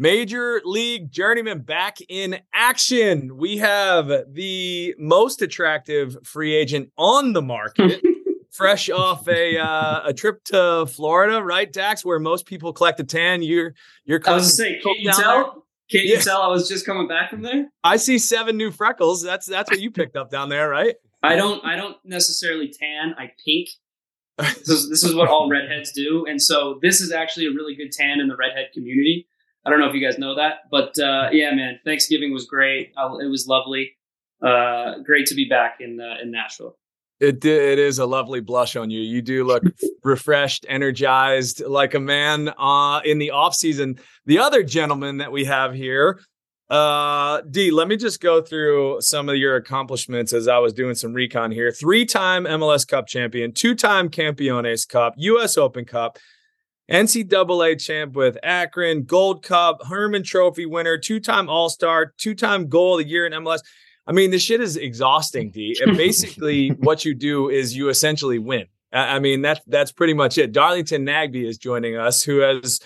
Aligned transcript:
Major 0.00 0.62
League 0.64 1.12
Journeyman 1.12 1.60
back 1.60 1.98
in 2.08 2.38
action. 2.54 3.36
We 3.36 3.58
have 3.58 4.10
the 4.32 4.94
most 4.98 5.42
attractive 5.42 6.16
free 6.24 6.54
agent 6.54 6.90
on 6.96 7.34
the 7.34 7.42
market. 7.42 8.02
fresh 8.50 8.88
off 8.88 9.28
a 9.28 9.58
uh, 9.58 10.00
a 10.06 10.14
trip 10.14 10.42
to 10.44 10.86
Florida, 10.86 11.42
right, 11.42 11.70
Dax, 11.70 12.02
where 12.02 12.18
most 12.18 12.46
people 12.46 12.72
collect 12.72 12.98
a 12.98 13.04
tan. 13.04 13.42
You're 13.42 13.74
you're. 14.06 14.22
I 14.26 14.32
was 14.32 14.48
to 14.48 14.54
say, 14.54 14.80
can't 14.80 14.98
you 14.98 15.12
tell? 15.12 15.36
There? 15.36 15.44
Can't 15.90 16.06
yeah. 16.06 16.16
you 16.16 16.22
tell 16.22 16.40
I 16.40 16.48
was 16.48 16.66
just 16.66 16.86
coming 16.86 17.06
back 17.06 17.28
from 17.28 17.42
there? 17.42 17.68
I 17.84 17.98
see 17.98 18.18
seven 18.18 18.56
new 18.56 18.70
freckles. 18.70 19.22
That's 19.22 19.44
that's 19.44 19.70
what 19.70 19.80
you 19.80 19.90
picked 19.90 20.16
up 20.16 20.30
down 20.30 20.48
there, 20.48 20.70
right? 20.70 20.94
I 21.22 21.36
don't 21.36 21.62
I 21.62 21.76
don't 21.76 21.98
necessarily 22.06 22.72
tan. 22.72 23.14
I 23.18 23.32
pink. 23.44 23.68
This 24.38 24.70
is, 24.70 24.88
this 24.88 25.04
is 25.04 25.14
what 25.14 25.28
all 25.28 25.50
redheads 25.50 25.92
do, 25.92 26.24
and 26.26 26.40
so 26.40 26.78
this 26.80 27.02
is 27.02 27.12
actually 27.12 27.44
a 27.48 27.50
really 27.50 27.74
good 27.74 27.92
tan 27.92 28.20
in 28.20 28.28
the 28.28 28.36
redhead 28.36 28.68
community. 28.72 29.26
I 29.64 29.70
don't 29.70 29.78
know 29.78 29.88
if 29.88 29.94
you 29.94 30.04
guys 30.04 30.18
know 30.18 30.34
that, 30.36 30.60
but 30.70 30.98
uh, 30.98 31.28
yeah, 31.32 31.52
man, 31.52 31.78
Thanksgiving 31.84 32.32
was 32.32 32.46
great. 32.46 32.92
I, 32.96 33.06
it 33.20 33.28
was 33.28 33.46
lovely. 33.46 33.96
Uh, 34.42 34.98
great 35.04 35.26
to 35.26 35.34
be 35.34 35.46
back 35.48 35.76
in 35.80 36.00
uh, 36.00 36.22
in 36.22 36.30
Nashville. 36.30 36.76
It 37.20 37.44
it 37.44 37.78
is 37.78 37.98
a 37.98 38.06
lovely 38.06 38.40
blush 38.40 38.76
on 38.76 38.88
you. 38.88 39.00
You 39.00 39.20
do 39.20 39.44
look 39.44 39.62
refreshed, 40.02 40.64
energized, 40.68 41.62
like 41.64 41.92
a 41.92 42.00
man 42.00 42.48
uh, 42.58 43.00
in 43.04 43.18
the 43.18 43.32
off 43.32 43.54
season. 43.54 43.98
The 44.24 44.38
other 44.38 44.62
gentleman 44.62 45.18
that 45.18 45.30
we 45.30 45.44
have 45.44 45.74
here, 45.74 46.18
uh, 46.70 47.42
D. 47.50 47.70
Let 47.70 47.88
me 47.88 47.98
just 47.98 48.22
go 48.22 48.40
through 48.40 49.02
some 49.02 49.28
of 49.28 49.36
your 49.36 49.56
accomplishments 49.56 50.32
as 50.32 50.48
I 50.48 50.58
was 50.58 50.72
doing 50.72 50.94
some 50.94 51.12
recon 51.12 51.50
here. 51.50 51.70
Three-time 51.70 52.44
MLS 52.44 52.88
Cup 52.88 53.06
champion, 53.06 53.52
two-time 53.52 54.08
Campeones 54.08 54.88
Cup, 54.88 55.12
U.S. 55.18 55.58
Open 55.58 55.84
Cup, 55.84 56.18
NCAA 56.90 57.80
champ 57.80 58.14
with 58.14 58.36
Akron, 58.42 59.04
Gold 59.04 59.44
Cup, 59.44 59.84
Hermann 59.86 60.24
Trophy 60.24 60.66
winner, 60.66 60.98
two 60.98 61.20
time 61.20 61.48
All 61.48 61.68
Star, 61.68 62.12
two 62.18 62.34
time 62.34 62.68
goal 62.68 62.98
of 62.98 63.04
the 63.04 63.10
year 63.10 63.26
in 63.26 63.32
MLS. 63.32 63.60
I 64.06 64.12
mean, 64.12 64.30
this 64.30 64.42
shit 64.42 64.60
is 64.60 64.76
exhausting, 64.76 65.50
D. 65.50 65.76
And 65.80 65.96
basically, 65.96 66.70
what 66.70 67.04
you 67.04 67.14
do 67.14 67.48
is 67.48 67.76
you 67.76 67.88
essentially 67.88 68.38
win. 68.38 68.66
I 68.92 69.20
mean, 69.20 69.40
that's 69.42 69.60
that's 69.68 69.92
pretty 69.92 70.14
much 70.14 70.36
it. 70.36 70.50
Darlington 70.50 71.06
Nagbe 71.06 71.46
is 71.46 71.58
joining 71.58 71.96
us, 71.96 72.24
who 72.24 72.38
has 72.38 72.80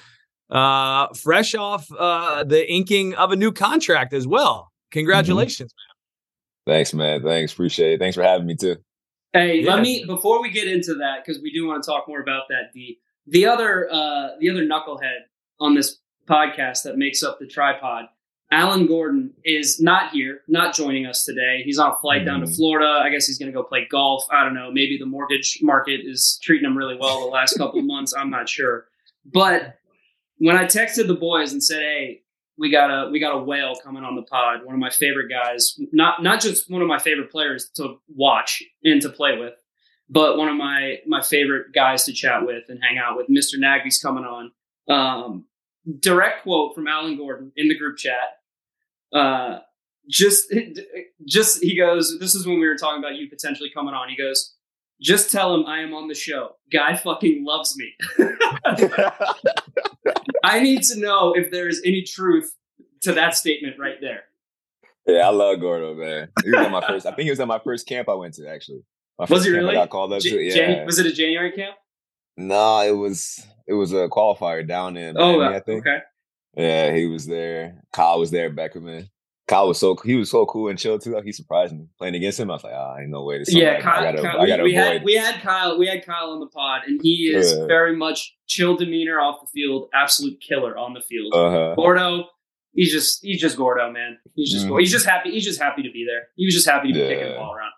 uh, 0.50 1.06
fresh 1.14 1.54
off 1.54 1.86
uh, 1.98 2.44
the 2.44 2.70
inking 2.70 3.14
of 3.14 3.32
a 3.32 3.36
new 3.36 3.52
contract 3.52 4.12
as 4.12 4.26
well. 4.26 4.70
Congratulations, 4.90 5.72
mm-hmm. 5.72 6.72
man. 6.72 6.76
Thanks, 6.76 6.92
man. 6.92 7.22
Thanks. 7.22 7.54
Appreciate 7.54 7.94
it. 7.94 7.98
Thanks 8.00 8.16
for 8.16 8.22
having 8.22 8.46
me 8.46 8.54
too. 8.54 8.76
Hey, 9.32 9.60
yeah. 9.60 9.72
let 9.72 9.82
me 9.82 10.04
before 10.04 10.42
we 10.42 10.50
get 10.50 10.68
into 10.68 10.94
that 10.96 11.24
because 11.24 11.42
we 11.42 11.50
do 11.50 11.66
want 11.66 11.82
to 11.82 11.90
talk 11.90 12.06
more 12.06 12.20
about 12.20 12.42
that. 12.50 12.72
D 12.74 12.98
the 13.26 13.46
other 13.46 13.88
uh, 13.90 14.28
the 14.40 14.50
other 14.50 14.64
knucklehead 14.64 15.20
on 15.60 15.74
this 15.74 15.98
podcast 16.28 16.82
that 16.84 16.96
makes 16.96 17.22
up 17.22 17.38
the 17.38 17.46
tripod, 17.46 18.06
Alan 18.50 18.86
Gordon, 18.86 19.32
is 19.44 19.80
not 19.80 20.12
here, 20.12 20.40
not 20.48 20.74
joining 20.74 21.06
us 21.06 21.24
today. 21.24 21.62
He's 21.64 21.78
on 21.78 21.92
a 21.92 21.96
flight 21.96 22.22
mm. 22.22 22.26
down 22.26 22.40
to 22.40 22.46
mm. 22.46 22.56
Florida. 22.56 23.00
I 23.02 23.10
guess 23.10 23.26
he's 23.26 23.38
going 23.38 23.50
to 23.50 23.56
go 23.56 23.62
play 23.62 23.86
golf. 23.90 24.24
I 24.30 24.44
don't 24.44 24.54
know. 24.54 24.70
Maybe 24.70 24.98
the 24.98 25.06
mortgage 25.06 25.58
market 25.62 26.00
is 26.04 26.38
treating 26.42 26.68
him 26.68 26.76
really 26.76 26.96
well 26.98 27.20
the 27.20 27.30
last 27.30 27.56
couple 27.56 27.78
of 27.78 27.84
months. 27.86 28.14
I'm 28.16 28.30
not 28.30 28.48
sure. 28.48 28.86
But 29.24 29.78
when 30.38 30.56
I 30.56 30.64
texted 30.64 31.06
the 31.06 31.14
boys 31.14 31.52
and 31.52 31.62
said, 31.62 31.80
"Hey, 31.80 32.22
we 32.56 32.70
got 32.70 32.90
a 32.90 33.10
we 33.10 33.18
got 33.18 33.34
a 33.34 33.42
whale 33.42 33.74
coming 33.82 34.04
on 34.04 34.16
the 34.16 34.22
pod. 34.22 34.64
One 34.64 34.74
of 34.74 34.80
my 34.80 34.90
favorite 34.90 35.28
guys. 35.28 35.78
Not 35.92 36.22
not 36.22 36.40
just 36.40 36.70
one 36.70 36.82
of 36.82 36.88
my 36.88 36.98
favorite 36.98 37.30
players 37.30 37.70
to 37.76 37.96
watch 38.08 38.62
and 38.84 39.00
to 39.02 39.08
play 39.08 39.38
with, 39.38 39.54
but 40.08 40.36
one 40.36 40.48
of 40.48 40.56
my 40.56 40.98
my 41.06 41.22
favorite 41.22 41.72
guys 41.74 42.04
to 42.04 42.12
chat 42.12 42.46
with 42.46 42.64
and 42.68 42.80
hang 42.82 42.98
out 42.98 43.16
with, 43.16 43.28
Mr. 43.28 43.58
Nagbe's 43.58 43.98
coming 43.98 44.24
on. 44.24 44.52
Um, 44.88 45.46
direct 46.00 46.42
quote 46.42 46.74
from 46.74 46.86
Alan 46.86 47.16
Gordon 47.16 47.52
in 47.56 47.68
the 47.68 47.78
group 47.78 47.96
chat. 47.96 48.38
Uh, 49.12 49.60
just 50.08 50.52
just 51.26 51.62
he 51.62 51.76
goes. 51.76 52.18
This 52.18 52.34
is 52.34 52.46
when 52.46 52.60
we 52.60 52.66
were 52.66 52.76
talking 52.76 53.02
about 53.02 53.16
you 53.16 53.28
potentially 53.28 53.70
coming 53.74 53.94
on. 53.94 54.08
He 54.08 54.16
goes, 54.16 54.54
just 55.00 55.30
tell 55.30 55.54
him 55.54 55.66
I 55.66 55.80
am 55.80 55.94
on 55.94 56.08
the 56.08 56.14
show. 56.14 56.56
Guy 56.72 56.96
fucking 56.96 57.44
loves 57.44 57.76
me. 57.76 57.94
I 60.44 60.60
need 60.60 60.82
to 60.84 60.98
know 60.98 61.34
if 61.34 61.50
there 61.50 61.68
is 61.68 61.80
any 61.84 62.02
truth 62.02 62.54
to 63.02 63.12
that 63.12 63.34
statement 63.36 63.76
right 63.78 64.00
there. 64.00 64.24
Yeah, 65.06 65.28
I 65.28 65.30
love 65.30 65.60
Gordo, 65.60 65.94
man. 65.94 66.28
He 66.42 66.50
was 66.50 66.60
at 66.60 66.70
my 66.70 66.86
first. 66.86 67.06
I 67.06 67.10
think 67.10 67.24
he 67.24 67.30
was 67.30 67.40
at 67.40 67.48
my 67.48 67.58
first 67.58 67.86
camp 67.86 68.08
I 68.08 68.14
went 68.14 68.34
to 68.34 68.48
actually. 68.48 68.82
Was 69.18 69.44
he 69.44 69.50
really? 69.50 69.70
I 69.70 69.74
got 69.74 69.90
called 69.90 70.12
up 70.12 70.20
J- 70.20 70.30
to, 70.30 70.40
yeah. 70.42 70.54
Jan- 70.54 70.86
was 70.86 70.98
it 70.98 71.06
a 71.06 71.12
January 71.12 71.52
camp? 71.52 71.76
No, 72.36 72.80
it 72.80 72.96
was 72.96 73.46
it 73.66 73.74
was 73.74 73.92
a 73.92 74.08
qualifier 74.08 74.66
down 74.66 74.96
in 74.96 75.16
oh, 75.16 75.38
Miami, 75.38 75.56
I 75.56 75.60
think. 75.60 75.86
Okay. 75.86 75.98
Yeah, 76.56 76.94
he 76.94 77.06
was 77.06 77.26
there. 77.26 77.82
Kyle 77.92 78.18
was 78.18 78.30
there, 78.30 78.50
Beckerman. 78.50 79.08
Kyle 79.46 79.68
was 79.68 79.78
so 79.78 79.96
he 80.04 80.14
was 80.14 80.30
so 80.30 80.46
cool 80.46 80.68
and 80.68 80.78
chill 80.78 80.98
too. 80.98 81.14
Like 81.14 81.24
he 81.24 81.32
surprised 81.32 81.74
me 81.74 81.86
playing 81.98 82.14
against 82.14 82.40
him. 82.40 82.50
I 82.50 82.54
was 82.54 82.64
like, 82.64 82.72
ah, 82.74 82.94
oh, 82.96 83.00
ain't 83.00 83.10
no 83.10 83.22
way. 83.24 83.44
To 83.44 83.52
yeah, 83.52 83.80
Kyle. 83.80 84.00
I 84.00 84.12
gotta, 84.12 84.22
Kyle 84.22 84.40
I 84.40 84.46
gotta 84.46 84.62
we, 84.62 84.70
we 84.70 84.74
had 84.74 85.04
we 85.04 85.14
had 85.14 85.42
Kyle. 85.42 85.78
We 85.78 85.86
had 85.86 86.04
Kyle 86.04 86.30
on 86.30 86.40
the 86.40 86.46
pod, 86.46 86.82
and 86.86 86.98
he 87.02 87.30
is 87.34 87.52
yeah. 87.52 87.66
very 87.66 87.94
much 87.94 88.34
chill 88.46 88.76
demeanor 88.76 89.20
off 89.20 89.40
the 89.42 89.46
field, 89.52 89.90
absolute 89.92 90.40
killer 90.40 90.78
on 90.78 90.94
the 90.94 91.02
field. 91.02 91.34
Uh-huh. 91.34 91.74
Gordo, 91.74 92.24
he's 92.72 92.90
just 92.90 93.22
he's 93.22 93.40
just 93.40 93.58
Gordo, 93.58 93.92
man. 93.92 94.18
He's 94.34 94.50
just 94.50 94.66
mm. 94.66 94.80
he's 94.80 94.90
just 94.90 95.04
happy. 95.04 95.30
He's 95.30 95.44
just 95.44 95.60
happy 95.60 95.82
to 95.82 95.90
be 95.90 96.06
there. 96.08 96.28
He 96.36 96.46
was 96.46 96.54
just 96.54 96.68
happy 96.68 96.88
to 96.88 96.94
be 96.94 97.00
yeah. 97.00 97.08
kicking 97.08 97.28
the 97.28 97.34
ball 97.34 97.54
around. 97.54 97.72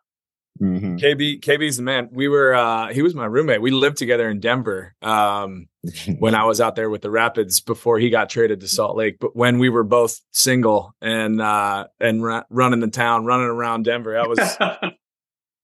Mm-hmm. 0.61 0.97
KB 0.97 1.41
KB's 1.41 1.77
the 1.77 1.83
man. 1.83 2.09
We 2.13 2.29
were 2.29 2.55
uh 2.55 2.93
he 2.93 3.03
was 3.03 3.15
my 3.15 3.27
roommate. 3.27 3.61
We 3.61 3.71
lived 3.71 3.97
together 3.99 4.29
in 4.29 4.41
Denver 4.41 4.95
um 5.03 5.69
when 6.19 6.35
I 6.35 6.45
was 6.45 6.61
out 6.61 6.77
there 6.77 6.91
with 6.91 7.03
the 7.03 7.11
Rapids 7.11 7.61
before 7.61 7.99
he 7.99 8.11
got 8.11 8.29
traded 8.31 8.61
to 8.61 8.69
Salt 8.69 8.97
Lake. 8.97 9.17
But 9.21 9.37
when 9.37 9.59
we 9.59 9.69
were 9.69 9.85
both 9.85 10.21
single 10.33 10.95
and 11.01 11.41
uh 11.41 11.87
and 12.01 12.25
r- 12.25 12.47
running 12.51 12.81
the 12.81 12.89
town, 12.89 13.25
running 13.25 13.47
around 13.47 13.85
Denver, 13.85 14.13
that 14.15 14.29
was 14.29 14.39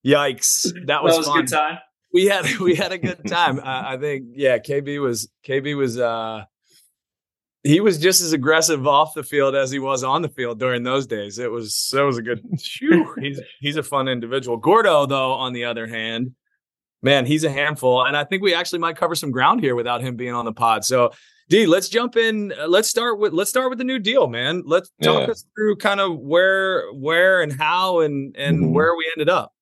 yikes. 0.07 0.73
That 0.87 1.03
was, 1.03 1.13
that 1.13 1.19
was 1.19 1.27
fun. 1.27 1.41
good 1.41 1.49
time. 1.49 1.79
We 2.13 2.27
had 2.27 2.59
we 2.59 2.75
had 2.75 2.93
a 2.93 2.99
good 2.99 3.27
time. 3.27 3.59
uh, 3.59 3.63
I 3.65 3.97
think 3.97 4.27
yeah, 4.35 4.59
KB 4.59 5.01
was 5.01 5.31
KB 5.47 5.77
was 5.77 5.99
uh 5.99 6.45
he 7.65 7.81
was 7.81 7.99
just 7.99 8.21
as 8.23 8.33
aggressive 8.33 8.87
off 8.87 9.15
the 9.15 9.23
field 9.23 9.55
as 9.55 9.71
he 9.71 9.79
was 9.79 10.03
on 10.03 10.23
the 10.23 10.29
field 10.29 10.59
during 10.59 10.83
those 10.83 11.07
days. 11.07 11.39
It 11.39 11.51
was 11.51 11.91
that 11.93 12.03
was 12.03 12.19
a 12.19 12.23
good. 12.23 12.43
he's 13.21 13.41
he's 13.61 13.77
a 13.77 13.83
fun 13.83 14.09
individual. 14.09 14.57
Gordo, 14.57 15.07
though, 15.07 15.33
on 15.33 15.53
the 15.53 15.65
other 15.65 15.87
hand, 15.87 16.35
man, 17.03 17.25
he's 17.25 17.45
a 17.45 17.51
handful, 17.51 18.05
and 18.05 18.17
I 18.17 18.25
think 18.25 18.43
we 18.43 18.55
actually 18.55 18.81
might 18.81 18.97
cover 18.97 19.15
some 19.15 19.31
ground 19.31 19.61
here 19.61 19.77
without 19.77 20.01
him 20.01 20.17
being 20.17 20.35
on 20.35 20.45
the 20.45 20.53
pod. 20.53 20.85
So, 20.85 21.13
D, 21.49 21.67
let's 21.67 21.89
jump 21.89 22.17
in. 22.17 22.53
Uh, 22.53 22.67
let's 22.67 22.89
start 22.89 23.21
with 23.21 23.33
let's 23.33 23.51
start 23.51 23.71
with 23.71 23.79
the 23.79 23.85
new 23.85 24.01
deal, 24.01 24.27
man. 24.27 24.65
Let's 24.67 24.91
talk 25.01 25.27
yeah. 25.27 25.33
us 25.33 25.45
through 25.55 25.77
kind 25.77 26.01
of 26.01 26.19
where 26.19 26.91
where 26.93 27.43
and 27.43 27.53
how 27.53 28.01
and 28.01 28.35
and 28.37 28.59
mm-hmm. 28.59 28.73
where 28.73 28.97
we 28.97 29.09
ended 29.17 29.29
up. 29.29 29.53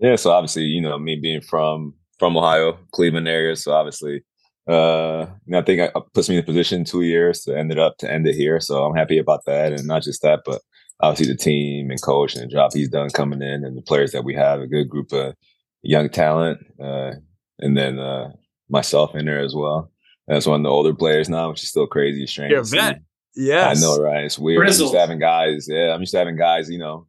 Yeah, 0.00 0.16
so 0.16 0.32
obviously, 0.32 0.62
you 0.62 0.80
know, 0.80 0.98
me 0.98 1.14
being 1.14 1.42
from 1.42 1.94
from 2.18 2.36
Ohio, 2.36 2.76
Cleveland 2.90 3.28
area, 3.28 3.54
so 3.54 3.70
obviously 3.72 4.24
uh, 4.68 5.22
I 5.54 5.62
think 5.62 5.80
it 5.80 5.92
puts 6.14 6.28
me 6.28 6.36
in 6.36 6.42
a 6.42 6.46
position 6.46 6.84
two 6.84 7.02
years 7.02 7.42
to 7.42 7.56
end 7.56 7.72
it 7.72 7.78
up 7.78 7.96
to 7.98 8.10
end 8.10 8.26
it 8.26 8.34
here. 8.34 8.60
So 8.60 8.84
I'm 8.84 8.96
happy 8.96 9.18
about 9.18 9.44
that. 9.46 9.72
And 9.72 9.86
not 9.86 10.02
just 10.02 10.22
that, 10.22 10.40
but 10.44 10.60
obviously 11.00 11.32
the 11.32 11.38
team 11.38 11.90
and 11.90 12.02
coach 12.02 12.34
and 12.34 12.44
the 12.44 12.48
job 12.48 12.72
he's 12.74 12.88
done 12.88 13.10
coming 13.10 13.42
in 13.42 13.64
and 13.64 13.76
the 13.76 13.82
players 13.82 14.12
that 14.12 14.24
we 14.24 14.34
have, 14.34 14.60
a 14.60 14.66
good 14.66 14.88
group 14.88 15.12
of 15.12 15.34
young 15.82 16.08
talent. 16.08 16.58
Uh, 16.80 17.12
and 17.58 17.76
then, 17.76 17.98
uh, 17.98 18.30
myself 18.68 19.14
in 19.14 19.26
there 19.26 19.40
as 19.40 19.54
well. 19.54 19.90
As 20.28 20.46
one 20.46 20.60
of 20.60 20.64
the 20.64 20.70
older 20.70 20.94
players 20.94 21.28
now, 21.28 21.48
which 21.48 21.62
is 21.62 21.70
still 21.70 21.86
crazy, 21.86 22.26
strange. 22.26 22.50
You're 22.50 22.60
a 22.60 22.64
vet. 22.64 23.00
Yeah, 23.34 23.68
I 23.68 23.74
know, 23.74 23.98
right? 23.98 24.24
It's 24.24 24.38
weird. 24.38 24.66
I'm 24.66 24.72
just 24.72 24.94
having 24.94 25.18
guys. 25.18 25.66
Yeah, 25.68 25.94
I'm 25.94 26.00
just 26.00 26.14
having 26.14 26.36
guys. 26.36 26.68
You 26.68 26.78
know, 26.78 27.06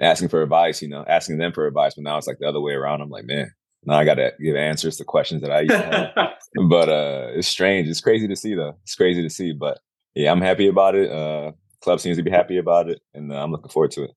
asking 0.00 0.28
for 0.28 0.42
advice. 0.42 0.82
You 0.82 0.88
know, 0.88 1.04
asking 1.08 1.38
them 1.38 1.52
for 1.52 1.66
advice. 1.66 1.94
But 1.94 2.04
now 2.04 2.18
it's 2.18 2.28
like 2.28 2.38
the 2.38 2.48
other 2.48 2.60
way 2.60 2.74
around. 2.74 3.00
I'm 3.00 3.10
like, 3.10 3.24
man, 3.24 3.50
now 3.84 3.94
I 3.94 4.04
got 4.04 4.14
to 4.14 4.32
give 4.40 4.56
answers 4.56 4.96
to 4.98 5.04
questions 5.04 5.42
that 5.42 5.50
I 5.50 5.60
used 5.60 5.74
to 5.74 6.14
have. 6.14 6.30
but 6.68 6.88
uh, 6.88 7.28
it's 7.34 7.48
strange. 7.48 7.88
It's 7.88 8.00
crazy 8.00 8.28
to 8.28 8.36
see, 8.36 8.54
though. 8.54 8.76
It's 8.82 8.94
crazy 8.94 9.22
to 9.22 9.30
see. 9.30 9.52
But 9.52 9.78
yeah, 10.14 10.30
I'm 10.30 10.40
happy 10.40 10.68
about 10.68 10.94
it. 10.94 11.10
Uh, 11.10 11.52
club 11.80 12.00
seems 12.00 12.16
to 12.16 12.22
be 12.22 12.30
happy 12.30 12.58
about 12.58 12.88
it, 12.88 13.00
and 13.14 13.32
uh, 13.32 13.42
I'm 13.42 13.50
looking 13.50 13.70
forward 13.70 13.90
to 13.92 14.04
it. 14.04 14.10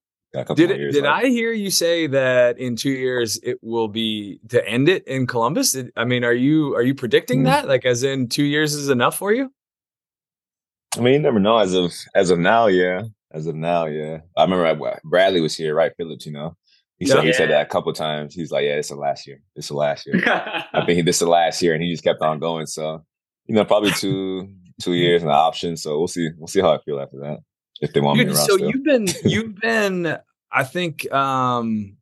Did 0.56 0.72
it, 0.72 0.92
did 0.92 1.06
I 1.06 1.28
hear 1.28 1.54
you 1.54 1.72
say 1.72 2.08
that 2.08 2.60
in 2.60 2.76
two 2.76 2.90
years 2.90 3.40
it 3.42 3.58
will 3.62 3.88
be 3.88 4.42
to 4.50 4.68
end 4.68 4.90
it 4.90 5.08
in 5.08 5.28
Columbus? 5.28 5.78
I 5.96 6.04
mean, 6.04 6.26
are 6.26 6.34
you 6.34 6.76
are 6.76 6.82
you 6.82 6.94
predicting 6.94 7.40
mm-hmm. 7.40 7.46
that? 7.46 7.68
Like, 7.70 7.86
as 7.86 8.04
in 8.04 8.28
two 8.28 8.44
years 8.44 8.74
is 8.74 8.90
enough 8.90 9.18
for 9.18 9.32
you? 9.32 9.50
I 10.98 11.00
mean, 11.00 11.14
you 11.14 11.20
never 11.20 11.40
know. 11.40 11.58
As 11.58 11.74
of 11.74 11.94
as 12.16 12.32
of 12.32 12.40
now, 12.40 12.68
yeah. 12.68 13.04
As 13.32 13.48
of 13.48 13.56
now, 13.56 13.86
yeah. 13.86 14.20
I 14.38 14.44
remember 14.44 15.00
Bradley 15.06 15.42
was 15.42 15.56
here, 15.56 15.74
right? 15.74 15.94
Phillips, 15.96 16.26
you 16.26 16.34
know. 16.34 16.56
He 16.98 17.06
said 17.06 17.18
yeah. 17.18 17.24
he 17.24 17.34
said 17.34 17.50
that 17.50 17.62
a 17.62 17.70
couple 17.70 17.92
times. 17.92 18.34
He's 18.34 18.52
like, 18.52 18.64
"Yeah, 18.64 18.76
it's 18.76 18.90
the 18.90 18.96
last 18.96 19.28
year. 19.28 19.42
It's 19.56 19.68
the 19.68 19.74
last 19.74 20.06
year." 20.06 20.24
I 20.26 20.84
think 20.86 21.06
this 21.06 21.18
is 21.18 21.20
the 21.20 21.28
last 21.28 21.62
year, 21.62 21.74
and 21.74 21.84
he 21.84 21.92
just 21.92 22.04
kept 22.04 22.22
on 22.22 22.40
going. 22.40 22.68
So, 22.68 23.04
you 23.48 23.56
know, 23.56 23.66
probably 23.66 23.92
two 23.92 24.50
two 24.82 24.94
years 24.96 25.22
and 25.22 25.30
an 25.30 25.38
option. 25.38 25.76
So 25.76 25.98
we'll 25.98 26.08
see. 26.08 26.30
We'll 26.38 26.48
see 26.48 26.62
how 26.62 26.74
I 26.74 26.80
feel 26.84 27.00
after 27.00 27.20
that. 27.20 27.40
If 27.82 27.92
they 27.92 28.00
want 28.00 28.18
Dude, 28.18 28.28
me 28.28 28.34
around. 28.34 28.46
So 28.46 28.56
still. 28.56 28.72
you've 28.72 28.84
been 28.84 29.08
you've 29.26 29.56
been, 29.56 30.18
I 30.54 30.64
think, 30.64 31.12
um, 31.12 31.98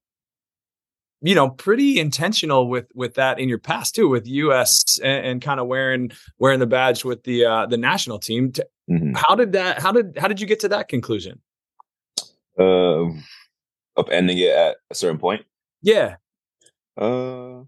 you 1.22 1.34
know, 1.34 1.50
pretty 1.50 2.00
intentional 2.00 2.68
with 2.68 2.86
with 2.94 3.16
that 3.16 3.40
in 3.40 3.50
your 3.50 3.58
past 3.58 3.96
too, 3.96 4.08
with 4.08 4.28
US 4.28 5.00
and, 5.00 5.26
and 5.26 5.42
kind 5.42 5.60
of 5.60 5.66
wearing 5.66 6.12
wearing 6.38 6.60
the 6.60 6.68
badge 6.68 7.04
with 7.04 7.24
the 7.24 7.46
uh, 7.46 7.66
the 7.66 7.78
national 7.78 8.20
team. 8.20 8.52
Mm-hmm. 8.92 9.14
How 9.16 9.34
did 9.34 9.54
that? 9.54 9.82
How 9.82 9.92
did 9.92 10.20
how 10.20 10.28
did 10.28 10.40
you 10.40 10.46
get 10.46 10.60
to 10.60 10.70
that 10.70 10.88
conclusion? 10.88 11.42
Uh, 12.60 13.06
upending 13.98 14.38
it 14.38 14.52
at 14.52 14.78
a 14.90 14.96
certain 14.96 15.20
point. 15.20 15.44
Yeah. 15.82 16.16
Uh, 16.98 17.62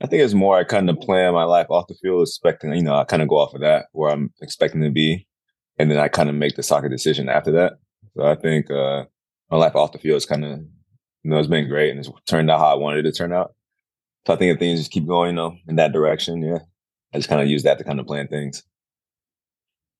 I 0.00 0.06
think 0.06 0.22
it's 0.22 0.34
more 0.34 0.58
I 0.58 0.64
kind 0.64 0.90
of 0.90 1.00
plan 1.00 1.32
my 1.32 1.44
life 1.44 1.68
off 1.70 1.86
the 1.88 1.94
field, 1.94 2.22
expecting 2.22 2.72
you 2.74 2.82
know 2.82 2.96
I 2.96 3.04
kind 3.04 3.22
of 3.22 3.28
go 3.28 3.38
off 3.38 3.54
of 3.54 3.60
that 3.60 3.86
where 3.92 4.10
I'm 4.10 4.32
expecting 4.42 4.82
to 4.82 4.90
be, 4.90 5.26
and 5.78 5.90
then 5.90 5.98
I 5.98 6.08
kind 6.08 6.28
of 6.28 6.34
make 6.34 6.56
the 6.56 6.62
soccer 6.62 6.88
decision 6.88 7.28
after 7.28 7.50
that. 7.52 7.74
So 8.16 8.24
I 8.24 8.34
think 8.34 8.70
uh, 8.70 9.04
my 9.50 9.56
life 9.56 9.74
off 9.74 9.92
the 9.92 9.98
field 9.98 10.16
is 10.16 10.26
kind 10.26 10.44
of 10.44 10.58
you 10.60 11.30
know 11.30 11.38
it's 11.38 11.48
been 11.48 11.68
great 11.68 11.90
and 11.90 11.98
it's 11.98 12.10
turned 12.26 12.50
out 12.50 12.60
how 12.60 12.68
I 12.68 12.74
wanted 12.74 13.06
it 13.06 13.10
to 13.10 13.16
turn 13.16 13.32
out. 13.32 13.54
So 14.26 14.34
I 14.34 14.36
think 14.36 14.52
if 14.52 14.58
things 14.58 14.80
just 14.80 14.90
keep 14.90 15.06
going, 15.06 15.30
you 15.30 15.36
know, 15.36 15.56
in 15.68 15.76
that 15.76 15.92
direction, 15.92 16.42
yeah, 16.42 16.58
I 17.14 17.18
just 17.18 17.28
kind 17.28 17.40
of 17.40 17.48
use 17.48 17.62
that 17.62 17.78
to 17.78 17.84
kind 17.84 18.00
of 18.00 18.06
plan 18.06 18.28
things. 18.28 18.62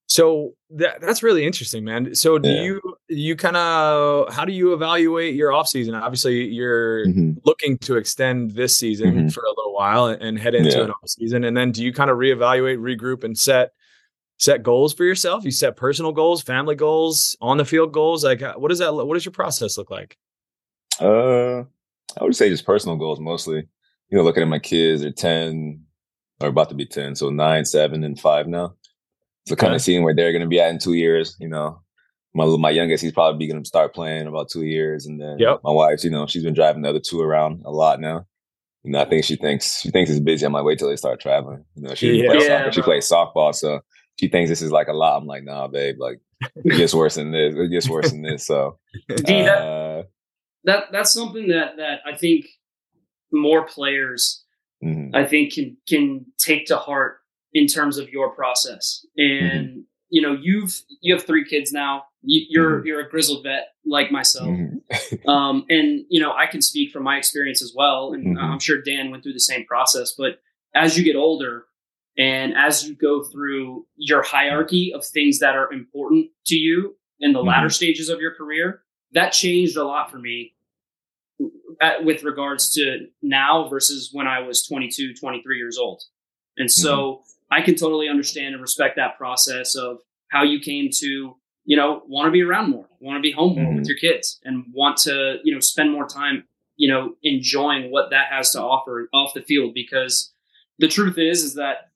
So 0.09 0.55
that 0.71 1.01
that's 1.01 1.23
really 1.23 1.45
interesting, 1.45 1.85
man. 1.85 2.15
So 2.15 2.39
do 2.39 2.49
yeah. 2.49 2.63
you 2.63 2.81
you 3.09 3.37
kind 3.37 3.57
of 3.57 4.33
how 4.33 4.45
do 4.45 4.53
you 4.53 4.73
evaluate 4.73 5.35
your 5.35 5.53
off 5.53 5.67
season? 5.67 5.95
Obviously, 5.95 6.45
you're 6.45 7.07
mm-hmm. 7.07 7.33
looking 7.45 7.77
to 7.79 7.97
extend 7.97 8.53
this 8.53 8.77
season 8.77 9.15
mm-hmm. 9.15 9.29
for 9.29 9.43
a 9.43 9.49
little 9.49 9.75
while 9.75 10.07
and 10.07 10.39
head 10.39 10.55
into 10.55 10.71
yeah. 10.71 10.85
an 10.85 10.91
off 10.91 11.09
season, 11.09 11.43
and 11.43 11.57
then 11.57 11.73
do 11.73 11.83
you 11.85 11.93
kind 11.93 12.09
of 12.09 12.19
reevaluate, 12.19 12.79
regroup, 12.79 13.25
and 13.25 13.37
set 13.37 13.73
set 14.39 14.63
goals 14.63 14.95
for 14.95 15.05
yourself? 15.05 15.45
You 15.45 15.51
set 15.51 15.77
personal 15.77 16.13
goals, 16.13 16.41
family 16.41 16.77
goals, 16.77 17.37
on 17.41 17.57
the 17.57 17.65
field 17.65 17.93
goals. 17.93 18.25
Like, 18.25 18.43
uh, 18.43 18.55
what 18.55 18.69
does 18.69 18.79
that? 18.79 18.95
What 18.95 19.15
does 19.15 19.25
your 19.25 19.33
process 19.33 19.77
look 19.77 19.91
like? 19.91 20.17
Uh, 21.01 21.61
I 22.19 22.23
would 22.23 22.37
say 22.37 22.49
just 22.49 22.65
personal 22.65 22.97
goals 22.97 23.19
mostly. 23.19 23.67
You 24.09 24.19
know, 24.19 24.23
looking 24.23 24.45
at 24.45 24.49
my 24.49 24.61
kids, 24.61 25.03
they're 25.03 25.11
ten 25.11 25.85
or 26.41 26.49
about 26.49 26.69
to 26.69 26.77
be 26.77 26.87
ten, 26.87 27.17
so 27.17 27.29
nine, 27.29 27.65
seven, 27.65 28.05
and 28.05 28.19
five 28.19 28.47
now. 28.47 28.77
So 29.47 29.55
kind 29.55 29.75
of 29.75 29.81
seeing 29.81 30.03
where 30.03 30.15
they're 30.15 30.33
going 30.33 30.43
to 30.43 30.49
be 30.49 30.61
at 30.61 30.71
in 30.71 30.79
two 30.79 30.95
years, 30.95 31.37
you 31.39 31.49
know, 31.49 31.81
my 32.35 32.45
my 32.45 32.71
youngest, 32.71 33.03
he's 33.03 33.13
probably 33.13 33.47
going 33.47 33.63
to 33.63 33.67
start 33.67 33.95
playing 33.95 34.27
about 34.27 34.51
two 34.51 34.65
years, 34.65 35.07
and 35.07 35.21
then 35.21 35.39
yep. 35.39 35.61
my 35.65 35.71
wife's, 35.71 36.05
you 36.05 36.11
know, 36.11 36.27
she's 36.27 36.43
been 36.43 36.55
driving 36.55 36.83
the 36.83 36.91
other 36.91 37.01
two 37.01 37.21
around 37.21 37.63
a 37.65 37.71
lot 37.71 38.01
now. 38.01 38.27
You 38.83 38.93
know, 38.93 39.01
I 39.01 39.05
think 39.05 39.25
she 39.25 39.37
thinks 39.37 39.81
she 39.81 39.91
thinks 39.91 40.11
it's 40.11 40.21
busy. 40.21 40.45
I 40.45 40.49
might 40.49 40.63
wait 40.63 40.79
till 40.79 40.89
they 40.89 40.97
start 40.97 41.21
traveling. 41.21 41.65
You 41.75 41.89
know, 41.89 41.95
she 41.95 42.13
yeah. 42.23 42.31
plays 42.31 42.47
soccer, 42.47 42.73
she 42.73 42.83
plays 42.83 43.11
softball, 43.11 43.55
so 43.55 43.81
she 44.21 44.29
thinks 44.29 44.51
this 44.51 44.63
is 44.63 44.71
like 44.71 44.89
a 44.89 44.93
lot. 44.93 45.17
I'm 45.17 45.27
like, 45.27 45.45
nah, 45.45 45.67
babe, 45.69 45.97
like 45.99 46.21
it 46.57 46.77
gets 46.77 46.95
worse 46.95 47.15
than 47.15 47.33
this. 47.33 47.55
It 47.57 47.69
gets 47.69 47.89
worse 47.89 48.11
than 48.11 48.23
this. 48.23 48.47
So, 48.47 48.79
D, 49.09 49.43
that, 49.43 49.63
uh, 49.63 50.03
that 50.65 50.85
that's 50.93 51.13
something 51.13 51.49
that 51.49 51.77
that 51.79 52.01
I 52.05 52.17
think 52.17 52.47
more 53.33 53.67
players, 53.67 54.45
mm-hmm. 54.85 55.17
I 55.17 55.25
think, 55.25 55.55
can 55.55 55.77
can 55.89 56.27
take 56.39 56.67
to 56.67 56.77
heart 56.77 57.19
in 57.53 57.67
terms 57.67 57.99
of 57.99 58.11
your 58.11 58.31
process. 58.31 59.05
And 59.17 59.69
mm-hmm. 59.69 59.81
you 60.11 60.23
know, 60.23 60.37
you've 60.41 60.81
you 61.01 61.15
have 61.15 61.25
three 61.25 61.45
kids 61.45 61.73
now. 61.73 62.05
You, 62.23 62.63
are 62.63 62.79
mm-hmm. 62.79 62.87
you're 62.87 63.01
a 63.01 63.09
grizzled 63.09 63.45
vet 63.45 63.69
like 63.85 64.11
myself, 64.11 64.49
mm-hmm. 64.49 65.29
um, 65.29 65.65
and 65.69 66.05
you 66.09 66.21
know 66.21 66.33
I 66.33 66.47
can 66.47 66.61
speak 66.61 66.93
from 66.93 67.05
my 67.05 67.17
experience 67.17 67.63
as 67.63 67.73
well. 67.75 68.13
And 68.13 68.37
mm-hmm. 68.37 68.45
I'm 68.45 68.59
sure 68.59 68.83
Dan 68.83 69.11
went 69.11 69.23
through 69.23 69.35
the 69.35 69.41
same 69.41 69.65
process. 69.65 70.15
But 70.17 70.41
as 70.75 70.99
you 70.99 71.05
get 71.05 71.17
older, 71.17 71.67
and 72.19 72.55
as 72.57 72.89
you 72.89 72.95
go 72.95 73.23
through 73.25 73.87
your 73.97 74.23
hierarchy 74.23 74.93
of 74.95 75.05
things 75.05 75.39
that 75.39 75.55
are 75.55 75.73
important 75.73 76.29
to 76.47 76.57
you 76.57 76.97
in 77.21 77.33
the 77.33 77.43
latter 77.43 77.67
mm-hmm. 77.67 77.73
stages 77.73 78.09
of 78.09 78.21
your 78.21 78.35
career, 78.35 78.83
that 79.13 79.31
changed 79.33 79.77
a 79.77 79.85
lot 79.85 80.11
for 80.11 80.19
me 80.19 80.55
at, 81.81 82.05
with 82.05 82.23
regards 82.23 82.73
to 82.75 83.07
now 83.23 83.69
versus 83.69 84.11
when 84.13 84.27
I 84.27 84.41
was 84.41 84.67
22, 84.67 85.15
23 85.15 85.57
years 85.59 85.79
old. 85.79 86.03
And 86.57 86.71
so 86.71 86.97
mm-hmm. 86.97 87.23
I 87.51 87.63
can 87.63 87.75
totally 87.75 88.09
understand 88.09 88.55
and 88.55 88.63
respect 88.63 88.97
that 88.97 89.17
process 89.17 89.75
of 89.75 89.99
how 90.31 90.43
you 90.43 90.61
came 90.61 90.89
to, 91.01 91.37
you 91.65 91.77
know, 91.77 92.03
want 92.07 92.27
to 92.27 92.33
be 92.33 92.43
around 92.43 92.71
more, 92.71 92.89
want 93.01 93.17
to 93.17 93.23
be 93.23 93.33
home 93.33 93.55
more 93.55 93.67
mm-hmm. 93.67 93.79
with 93.79 93.89
your 93.89 93.99
kids 93.99 94.41
and 94.45 94.65
want 94.73 94.97
to, 94.99 95.37
you 95.45 95.55
know, 95.55 95.61
spend 95.61 95.93
more 95.93 96.07
time, 96.07 96.45
you 96.77 96.93
know, 96.93 97.15
enjoying 97.23 97.91
what 97.91 98.11
that 98.11 98.27
has 98.31 98.51
to 98.53 98.61
offer 98.61 99.09
off 99.13 99.35
the 99.35 99.43
field. 99.43 99.73
Because 99.75 100.33
the 100.79 100.89
truth 100.89 101.19
is, 101.19 101.43
is 101.43 101.55
that 101.55 101.91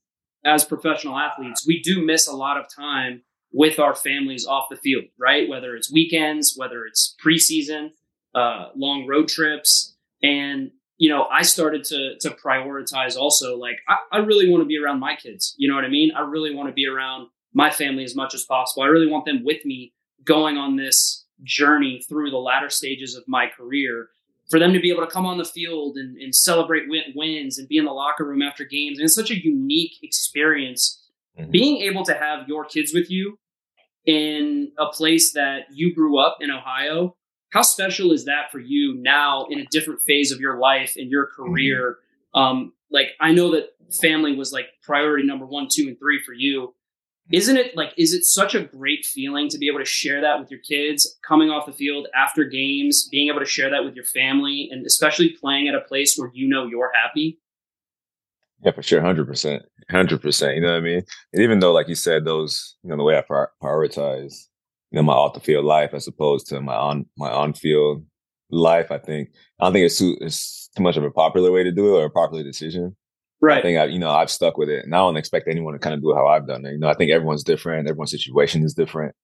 as 0.44 0.64
professional 0.64 1.18
athletes, 1.18 1.66
we 1.66 1.82
do 1.82 2.04
miss 2.04 2.26
a 2.26 2.36
lot 2.36 2.56
of 2.56 2.66
time 2.74 3.22
with 3.52 3.78
our 3.78 3.94
families 3.94 4.46
off 4.46 4.66
the 4.70 4.76
field, 4.76 5.04
right? 5.18 5.48
Whether 5.48 5.74
it's 5.74 5.92
weekends, 5.92 6.54
whether 6.56 6.84
it's 6.86 7.16
preseason, 7.24 7.90
uh, 8.34 8.68
long 8.76 9.06
road 9.06 9.28
trips. 9.28 9.96
And 10.22 10.70
you 11.00 11.08
know, 11.08 11.24
I 11.32 11.42
started 11.42 11.82
to 11.84 12.16
to 12.20 12.30
prioritize 12.30 13.16
also 13.16 13.56
like 13.56 13.78
I, 13.88 13.96
I 14.12 14.18
really 14.18 14.50
want 14.50 14.60
to 14.60 14.66
be 14.66 14.78
around 14.78 15.00
my 15.00 15.16
kids. 15.16 15.54
You 15.56 15.66
know 15.66 15.74
what 15.74 15.86
I 15.86 15.88
mean? 15.88 16.12
I 16.14 16.20
really 16.20 16.54
want 16.54 16.68
to 16.68 16.74
be 16.74 16.86
around 16.86 17.28
my 17.54 17.70
family 17.70 18.04
as 18.04 18.14
much 18.14 18.34
as 18.34 18.44
possible. 18.44 18.82
I 18.82 18.88
really 18.88 19.10
want 19.10 19.24
them 19.24 19.42
with 19.42 19.64
me 19.64 19.94
going 20.24 20.58
on 20.58 20.76
this 20.76 21.24
journey 21.42 22.04
through 22.06 22.30
the 22.30 22.36
latter 22.36 22.68
stages 22.68 23.16
of 23.16 23.24
my 23.26 23.46
career. 23.46 24.10
For 24.50 24.58
them 24.58 24.74
to 24.74 24.80
be 24.80 24.90
able 24.90 25.06
to 25.06 25.10
come 25.10 25.24
on 25.24 25.38
the 25.38 25.44
field 25.44 25.96
and, 25.96 26.18
and 26.18 26.34
celebrate 26.34 26.82
win- 26.88 27.14
wins 27.14 27.56
and 27.56 27.66
be 27.66 27.78
in 27.78 27.86
the 27.86 27.92
locker 27.92 28.26
room 28.26 28.42
after 28.42 28.64
games. 28.64 28.98
And 28.98 29.04
it's 29.06 29.14
such 29.14 29.30
a 29.30 29.42
unique 29.42 29.96
experience. 30.02 31.08
Mm-hmm. 31.38 31.50
Being 31.50 31.82
able 31.82 32.04
to 32.04 32.14
have 32.14 32.46
your 32.46 32.64
kids 32.66 32.92
with 32.92 33.10
you 33.10 33.38
in 34.04 34.72
a 34.76 34.86
place 34.86 35.32
that 35.32 35.66
you 35.72 35.94
grew 35.94 36.18
up 36.18 36.38
in 36.40 36.50
Ohio 36.50 37.16
how 37.50 37.62
special 37.62 38.12
is 38.12 38.24
that 38.24 38.50
for 38.50 38.58
you 38.58 38.94
now 38.98 39.46
in 39.50 39.58
a 39.58 39.66
different 39.70 40.00
phase 40.06 40.32
of 40.32 40.40
your 40.40 40.58
life 40.58 40.94
and 40.96 41.10
your 41.10 41.26
mm-hmm. 41.26 41.52
career? 41.52 41.98
Um, 42.34 42.72
like 42.90 43.08
I 43.20 43.32
know 43.32 43.50
that 43.52 43.70
family 44.00 44.34
was 44.34 44.52
like 44.52 44.66
priority 44.82 45.26
number 45.26 45.46
one, 45.46 45.68
two, 45.70 45.88
and 45.88 45.98
three 45.98 46.20
for 46.24 46.32
you. 46.32 46.74
Isn't 47.32 47.56
it 47.56 47.76
like 47.76 47.92
is 47.96 48.12
it 48.12 48.24
such 48.24 48.56
a 48.56 48.64
great 48.64 49.04
feeling 49.04 49.48
to 49.50 49.58
be 49.58 49.68
able 49.68 49.78
to 49.78 49.84
share 49.84 50.20
that 50.20 50.40
with 50.40 50.50
your 50.50 50.58
kids 50.60 51.18
coming 51.26 51.48
off 51.48 51.66
the 51.66 51.72
field 51.72 52.08
after 52.16 52.44
games, 52.44 53.08
being 53.08 53.28
able 53.28 53.38
to 53.38 53.46
share 53.46 53.70
that 53.70 53.84
with 53.84 53.94
your 53.94 54.04
family, 54.04 54.68
and 54.70 54.84
especially 54.84 55.36
playing 55.40 55.68
at 55.68 55.76
a 55.76 55.80
place 55.80 56.16
where 56.16 56.30
you 56.34 56.48
know 56.48 56.66
you're 56.66 56.90
happy? 56.92 57.38
Yeah, 58.62 58.72
for 58.72 58.82
sure, 58.82 59.00
hundred 59.00 59.26
percent, 59.26 59.62
hundred 59.90 60.20
percent. 60.20 60.56
You 60.56 60.62
know 60.62 60.72
what 60.72 60.78
I 60.78 60.80
mean? 60.80 61.02
And 61.32 61.42
even 61.42 61.60
though, 61.60 61.72
like 61.72 61.88
you 61.88 61.94
said, 61.94 62.24
those 62.24 62.76
you 62.82 62.90
know 62.90 62.96
the 62.96 63.04
way 63.04 63.16
I 63.16 63.22
prioritize 63.62 64.48
you 64.90 64.96
know 64.96 65.02
my 65.02 65.12
off 65.12 65.34
the 65.34 65.40
field 65.40 65.64
life 65.64 65.94
as 65.94 66.06
opposed 66.06 66.46
to 66.48 66.60
my 66.60 66.74
on 66.74 67.06
my 67.16 67.30
on 67.30 67.52
field 67.52 68.04
life. 68.50 68.90
I 68.90 68.98
think 68.98 69.30
I 69.60 69.64
don't 69.64 69.72
think 69.72 69.86
it's 69.86 69.98
too 69.98 70.16
it's 70.20 70.68
too 70.76 70.82
much 70.82 70.96
of 70.96 71.04
a 71.04 71.10
popular 71.10 71.50
way 71.50 71.64
to 71.64 71.72
do 71.72 71.96
it 71.96 72.00
or 72.00 72.06
a 72.06 72.10
popular 72.10 72.42
decision. 72.42 72.96
Right. 73.40 73.58
I 73.58 73.62
think 73.62 73.78
I 73.78 73.84
you 73.84 73.98
know 73.98 74.10
I've 74.10 74.30
stuck 74.30 74.58
with 74.58 74.68
it, 74.68 74.84
and 74.84 74.94
I 74.94 74.98
don't 74.98 75.16
expect 75.16 75.48
anyone 75.48 75.72
to 75.72 75.78
kind 75.78 75.94
of 75.94 76.02
do 76.02 76.12
it 76.12 76.16
how 76.16 76.26
I've 76.26 76.46
done 76.46 76.64
it. 76.64 76.72
You 76.72 76.78
know, 76.78 76.88
I 76.88 76.94
think 76.94 77.10
everyone's 77.10 77.44
different. 77.44 77.88
Everyone's 77.88 78.10
situation 78.10 78.64
is 78.64 78.74
different. 78.74 79.14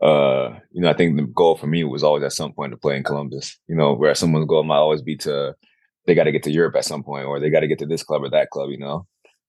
Uh, 0.00 0.58
you 0.72 0.82
know, 0.82 0.90
I 0.90 0.94
think 0.94 1.16
the 1.16 1.22
goal 1.22 1.56
for 1.56 1.66
me 1.66 1.82
was 1.84 2.04
always 2.04 2.22
at 2.22 2.32
some 2.32 2.52
point 2.52 2.72
to 2.72 2.76
play 2.76 2.96
in 2.96 3.02
Columbus. 3.02 3.58
You 3.66 3.76
know, 3.76 3.94
where 3.94 4.14
someone's 4.14 4.46
goal 4.46 4.62
might 4.64 4.76
always 4.76 5.02
be 5.02 5.16
to 5.18 5.54
they 6.06 6.14
got 6.14 6.24
to 6.24 6.32
get 6.32 6.44
to 6.44 6.52
Europe 6.52 6.76
at 6.76 6.84
some 6.84 7.02
point, 7.02 7.26
or 7.26 7.40
they 7.40 7.50
got 7.50 7.60
to 7.60 7.66
get 7.66 7.78
to 7.80 7.86
this 7.86 8.02
club 8.02 8.22
or 8.22 8.30
that 8.30 8.50
club. 8.50 8.70
You 8.70 8.78
know, 8.78 9.06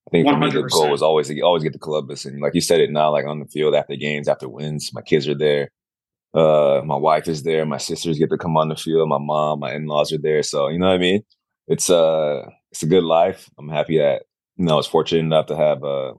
I 0.07 0.09
think 0.09 0.27
100%. 0.27 0.31
for 0.31 0.39
me 0.39 0.49
the 0.51 0.69
goal 0.69 0.89
was 0.89 1.01
always 1.01 1.27
to 1.27 1.41
always 1.41 1.63
get 1.63 1.73
to 1.73 1.79
Columbus, 1.79 2.25
and 2.25 2.41
like 2.41 2.55
you 2.55 2.61
said 2.61 2.79
it 2.79 2.91
now, 2.91 3.11
like 3.11 3.25
on 3.25 3.39
the 3.39 3.45
field 3.45 3.75
after 3.75 3.95
games, 3.95 4.27
after 4.27 4.47
wins, 4.47 4.91
my 4.93 5.01
kids 5.01 5.27
are 5.27 5.35
there. 5.35 5.69
Uh, 6.33 6.81
my 6.85 6.95
wife 6.95 7.27
is 7.27 7.43
there. 7.43 7.65
My 7.65 7.77
sisters 7.77 8.19
get 8.19 8.29
to 8.29 8.37
come 8.37 8.55
on 8.57 8.69
the 8.69 8.75
field. 8.75 9.09
My 9.09 9.17
mom, 9.17 9.59
my 9.59 9.73
in-laws 9.73 10.13
are 10.13 10.17
there. 10.17 10.43
So 10.43 10.69
you 10.69 10.79
know 10.79 10.87
what 10.87 10.95
I 10.95 10.99
mean. 10.99 11.23
It's 11.67 11.89
uh, 11.89 12.43
it's 12.71 12.83
a 12.83 12.87
good 12.87 13.03
life. 13.03 13.49
I'm 13.57 13.69
happy 13.69 13.97
that 13.97 14.23
you 14.55 14.65
know 14.65 14.73
I 14.73 14.77
was 14.77 14.87
fortunate 14.87 15.21
enough 15.21 15.47
to 15.47 15.57
have 15.57 15.83
uh, 15.83 16.13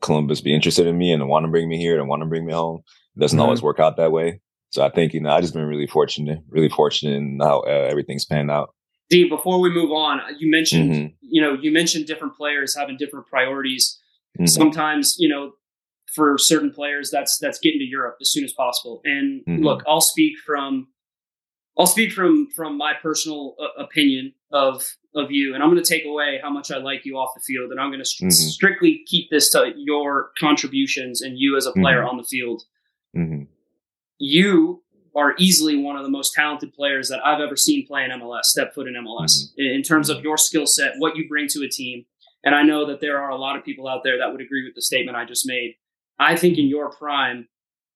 Columbus 0.00 0.40
be 0.40 0.54
interested 0.54 0.86
in 0.86 0.98
me 0.98 1.12
and 1.12 1.28
want 1.28 1.44
to 1.44 1.50
bring 1.50 1.68
me 1.68 1.78
here 1.78 1.98
and 1.98 2.08
want 2.08 2.22
to 2.22 2.28
bring 2.28 2.44
me 2.44 2.52
home. 2.52 2.82
It 3.16 3.20
doesn't 3.20 3.38
mm-hmm. 3.38 3.44
always 3.44 3.62
work 3.62 3.80
out 3.80 3.96
that 3.96 4.12
way. 4.12 4.40
So 4.70 4.84
I 4.84 4.90
think 4.90 5.14
you 5.14 5.20
know 5.20 5.30
I 5.30 5.40
just 5.40 5.54
been 5.54 5.64
really 5.64 5.86
fortunate, 5.86 6.40
really 6.48 6.68
fortunate 6.68 7.16
in 7.16 7.38
how 7.40 7.60
uh, 7.60 7.88
everything's 7.90 8.26
panned 8.26 8.50
out. 8.50 8.74
D, 9.10 9.28
before 9.28 9.60
we 9.60 9.70
move 9.70 9.90
on, 9.90 10.20
you 10.38 10.50
mentioned, 10.50 10.92
mm-hmm. 10.92 11.14
you 11.20 11.42
know, 11.42 11.52
you 11.52 11.72
mentioned 11.72 12.06
different 12.06 12.36
players 12.36 12.76
having 12.76 12.96
different 12.96 13.26
priorities. 13.26 13.98
Mm-hmm. 14.38 14.46
Sometimes, 14.46 15.16
you 15.18 15.28
know, 15.28 15.52
for 16.14 16.38
certain 16.38 16.72
players, 16.72 17.10
that's 17.10 17.38
that's 17.38 17.58
getting 17.58 17.80
to 17.80 17.84
Europe 17.84 18.16
as 18.20 18.30
soon 18.30 18.44
as 18.44 18.52
possible. 18.52 19.00
And 19.04 19.44
mm-hmm. 19.44 19.64
look, 19.64 19.82
I'll 19.86 20.00
speak 20.00 20.34
from 20.46 20.88
I'll 21.76 21.86
speak 21.86 22.12
from 22.12 22.48
from 22.54 22.76
my 22.76 22.94
personal 22.94 23.56
uh, 23.60 23.82
opinion 23.82 24.32
of 24.52 24.86
of 25.14 25.30
you, 25.30 25.54
and 25.54 25.62
I'm 25.62 25.70
going 25.70 25.82
to 25.82 25.88
take 25.88 26.04
away 26.04 26.38
how 26.42 26.50
much 26.50 26.70
I 26.70 26.78
like 26.78 27.04
you 27.04 27.16
off 27.16 27.30
the 27.34 27.40
field, 27.40 27.72
and 27.72 27.80
I'm 27.80 27.90
going 27.90 28.00
to 28.00 28.04
st- 28.04 28.32
strictly 28.32 29.02
keep 29.06 29.28
this 29.30 29.50
to 29.50 29.72
your 29.76 30.30
contributions 30.38 31.20
and 31.20 31.36
you 31.36 31.56
as 31.56 31.66
a 31.66 31.72
player 31.72 31.98
mm-hmm. 31.98 32.08
on 32.10 32.16
the 32.16 32.24
field. 32.24 32.62
Mm-hmm. 33.16 33.44
You 34.18 34.82
are 35.14 35.34
easily 35.38 35.76
one 35.76 35.96
of 35.96 36.02
the 36.02 36.10
most 36.10 36.32
talented 36.32 36.72
players 36.72 37.08
that 37.08 37.24
I've 37.24 37.40
ever 37.40 37.56
seen 37.56 37.86
play 37.86 38.04
in 38.04 38.10
MLS, 38.10 38.44
step 38.44 38.74
foot 38.74 38.86
in 38.86 38.94
MLS, 38.94 39.32
mm-hmm. 39.32 39.60
in 39.62 39.82
terms 39.82 40.08
of 40.08 40.22
your 40.22 40.36
skill 40.36 40.66
set, 40.66 40.94
what 40.98 41.16
you 41.16 41.28
bring 41.28 41.48
to 41.48 41.64
a 41.64 41.68
team. 41.68 42.04
And 42.44 42.54
I 42.54 42.62
know 42.62 42.86
that 42.86 43.00
there 43.00 43.18
are 43.18 43.30
a 43.30 43.36
lot 43.36 43.56
of 43.56 43.64
people 43.64 43.88
out 43.88 44.02
there 44.04 44.18
that 44.18 44.30
would 44.30 44.40
agree 44.40 44.64
with 44.64 44.74
the 44.74 44.82
statement 44.82 45.16
I 45.16 45.24
just 45.24 45.46
made. 45.46 45.74
I 46.18 46.36
think 46.36 46.58
in 46.58 46.66
your 46.66 46.90
prime, 46.90 47.48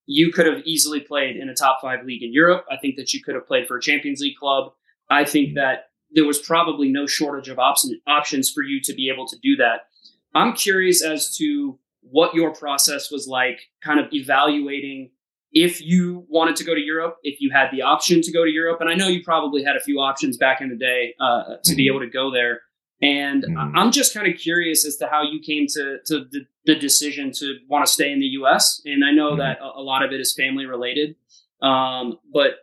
you 0.07 0.33
could 0.33 0.47
have 0.47 0.63
easily 0.65 1.01
played 1.01 1.37
in 1.37 1.49
a 1.49 1.55
top 1.55 1.79
five 1.81 2.05
league 2.05 2.23
in 2.23 2.33
Europe. 2.33 2.67
I 2.71 2.77
think 2.77 2.97
that 2.97 3.13
you 3.15 3.23
could 3.23 3.35
have 3.35 3.47
played 3.47 3.67
for 3.67 3.77
a 3.77 3.81
Champions 3.81 4.21
League 4.21 4.37
club. 4.37 4.73
I 5.09 5.25
think 5.25 5.55
that 5.55 5.91
there 6.11 6.27
was 6.27 6.39
probably 6.39 6.91
no 6.91 7.07
shortage 7.07 7.49
of 7.49 7.59
op- 7.59 7.79
options 8.07 8.51
for 8.51 8.63
you 8.63 8.81
to 8.83 8.95
be 8.95 9.09
able 9.09 9.27
to 9.29 9.37
do 9.43 9.57
that. 9.57 9.87
I'm 10.35 10.55
curious 10.55 11.03
as 11.03 11.37
to 11.39 11.79
what 12.03 12.35
your 12.35 12.53
process 12.53 13.11
was 13.11 13.27
like, 13.27 13.61
kind 13.83 13.99
of 13.99 14.13
evaluating 14.13 15.11
if 15.55 15.81
you 15.81 16.27
wanted 16.29 16.57
to 16.57 16.65
go 16.65 16.75
to 16.75 16.81
Europe, 16.81 17.19
if 17.23 17.41
you 17.41 17.51
had 17.51 17.69
the 17.73 17.81
option 17.81 18.21
to 18.21 18.33
go 18.33 18.45
to 18.45 18.51
Europe. 18.51 18.81
And 18.81 18.91
I 18.91 18.95
know 18.95 19.07
you 19.07 19.23
probably 19.23 19.63
had 19.63 19.77
a 19.77 19.81
few 19.81 20.01
options 20.01 20.37
back 20.37 20.61
in 20.61 20.69
the 20.69 20.77
day 20.77 21.15
uh, 21.21 21.45
to 21.45 21.71
mm-hmm. 21.71 21.77
be 21.77 21.87
able 21.87 22.01
to 22.01 22.11
go 22.11 22.33
there. 22.33 22.63
And 23.01 23.45
mm-hmm. 23.45 23.77
I'm 23.77 23.93
just 23.93 24.15
kind 24.15 24.27
of 24.27 24.39
curious 24.39 24.85
as 24.85 24.97
to 24.97 25.07
how 25.07 25.23
you 25.23 25.41
came 25.41 25.67
to, 25.69 25.99
to 26.07 26.25
the, 26.31 26.47
the 26.67 26.75
decision 26.75 27.31
to 27.37 27.57
want 27.69 27.87
to 27.87 27.93
stay 27.93 28.11
in 28.11 28.19
the 28.19 28.27
US. 28.43 28.83
And 28.85 29.05
I 29.05 29.13
know 29.13 29.31
mm-hmm. 29.31 29.39
that 29.39 29.59
a, 29.61 29.79
a, 29.79 29.83
lot 29.83 30.05
of 30.05 30.13
it 30.13 30.21
is 30.21 30.35
family 30.35 30.67
related. 30.67 31.15
Um, 31.63 32.19
but 32.33 32.55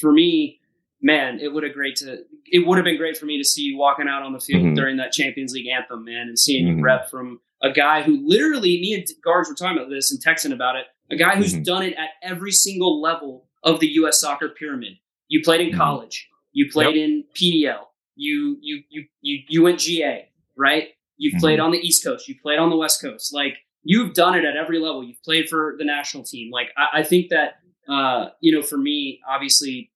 for 0.00 0.12
me, 0.12 0.60
man, 1.00 1.38
it 1.40 1.52
would 1.52 1.62
have 1.62 1.74
great 1.74 1.96
to 1.96 2.24
it 2.46 2.66
would 2.66 2.76
have 2.76 2.84
been 2.84 2.96
great 2.96 3.16
for 3.16 3.26
me 3.26 3.38
to 3.38 3.44
see 3.44 3.62
you 3.62 3.78
walking 3.78 4.08
out 4.08 4.22
on 4.22 4.32
the 4.32 4.40
field 4.40 4.62
mm-hmm. 4.62 4.74
during 4.74 4.96
that 4.96 5.12
Champions 5.12 5.52
League 5.52 5.68
anthem, 5.68 6.04
man, 6.04 6.28
and 6.28 6.38
seeing 6.38 6.66
you 6.66 6.74
mm-hmm. 6.74 6.84
rep 6.84 7.08
from 7.08 7.40
a 7.62 7.70
guy 7.70 8.02
who 8.02 8.18
literally 8.26 8.80
me 8.80 8.94
and 8.94 9.06
guards 9.24 9.48
were 9.48 9.54
talking 9.54 9.78
about 9.78 9.90
this 9.90 10.10
and 10.10 10.22
texting 10.22 10.52
about 10.52 10.76
it. 10.76 10.86
A 11.10 11.16
guy 11.16 11.36
who's 11.36 11.52
mm-hmm. 11.52 11.62
done 11.62 11.82
it 11.82 11.94
at 11.94 12.10
every 12.22 12.52
single 12.52 13.00
level 13.00 13.46
of 13.62 13.80
the 13.80 13.88
U.S. 13.88 14.20
soccer 14.20 14.48
pyramid. 14.48 14.94
You 15.28 15.42
played 15.42 15.60
in 15.60 15.68
mm-hmm. 15.68 15.78
college. 15.78 16.28
You 16.52 16.70
played 16.70 16.96
yep. 16.96 17.04
in 17.04 17.24
PDL. 17.34 17.84
You 18.14 18.58
you 18.60 18.82
you 18.90 19.04
you 19.20 19.38
you 19.48 19.62
went 19.62 19.80
GA, 19.80 20.28
right? 20.56 20.88
You've 21.16 21.40
played 21.40 21.58
mm-hmm. 21.58 21.66
on 21.66 21.72
the 21.72 21.78
East 21.78 22.04
Coast. 22.04 22.28
You 22.28 22.34
played 22.40 22.58
on 22.58 22.70
the 22.70 22.76
West 22.76 23.00
Coast. 23.00 23.32
Like 23.32 23.54
you've 23.82 24.14
done 24.14 24.34
it 24.34 24.44
at 24.44 24.56
every 24.56 24.78
level. 24.78 25.02
You've 25.04 25.22
played 25.22 25.48
for 25.48 25.74
the 25.78 25.84
national 25.84 26.24
team. 26.24 26.50
Like 26.50 26.68
I, 26.76 27.00
I 27.00 27.02
think 27.02 27.30
that 27.30 27.54
uh, 27.88 28.30
you 28.40 28.52
know, 28.52 28.62
for 28.62 28.76
me, 28.76 29.20
obviously, 29.28 29.90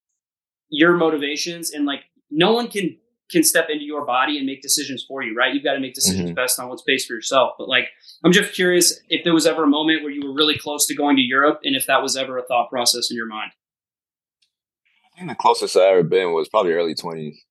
your 0.69 0.97
motivations 0.97 1.71
and 1.71 1.85
like 1.85 2.01
no 2.31 2.53
one 2.53 2.69
can 2.69 2.97
can 3.31 3.43
step 3.43 3.69
into 3.71 3.85
your 3.85 4.05
body 4.05 4.39
and 4.39 4.47
make 4.47 4.63
decisions 4.63 5.05
for 5.07 5.23
you, 5.23 5.35
right? 5.35 5.53
You've 5.53 5.65
got 5.65 5.75
to 5.75 5.81
make 5.81 5.95
decisions 5.95 6.27
mm-hmm. 6.27 6.35
best 6.35 6.59
on 6.61 6.69
what's 6.69 6.83
based 6.83 7.09
for 7.09 7.15
yourself. 7.15 7.55
But 7.59 7.69
like, 7.69 7.89
I'm 8.25 8.33
just 8.33 8.55
curious 8.55 9.01
if 9.09 9.25
there 9.25 9.35
was 9.35 9.47
ever 9.47 9.65
a 9.65 9.69
moment 9.69 10.03
where 10.03 10.13
you 10.13 10.27
were 10.27 10.35
really 10.35 10.57
close 10.57 10.87
to 10.87 10.95
going 10.95 11.17
to 11.17 11.23
Europe, 11.23 11.61
and 11.65 11.75
if 11.75 11.87
that 11.87 12.03
was 12.03 12.17
ever 12.17 12.39
a 12.39 12.43
thought 12.45 12.71
process 12.71 13.11
in 13.11 13.17
your 13.17 13.27
mind. 13.27 13.51
I 15.15 15.19
think 15.19 15.31
the 15.31 15.35
closest 15.35 15.77
I 15.77 15.89
ever 15.89 16.03
been 16.03 16.33
was 16.33 16.49
probably 16.49 16.73
early 16.73 16.95
twenties. 16.95 17.43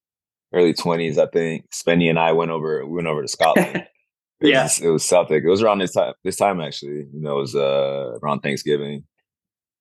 Early 0.54 0.74
twenties, 0.74 1.18
I 1.18 1.26
think. 1.28 1.66
Spenny 1.72 2.10
and 2.10 2.20
I 2.20 2.32
went 2.32 2.52
over. 2.52 2.86
We 2.86 2.96
went 2.96 3.08
over 3.08 3.22
to 3.22 3.28
Scotland. 3.28 3.88
It 4.42 4.50
yeah, 4.50 4.64
was, 4.64 4.82
it 4.82 4.90
was 4.90 5.06
Celtic. 5.06 5.44
It 5.46 5.50
was 5.50 5.62
around 5.62 5.80
this 5.80 5.94
time. 5.94 6.14
This 6.26 6.36
time 6.36 6.60
actually, 6.60 7.08
you 7.14 7.22
know, 7.22 7.38
it 7.38 7.42
was 7.42 7.56
uh, 7.56 8.20
around 8.22 8.42
Thanksgiving. 8.42 9.06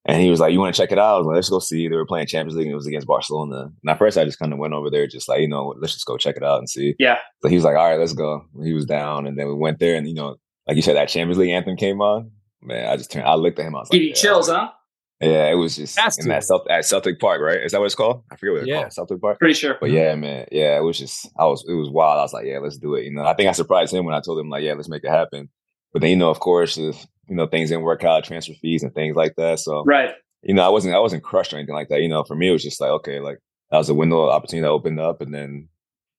And 0.07 0.21
he 0.21 0.29
was 0.29 0.39
like, 0.39 0.53
"You 0.53 0.59
want 0.59 0.75
to 0.75 0.81
check 0.81 0.91
it 0.91 0.99
out?" 0.99 1.15
I 1.15 1.17
was 1.17 1.27
like, 1.27 1.35
"Let's 1.35 1.49
go 1.49 1.59
see." 1.59 1.87
They 1.87 1.95
were 1.95 2.05
playing 2.05 2.27
Champions 2.27 2.55
League. 2.55 2.67
and 2.67 2.73
It 2.73 2.75
was 2.75 2.87
against 2.87 3.07
Barcelona. 3.07 3.71
And 3.81 3.89
at 3.89 3.97
first, 3.97 4.17
I 4.17 4.25
just 4.25 4.37
kind 4.37 4.53
of 4.53 4.59
went 4.59 4.73
over 4.73 4.89
there, 4.89 5.07
just 5.07 5.27
like, 5.27 5.41
you 5.41 5.47
know, 5.47 5.73
let's 5.79 5.93
just 5.93 6.05
go 6.05 6.17
check 6.17 6.37
it 6.37 6.43
out 6.43 6.59
and 6.59 6.69
see. 6.69 6.95
Yeah. 6.99 7.17
So 7.41 7.49
he 7.49 7.55
was 7.55 7.63
like, 7.63 7.75
"All 7.75 7.89
right, 7.89 7.99
let's 7.99 8.13
go." 8.13 8.45
He 8.63 8.73
was 8.73 8.85
down, 8.85 9.25
and 9.25 9.37
then 9.37 9.47
we 9.47 9.55
went 9.55 9.79
there, 9.79 9.95
and 9.95 10.07
you 10.07 10.13
know, 10.13 10.35
like 10.67 10.75
you 10.75 10.83
said, 10.83 10.95
that 10.95 11.09
Champions 11.09 11.39
League 11.39 11.51
anthem 11.51 11.75
came 11.75 12.01
on. 12.01 12.31
Man, 12.61 12.87
I 12.87 12.97
just 12.97 13.11
turned. 13.11 13.25
I 13.25 13.35
looked 13.35 13.59
at 13.59 13.65
him. 13.65 13.75
I 13.75 13.79
was 13.79 13.89
like, 13.89 13.99
"Give 13.99 14.03
you 14.03 14.13
chills, 14.13 14.47
huh?" 14.47 14.69
Yeah, 15.21 15.49
it 15.49 15.55
was 15.55 15.77
just 15.77 15.97
in 16.19 16.27
that 16.27 16.43
Celt- 16.43 16.69
at 16.69 16.85
Celtic 16.85 17.19
Park, 17.19 17.41
right? 17.41 17.61
Is 17.61 17.71
that 17.71 17.79
what 17.79 17.85
it's 17.85 17.95
called? 17.95 18.23
I 18.31 18.35
forget 18.35 18.53
what 18.53 18.61
it's 18.61 18.67
yeah. 18.67 18.81
called. 18.81 18.93
Celtic 18.93 19.21
Park. 19.21 19.39
Pretty 19.39 19.53
sure. 19.53 19.77
But 19.79 19.87
mm-hmm. 19.87 19.95
yeah, 19.95 20.15
man, 20.15 20.45
yeah, 20.51 20.77
it 20.77 20.81
was 20.81 20.99
just 20.99 21.29
I 21.39 21.45
was 21.45 21.63
it 21.67 21.73
was 21.73 21.89
wild. 21.89 22.19
I 22.19 22.23
was 22.23 22.33
like, 22.33 22.45
yeah, 22.45 22.59
let's 22.59 22.77
do 22.77 22.95
it. 22.95 23.05
You 23.05 23.11
know, 23.11 23.23
I 23.23 23.33
think 23.33 23.47
I 23.47 23.53
surprised 23.53 23.93
him 23.93 24.05
when 24.05 24.13
I 24.13 24.19
told 24.19 24.39
him 24.39 24.49
like, 24.49 24.63
yeah, 24.63 24.73
let's 24.73 24.89
make 24.89 25.03
it 25.03 25.09
happen. 25.09 25.49
But 25.93 26.01
then 26.01 26.11
you 26.11 26.17
know, 26.17 26.29
of 26.29 26.41
course, 26.41 26.77
if 26.77 27.05
you 27.27 27.35
know 27.35 27.47
things 27.47 27.69
didn't 27.69 27.83
work 27.83 28.03
out, 28.03 28.23
transfer 28.23 28.53
fees 28.61 28.83
and 28.83 28.93
things 28.93 29.15
like 29.15 29.35
that. 29.35 29.59
So 29.59 29.83
right 29.85 30.11
you 30.45 30.53
know, 30.53 30.63
I 30.63 30.69
wasn't 30.69 30.93
I 30.93 30.99
wasn't 30.99 31.23
crushed 31.23 31.51
or 31.51 31.57
anything 31.57 31.75
like 31.75 31.89
that. 31.89 32.01
You 32.01 32.07
know, 32.07 32.23
for 32.23 32.35
me, 32.35 32.49
it 32.49 32.53
was 32.53 32.63
just 32.63 32.79
like, 32.79 32.91
okay, 32.91 33.19
like 33.19 33.39
that 33.71 33.77
was 33.79 33.89
a 33.89 33.95
window 33.95 34.21
of 34.21 34.29
opportunity 34.29 34.61
that 34.61 34.69
opened 34.69 34.99
up, 34.99 35.19
and 35.19 35.33
then 35.33 35.67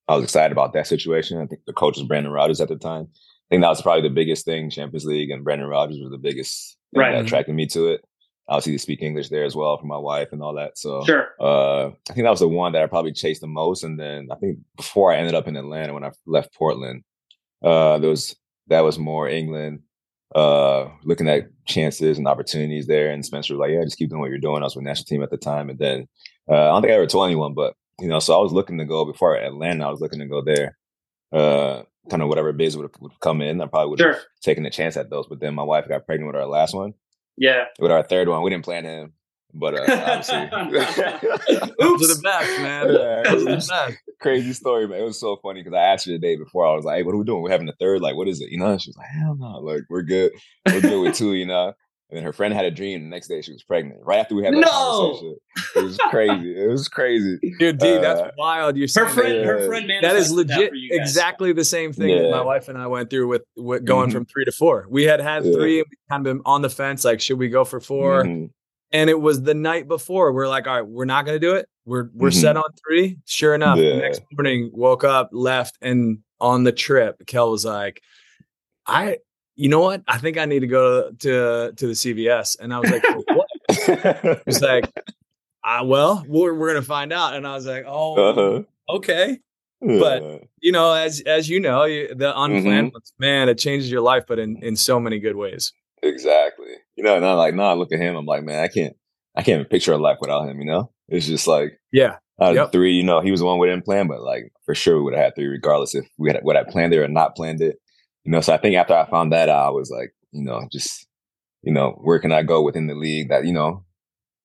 I 0.09 0.17
was 0.17 0.25
excited 0.25 0.53
about 0.53 0.73
that 0.73 0.89
situation. 0.89 1.41
I 1.41 1.47
think 1.47 1.63
the 1.67 1.73
coach 1.73 1.97
was 1.97 2.07
Brendan 2.07 2.33
Rodgers 2.33 2.61
at 2.61 2.69
the 2.69 2.77
time. 2.77 3.07
I 3.15 3.47
think 3.49 3.63
that 3.63 3.69
was 3.69 3.83
probably 3.83 4.03
the 4.03 4.15
biggest 4.15 4.45
thing. 4.45 4.69
Champions 4.69 5.05
League 5.05 5.31
and 5.31 5.45
Brendan 5.45 5.69
Rodgers 5.69 6.01
was 6.01 6.11
the 6.11 6.19
biggest 6.19 6.77
thing 6.93 7.03
right. 7.03 7.13
that 7.13 7.25
attracted 7.25 7.55
me 7.55 7.67
to 7.69 7.87
it. 7.87 8.05
Obviously, 8.49 8.73
to 8.73 8.79
speak 8.81 9.03
English 9.03 9.29
there 9.29 9.45
as 9.45 9.55
well 9.55 9.79
for 9.79 9.87
my 9.87 9.97
wife 9.97 10.29
and 10.33 10.43
all 10.43 10.55
that. 10.55 10.77
So, 10.77 11.05
sure. 11.05 11.29
Uh, 11.41 11.87
I 11.87 12.13
think 12.13 12.25
that 12.25 12.31
was 12.31 12.41
the 12.41 12.49
one 12.49 12.73
that 12.73 12.83
I 12.83 12.87
probably 12.87 13.13
chased 13.13 13.41
the 13.41 13.49
most. 13.49 13.85
And 13.85 13.99
then 13.99 14.29
I 14.31 14.37
think 14.37 14.59
before 14.77 15.13
I 15.13 15.17
ended 15.17 15.35
up 15.35 15.49
in 15.49 15.57
Atlanta, 15.57 15.95
when 15.95 16.05
I 16.05 16.11
left 16.27 16.55
Portland, 16.55 17.03
uh, 17.63 17.99
there 17.99 18.11
was 18.11 18.37
that 18.69 18.81
was 18.81 18.99
more 18.99 19.29
England 19.29 19.81
uh, 20.35 20.89
looking 21.05 21.29
at 21.29 21.49
chances 21.67 22.19
and 22.19 22.27
opportunities 22.27 22.87
there. 22.87 23.11
And 23.11 23.25
Spencer 23.25 23.55
was 23.55 23.61
like, 23.61 23.71
yeah, 23.71 23.85
just 23.85 23.99
keep 23.99 24.11
doing 24.11 24.21
what 24.21 24.31
you're 24.31 24.39
doing. 24.39 24.63
I 24.63 24.67
was 24.67 24.77
with 24.77 24.85
national 24.85 25.07
team 25.07 25.23
at 25.23 25.31
the 25.31 25.37
time. 25.37 25.71
And 25.71 25.79
then 25.79 26.09
uh, 26.49 26.55
I 26.55 26.69
don't 26.69 26.83
think 26.83 26.93
I 26.93 26.97
ever 26.97 27.07
told 27.07 27.27
anyone, 27.27 27.55
but, 27.55 27.75
you 28.01 28.09
know, 28.09 28.19
so 28.19 28.37
I 28.37 28.43
was 28.43 28.53
looking 28.53 28.79
to 28.79 28.85
go 28.85 29.05
before 29.05 29.37
Atlanta, 29.37 29.87
I 29.87 29.91
was 29.91 30.01
looking 30.01 30.19
to 30.19 30.27
go 30.27 30.43
there. 30.43 30.77
Uh, 31.33 31.83
kind 32.09 32.23
of 32.23 32.29
whatever 32.29 32.53
bids 32.53 32.77
would, 32.77 32.91
would 33.01 33.19
come 33.21 33.43
in, 33.43 33.61
I 33.61 33.67
probably 33.67 33.91
would 33.91 34.01
have 34.01 34.15
sure. 34.15 34.25
taken 34.43 34.65
a 34.65 34.71
chance 34.71 34.97
at 34.97 35.11
those. 35.11 35.27
But 35.27 35.41
then 35.41 35.55
my 35.55 35.63
wife 35.63 35.89
got 35.89 36.07
pregnant 36.07 36.33
with 36.33 36.41
our 36.41 36.47
last 36.47 36.75
one. 36.75 36.95
Yeah. 37.37 37.65
With 37.79 37.91
our 37.91 38.03
third 38.03 38.29
one, 38.29 38.43
we 38.43 38.51
didn't 38.51 38.65
plan 38.65 38.85
him. 38.85 39.13
But 39.59 39.75
uh, 39.75 39.83
obviously, 39.89 40.37
Oops. 41.83 42.09
the 42.09 42.21
best, 42.23 42.61
man. 42.61 42.87
Yeah, 42.93 43.35
the 43.35 43.45
best. 43.47 43.73
Crazy 44.21 44.53
story, 44.53 44.87
man. 44.87 45.01
It 45.01 45.05
was 45.05 45.19
so 45.19 45.37
funny 45.43 45.63
because 45.63 45.75
I 45.77 45.83
asked 45.83 46.07
her 46.07 46.13
the 46.13 46.19
day 46.19 46.37
before. 46.37 46.67
I 46.67 46.75
was 46.75 46.85
like, 46.85 46.99
"Hey, 46.99 47.03
what 47.03 47.15
are 47.15 47.19
we 47.19 47.25
doing? 47.25 47.43
We're 47.43 47.51
having 47.51 47.69
a 47.69 47.75
third. 47.81 48.03
Like, 48.03 48.17
what 48.17 48.29
is 48.29 48.41
it? 48.41 48.51
You 48.51 48.59
know?" 48.59 48.67
And 48.73 48.83
she 48.83 48.91
was 48.91 48.97
like, 48.97 49.09
"Hell 49.09 49.35
no! 49.37 49.61
Like, 49.61 49.83
we're 49.89 50.03
good. 50.03 50.33
We're 50.67 50.83
good 50.83 51.03
with 51.03 51.17
two, 51.17 51.35
you 51.35 51.47
know." 51.47 51.73
And 52.09 52.19
then 52.19 52.25
her 52.25 52.33
friend 52.33 52.55
had 52.55 52.65
a 52.65 52.71
dream. 52.71 53.03
The 53.03 53.09
next 53.09 53.27
day, 53.27 53.41
she 53.43 53.53
was 53.53 53.65
pregnant. 53.65 53.99
Right 54.05 54.21
after 54.21 54.37
we 54.37 54.45
had 54.45 54.55
that 54.55 54.61
no! 54.61 54.69
conversation, 54.71 55.37
it 55.75 55.83
was 55.83 55.97
crazy. 56.09 56.57
It 56.57 56.69
was 56.69 56.89
crazy, 56.89 57.37
dude. 57.59 57.79
D, 57.79 57.97
uh, 57.97 58.01
that's 58.01 58.37
wild. 58.39 58.77
You 58.77 58.87
her 58.95 59.09
friend, 59.09 59.45
her 59.45 59.67
friend, 59.67 59.91
that 60.03 60.15
is 60.15 60.31
legit. 60.31 60.71
That 60.71 60.89
exactly 60.91 61.53
the 61.53 61.65
same 61.65 61.93
thing 61.93 62.11
yeah. 62.11 62.23
that 62.23 62.31
my 62.31 62.43
wife 62.43 62.69
and 62.69 62.79
I 62.79 62.87
went 62.87 63.11
through 63.11 63.27
with, 63.27 63.43
with 63.57 63.85
going 63.85 64.11
mm-hmm. 64.11 64.19
from 64.19 64.25
three 64.27 64.45
to 64.45 64.53
four. 64.53 64.87
We 64.89 65.03
had 65.03 65.19
had 65.19 65.45
yeah. 65.45 65.53
three, 65.53 65.81
and 65.81 65.87
we 65.91 65.97
kind 66.09 66.25
of 66.25 66.33
been 66.33 66.43
on 66.45 66.63
the 66.63 66.71
fence. 66.71 67.05
Like, 67.05 67.21
should 67.21 67.41
we 67.41 67.49
go 67.49 67.65
for 67.65 67.81
4 67.81 68.23
mm-hmm. 68.23 68.47
And 68.93 69.11
it 69.11 69.21
was 69.21 69.43
the 69.43 69.55
night 69.55 69.89
before. 69.89 70.33
We're 70.33 70.49
like, 70.49 70.67
all 70.67 70.75
right, 70.75 70.87
we're 70.87 71.05
not 71.05 71.27
going 71.27 71.41
to 71.41 71.45
do 71.45 71.55
it. 71.55 71.69
We're 71.85 72.09
we're 72.15 72.31
mm-hmm. 72.31 72.41
set 72.41 72.57
on 72.57 72.65
three. 72.87 73.19
Sure 73.27 73.55
enough, 73.55 73.79
yeah. 73.79 73.91
the 73.91 73.97
next 73.97 74.23
morning, 74.33 74.71
woke 74.73 75.05
up, 75.05 75.31
left, 75.33 75.77
and 75.81 76.19
on 76.41 76.65
the 76.65 76.73
trip, 76.73 77.23
Kel 77.27 77.51
was 77.51 77.65
like, 77.65 78.03
I, 78.87 79.19
you 79.55 79.69
know 79.69 79.81
what? 79.81 80.03
I 80.07 80.19
think 80.19 80.37
I 80.37 80.45
need 80.45 80.61
to 80.61 80.67
go 80.67 81.11
to 81.11 81.73
to 81.73 81.87
the 81.87 81.93
CVS. 81.93 82.57
And 82.61 82.75
I 82.75 82.81
was 82.81 82.91
like, 82.91 83.05
what? 83.29 84.43
He's 84.47 84.61
like, 84.61 84.91
ah, 85.65 85.83
well, 85.85 86.25
we're 86.29 86.55
we're 86.55 86.69
gonna 86.69 86.83
find 86.83 87.13
out. 87.13 87.35
And 87.35 87.47
I 87.47 87.55
was 87.55 87.67
like, 87.67 87.85
oh, 87.87 88.31
uh-huh. 88.31 88.97
okay. 88.97 89.39
But 89.81 90.43
you 90.61 90.73
know, 90.73 90.93
as 90.93 91.21
as 91.21 91.49
you 91.49 91.61
know, 91.61 91.85
the 91.85 92.33
unplanned 92.35 92.93
mm-hmm. 92.93 93.25
man, 93.25 93.49
it 93.49 93.59
changes 93.59 93.91
your 93.91 94.01
life, 94.01 94.25
but 94.27 94.39
in 94.39 94.57
in 94.63 94.77
so 94.77 94.99
many 94.99 95.19
good 95.19 95.37
ways. 95.37 95.73
Exactly. 96.03 96.75
You 96.97 97.05
know, 97.05 97.17
and 97.17 97.25
I'm 97.25 97.37
like, 97.37 97.55
no, 97.55 97.63
nah, 97.63 97.71
I 97.73 97.75
look 97.75 97.93
at 97.93 98.01
him. 98.01 98.17
I'm 98.17 98.27
like, 98.27 98.43
man, 98.43 98.63
I 98.63 98.69
can't, 98.69 98.97
I 99.37 99.43
can't 99.43 99.61
even 99.61 99.67
picture 99.67 99.93
a 99.93 99.99
life 99.99 100.19
without 100.21 100.49
him. 100.49 100.59
You 100.59 100.67
know, 100.67 100.91
it's 101.09 101.27
just 101.27 101.47
like, 101.47 101.79
yeah, 101.93 102.17
out 102.41 102.55
yep. 102.55 102.73
three, 102.73 102.95
you 102.95 103.03
know, 103.03 103.21
he 103.21 103.31
was 103.31 103.41
the 103.41 103.47
one 103.47 103.59
we 103.59 103.69
didn't 103.69 103.85
plan, 103.85 104.09
but 104.09 104.23
like 104.23 104.53
for 104.65 104.75
sure 104.75 104.97
we 104.97 105.03
would 105.05 105.15
have 105.15 105.25
had 105.25 105.35
three, 105.35 105.47
regardless 105.47 105.95
if 105.95 106.07
we 106.19 106.31
had 106.31 106.41
would 106.43 106.57
have 106.57 106.69
planned 106.69 106.93
it 106.93 106.99
or 106.99 107.09
not 107.09 107.37
planned 107.37 107.61
it. 107.61 107.77
You 108.25 108.33
know, 108.33 108.41
so 108.41 108.53
I 108.53 108.59
think 108.59 108.77
after 108.77 108.95
I 108.95 109.09
found 109.09 109.33
that 109.33 109.49
out, 109.49 109.67
I 109.67 109.71
was 109.71 109.91
like, 109.91 110.13
you 110.33 110.43
know, 110.43 110.67
just, 110.73 111.07
you 111.63 111.73
know, 111.73 111.93
where 112.03 112.19
can 112.19 112.33
I 112.33 112.43
go 112.43 112.63
within 112.63 112.87
the 112.87 112.95
league 112.95 113.29
that 113.29 113.45
you 113.45 113.53
know, 113.53 113.85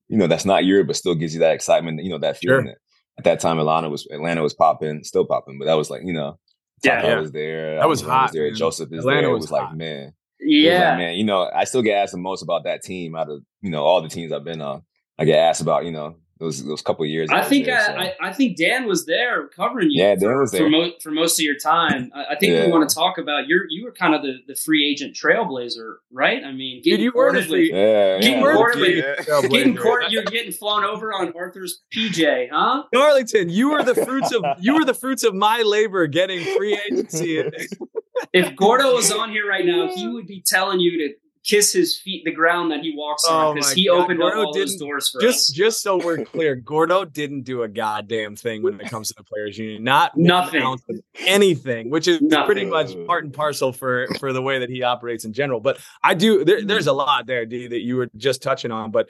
you 0.08 0.18
know, 0.18 0.28
that's 0.28 0.46
not 0.46 0.66
Europe, 0.66 0.88
but 0.88 0.96
still 0.96 1.16
gives 1.16 1.34
you 1.34 1.40
that 1.40 1.54
excitement, 1.54 2.04
you 2.04 2.10
know, 2.10 2.20
that 2.20 2.38
feeling. 2.38 2.66
Sure. 2.66 2.74
That 2.74 2.78
at 3.18 3.24
that 3.26 3.40
time, 3.40 3.60
Atlanta 3.60 3.90
was 3.90 4.08
Atlanta 4.12 4.42
was 4.42 4.54
popping, 4.54 5.04
still 5.04 5.26
popping, 5.26 5.60
but 5.60 5.66
that 5.66 5.76
was 5.76 5.90
like, 5.90 6.02
you 6.04 6.14
know, 6.14 6.38
yeah, 6.84 7.06
yeah. 7.06 7.20
was 7.20 7.32
there. 7.32 7.78
That 7.78 7.90
was, 7.90 8.02
was 8.02 8.10
hot. 8.10 8.24
Was 8.24 8.32
there. 8.32 8.52
Josef 8.52 8.92
is 8.92 9.00
Atlanta 9.00 9.22
there. 9.22 9.30
Was, 9.30 9.46
it 9.46 9.52
was 9.52 9.52
like, 9.52 9.76
man, 9.76 10.14
yeah, 10.42 10.90
like, 10.90 10.98
man. 10.98 11.16
You 11.16 11.24
know, 11.24 11.50
I 11.54 11.66
still 11.66 11.82
get 11.82 11.98
asked 11.98 12.12
the 12.12 12.18
most 12.18 12.42
about 12.42 12.64
that 12.64 12.84
team 12.84 13.16
out 13.16 13.30
of 13.30 13.44
you 13.62 13.70
know 13.70 13.84
all 13.84 14.02
the 14.02 14.10
teams 14.10 14.32
I've 14.32 14.44
been 14.44 14.62
on. 14.62 14.84
I 15.18 15.26
get 15.26 15.38
asked 15.38 15.62
about 15.62 15.86
you 15.86 15.92
know 15.92 16.16
those 16.42 16.66
those 16.66 16.82
couple 16.82 17.06
years. 17.06 17.30
I, 17.32 17.42
I 17.42 17.44
think 17.44 17.66
there, 17.66 17.80
I, 17.80 17.86
so. 17.86 17.94
I, 17.94 18.16
I 18.30 18.34
think 18.34 18.58
Dan 18.58 18.88
was 18.88 19.06
there 19.06 19.48
covering 19.50 19.92
you. 19.92 20.04
Yeah, 20.04 20.16
Dan 20.16 20.40
was 20.40 20.52
there 20.52 20.64
for, 20.64 20.70
mo- 20.70 20.92
for 21.00 21.12
most 21.12 21.40
of 21.40 21.44
your 21.44 21.56
time. 21.56 22.12
I, 22.16 22.34
I 22.34 22.36
think 22.36 22.54
yeah. 22.54 22.66
we 22.66 22.72
want 22.72 22.90
to 22.90 22.94
talk 22.94 23.20
about 23.20 23.48
you 23.48 23.64
you 23.70 23.86
were 23.86 23.92
kind 23.92 24.16
of 24.16 24.24
the, 24.24 24.38
the 24.48 24.56
free 24.56 24.90
agent 24.90 25.16
trailblazer, 25.16 25.98
right? 26.12 26.44
I 26.44 26.52
mean, 26.52 26.82
getting 26.84 27.02
you 27.02 27.12
were 27.14 27.32
the 27.32 27.44
free, 27.44 27.72
yeah, 27.72 28.20
getting 28.20 28.42
yeah, 28.42 28.54
courted, 28.54 28.98
yeah. 29.28 29.42
getting 29.50 29.78
court, 29.78 30.06
you're 30.10 30.24
getting 30.24 30.52
flown 30.52 30.84
over 30.84 31.14
on 31.14 31.32
Arthur's 31.34 31.84
PJ, 31.96 32.50
huh? 32.52 32.84
Darlington, 32.92 33.50
you 33.50 33.70
were 33.70 33.84
the 33.84 33.96
fruits 33.96 34.34
of 34.34 34.44
you 34.60 34.74
were 34.74 34.86
the 34.86 34.96
fruits 34.96 35.24
of 35.24 35.36
my 35.36 35.62
labor 35.62 36.08
getting 36.08 36.44
free 36.58 36.78
agency. 36.90 37.44
if 38.34 38.56
Gordo 38.56 38.96
was 38.96 39.12
on 39.12 39.32
here 39.32 39.48
right 39.48 39.66
now, 39.66 39.90
he 39.94 40.08
would 40.08 40.28
be 40.28 40.44
telling 40.46 40.80
you 40.80 40.98
to 41.08 41.14
kiss 41.44 41.74
his 41.74 41.98
feet 41.98 42.24
the 42.24 42.32
ground 42.32 42.72
that 42.72 42.82
he 42.82 42.94
walks 42.96 43.26
on 43.26 43.56
because 43.56 43.72
oh 43.72 43.76
he 43.76 43.88
God. 43.88 44.04
opened 44.04 44.20
Gordo 44.20 44.42
up 44.42 44.48
all 44.48 44.54
those 44.54 44.76
doors 44.76 45.10
for 45.10 45.22
just, 45.22 45.50
us. 45.50 45.56
Just 45.56 45.82
so 45.82 45.98
we're 45.98 46.24
clear, 46.24 46.56
Gordo 46.56 47.06
didn't 47.06 47.44
do 47.44 47.64
a 47.64 47.68
goddamn 47.68 48.36
thing 48.36 48.62
when 48.62 48.80
it 48.80 48.90
comes 48.90 49.10
to 49.10 49.16
the 49.18 49.24
players 49.24 49.58
union. 49.58 49.84
Not 49.84 50.16
nothing, 50.16 50.78
anything, 51.26 51.90
which 51.90 52.08
is 52.08 52.22
nothing. 52.22 52.46
pretty 52.46 52.66
much 52.66 52.96
part 53.08 53.24
and 53.24 53.34
parcel 53.34 53.74
for 53.74 54.08
for 54.20 54.34
the 54.34 54.42
way 54.42 54.60
that 54.60 54.70
he 54.70 54.84
operates 54.84 55.26
in 55.26 55.34
general. 55.34 55.60
But 55.60 55.80
I 56.04 56.14
do. 56.14 56.46
There, 56.46 56.64
there's 56.64 56.88
a 56.88 56.94
lot 56.94 57.26
there, 57.26 57.46
D, 57.46 57.68
that 57.68 57.82
you 57.82 57.98
were 57.98 58.10
just 58.16 58.42
touching 58.42 58.72
on. 58.72 58.92
But 58.92 59.10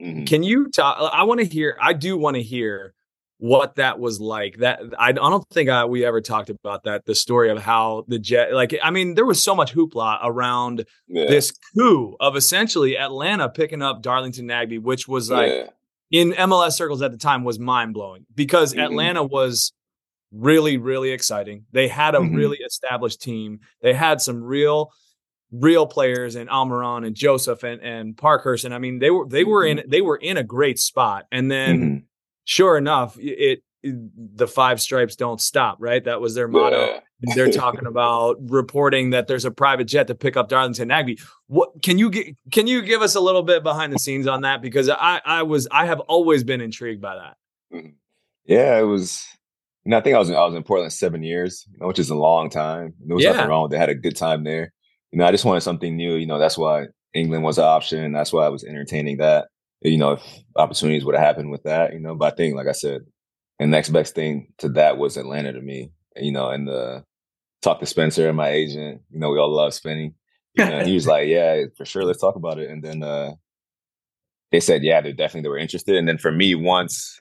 mm-hmm. 0.00 0.24
can 0.24 0.42
you 0.42 0.70
talk? 0.70 1.10
I 1.12 1.24
want 1.24 1.40
to 1.40 1.46
hear. 1.46 1.76
I 1.80 1.92
do 1.92 2.16
want 2.16 2.36
to 2.36 2.42
hear 2.42 2.94
what 3.42 3.74
that 3.74 3.98
was 3.98 4.20
like. 4.20 4.58
That 4.58 4.80
I, 4.96 5.08
I 5.08 5.12
don't 5.12 5.44
think 5.48 5.68
I, 5.68 5.84
we 5.84 6.04
ever 6.04 6.20
talked 6.20 6.48
about 6.48 6.84
that. 6.84 7.06
The 7.06 7.14
story 7.16 7.50
of 7.50 7.58
how 7.58 8.04
the 8.06 8.20
Jet, 8.20 8.54
like, 8.54 8.78
I 8.80 8.92
mean, 8.92 9.14
there 9.14 9.26
was 9.26 9.42
so 9.42 9.56
much 9.56 9.74
hoopla 9.74 10.20
around 10.22 10.84
yeah. 11.08 11.26
this 11.26 11.52
coup 11.74 12.16
of 12.20 12.36
essentially 12.36 12.96
Atlanta 12.96 13.48
picking 13.48 13.82
up 13.82 14.00
Darlington 14.00 14.46
Nagbe, 14.46 14.80
which 14.80 15.08
was 15.08 15.28
like 15.28 15.50
yeah. 15.50 15.66
in 16.12 16.30
MLS 16.34 16.74
circles 16.74 17.02
at 17.02 17.10
the 17.10 17.18
time 17.18 17.42
was 17.42 17.58
mind 17.58 17.94
blowing 17.94 18.26
because 18.32 18.74
mm-hmm. 18.74 18.82
Atlanta 18.82 19.24
was 19.24 19.72
really, 20.30 20.76
really 20.76 21.10
exciting. 21.10 21.64
They 21.72 21.88
had 21.88 22.14
a 22.14 22.18
mm-hmm. 22.18 22.36
really 22.36 22.58
established 22.58 23.20
team. 23.20 23.58
They 23.82 23.92
had 23.92 24.20
some 24.20 24.40
real 24.40 24.92
real 25.50 25.86
players 25.86 26.36
and 26.36 26.48
Almiron 26.48 27.04
and 27.04 27.16
Josef 27.16 27.64
and 27.64 27.82
and 27.82 28.16
Parkhurst 28.16 28.64
and 28.64 28.72
I 28.72 28.78
mean 28.78 29.00
they 29.00 29.10
were 29.10 29.26
they 29.28 29.42
were 29.42 29.66
in 29.66 29.78
mm-hmm. 29.78 29.90
they 29.90 30.00
were 30.00 30.16
in 30.16 30.36
a 30.36 30.44
great 30.44 30.78
spot 30.78 31.26
and 31.32 31.50
then 31.50 31.78
mm-hmm 31.78 31.96
sure 32.44 32.76
enough, 32.76 33.18
it, 33.18 33.60
it, 33.82 33.94
the 34.36 34.46
five 34.46 34.80
stripes 34.80 35.16
don't 35.16 35.40
stop, 35.40 35.78
right? 35.80 36.04
That 36.04 36.20
was 36.20 36.34
their 36.34 36.48
motto. 36.48 36.86
Yeah. 36.86 37.00
They're 37.34 37.50
talking 37.50 37.86
about 37.86 38.36
reporting 38.40 39.10
that 39.10 39.26
there's 39.28 39.44
a 39.44 39.50
private 39.50 39.84
jet 39.84 40.08
to 40.08 40.14
pick 40.14 40.36
up 40.36 40.48
Darlington 40.48 40.88
Nagbe. 40.88 41.20
What 41.46 41.82
can 41.82 41.98
you 41.98 42.10
get, 42.10 42.36
can 42.50 42.66
you 42.66 42.82
give 42.82 43.02
us 43.02 43.14
a 43.14 43.20
little 43.20 43.42
bit 43.42 43.62
behind 43.62 43.92
the 43.92 43.98
scenes 43.98 44.26
on 44.26 44.42
that? 44.42 44.60
Because 44.62 44.88
I 44.88 45.20
I 45.24 45.42
was 45.42 45.68
I 45.70 45.86
have 45.86 46.00
always 46.00 46.42
been 46.42 46.60
intrigued 46.60 47.00
by 47.00 47.16
that. 47.16 47.36
Mm-hmm. 47.72 47.90
Yeah, 48.44 48.78
it 48.78 48.82
was. 48.82 49.24
You 49.84 49.90
know, 49.90 49.98
I 49.98 50.00
think 50.00 50.14
I 50.14 50.18
was 50.20 50.30
in, 50.30 50.36
I 50.36 50.44
was 50.44 50.54
in 50.54 50.62
Portland 50.62 50.92
seven 50.92 51.24
years, 51.24 51.66
you 51.72 51.78
know, 51.80 51.88
which 51.88 51.98
is 51.98 52.10
a 52.10 52.14
long 52.14 52.50
time. 52.50 52.94
There 53.04 53.16
was 53.16 53.24
yeah. 53.24 53.32
nothing 53.32 53.48
wrong 53.48 53.64
with 53.64 53.72
it. 53.72 53.78
had 53.78 53.88
a 53.88 53.96
good 53.96 54.16
time 54.16 54.44
there. 54.44 54.72
You 55.10 55.18
know, 55.18 55.26
I 55.26 55.32
just 55.32 55.44
wanted 55.44 55.62
something 55.62 55.96
new. 55.96 56.14
You 56.14 56.26
know, 56.26 56.38
that's 56.38 56.56
why 56.56 56.86
England 57.14 57.42
was 57.42 57.58
an 57.58 57.64
option. 57.64 58.12
That's 58.12 58.32
why 58.32 58.46
I 58.46 58.48
was 58.48 58.62
entertaining 58.62 59.16
that 59.16 59.48
you 59.90 59.98
know, 59.98 60.12
if 60.12 60.22
opportunities 60.56 61.04
would 61.04 61.14
have 61.14 61.24
happened 61.24 61.50
with 61.50 61.64
that, 61.64 61.92
you 61.92 62.00
know, 62.00 62.14
but 62.14 62.32
I 62.32 62.36
think, 62.36 62.56
like 62.56 62.68
I 62.68 62.72
said, 62.72 63.02
the 63.58 63.66
next 63.66 63.90
best 63.90 64.14
thing 64.14 64.52
to 64.58 64.68
that 64.70 64.98
was 64.98 65.16
Atlanta 65.16 65.52
to 65.52 65.60
me, 65.60 65.90
you 66.16 66.32
know, 66.32 66.48
and 66.50 66.66
the 66.66 67.04
talk 67.62 67.80
to 67.80 67.86
Spencer 67.86 68.28
and 68.28 68.36
my 68.36 68.50
agent, 68.50 69.02
you 69.10 69.18
know, 69.18 69.30
we 69.30 69.38
all 69.38 69.54
love 69.54 69.72
Spenny. 69.72 70.14
You 70.54 70.66
know, 70.66 70.84
he 70.84 70.94
was 70.94 71.06
like, 71.06 71.28
yeah, 71.28 71.64
for 71.76 71.84
sure. 71.84 72.04
Let's 72.04 72.20
talk 72.20 72.36
about 72.36 72.58
it. 72.58 72.70
And 72.70 72.82
then, 72.82 73.02
uh, 73.02 73.32
they 74.50 74.60
said, 74.60 74.82
yeah, 74.82 75.00
they 75.00 75.12
definitely, 75.12 75.42
they 75.42 75.48
were 75.48 75.58
interested. 75.58 75.96
And 75.96 76.06
then 76.06 76.18
for 76.18 76.30
me, 76.30 76.54
once, 76.54 77.18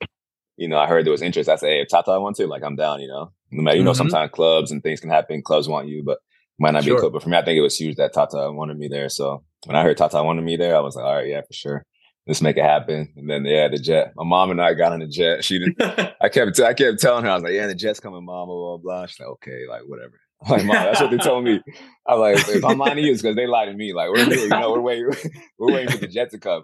you 0.58 0.68
know, 0.68 0.77
I 0.77 0.88
heard 0.88 1.06
there 1.06 1.12
was 1.12 1.22
interest, 1.22 1.50
I 1.50 1.56
said, 1.56 1.68
hey, 1.68 1.82
if 1.82 1.88
Tata 1.88 2.20
wants 2.20 2.39
to, 2.39 2.48
like, 2.48 2.63
I'm 2.63 2.75
down, 2.75 3.00
you 3.00 3.08
know, 3.08 3.32
no 3.51 3.63
matter, 3.63 3.77
you 3.77 3.82
mm-hmm. 3.82 3.88
know, 3.88 3.94
sometimes 3.94 4.32
clubs 4.32 4.72
and 4.72 4.84
things 4.84 5.00
can 5.00 5.10
happen. 5.10 5.41
Clubs 5.41 5.70
want 5.70 5.88
you, 5.88 6.03
but 6.03 6.20
might 6.60 6.72
not 6.72 6.84
sure. 6.84 6.96
be 6.96 6.98
a 6.98 7.00
club. 7.00 7.13
But 7.13 7.24
for 7.24 7.30
me, 7.30 7.38
I 7.38 7.46
think 7.46 7.58
it 7.58 7.62
was 7.62 7.77
huge 7.77 7.96
that 7.96 8.13
Tata 8.13 8.51
wanted 8.51 8.77
me 8.77 8.88
there. 8.88 9.10
So 9.10 9.44
when 9.65 9.77
I 9.77 9.84
heard 9.84 9.98
Tata 9.98 10.22
wanted 10.24 10.44
me 10.44 10.58
there, 10.58 10.75
I 10.75 10.82
was 10.82 10.96
like, 10.96 11.06
all 11.06 11.15
right, 11.15 11.27
yeah, 11.27 11.41
for 11.41 11.53
sure 11.53 11.86
let's 12.28 12.42
make 12.42 12.58
it 12.58 12.63
happen. 12.63 13.12
And 13.16 13.30
then 13.30 13.46
yeah, 13.46 13.68
the 13.68 13.78
jet. 13.78 14.13
My 14.16 14.24
mom 14.24 14.51
and 14.51 14.62
I 14.62 14.74
got 14.74 14.94
on 14.94 15.00
the 15.00 15.08
jet. 15.08 15.44
She 15.44 15.60
didn't. 15.60 15.82
I 16.22 16.30
kept 16.30 16.56
t- 16.56 16.63
I 16.63 16.74
kept 16.74 17.00
telling 17.00 17.24
her 17.24 17.30
I 17.32 17.36
was 17.36 17.44
like, 17.44 17.54
yeah, 17.54 17.68
the 17.68 17.75
jet's 17.75 18.00
coming, 18.00 18.24
mom. 18.24 18.48
Blah 18.48 18.78
blah 18.78 18.78
blah. 18.78 19.06
She's 19.06 19.20
like, 19.20 19.30
okay, 19.30 19.66
like 19.68 19.82
whatever. 19.88 20.20
I'm 20.44 20.51
like, 20.58 20.66
mom, 20.66 20.75
that's 20.75 21.01
what 21.01 21.12
they 21.12 21.18
told 21.18 21.44
me. 21.44 21.62
I'm 22.08 22.20
like, 22.20 22.38
if 22.38 22.66
I'm 22.66 22.78
lying 22.78 22.96
to 22.96 23.01
you, 23.01 23.12
it's 23.12 23.22
because 23.22 23.36
they 23.36 23.48
lied 23.48 23.70
to 23.70 23.75
me. 23.75 23.94
Like, 23.94 24.10
we're 24.10 24.28
you 24.34 24.48
know, 24.48 24.72
we're 24.72 24.82
waiting, 24.82 25.12
we're 25.60 25.74
waiting 25.74 25.92
for 25.92 25.98
the 26.00 26.08
jet 26.08 26.32
to 26.32 26.40
come. 26.40 26.63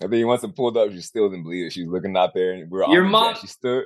And 0.00 0.12
then 0.12 0.26
once 0.26 0.42
it 0.44 0.54
pulled 0.54 0.76
up, 0.76 0.90
she 0.90 1.00
still 1.00 1.30
didn't 1.30 1.44
believe 1.44 1.66
it. 1.66 1.72
She's 1.72 1.86
looking 1.86 2.16
out 2.16 2.34
there, 2.34 2.52
and 2.52 2.70
we're 2.70 2.86
your 2.90 3.04
on 3.04 3.10
mom. 3.10 3.34
Jet. 3.34 3.40
She 3.40 3.46
stood. 3.46 3.84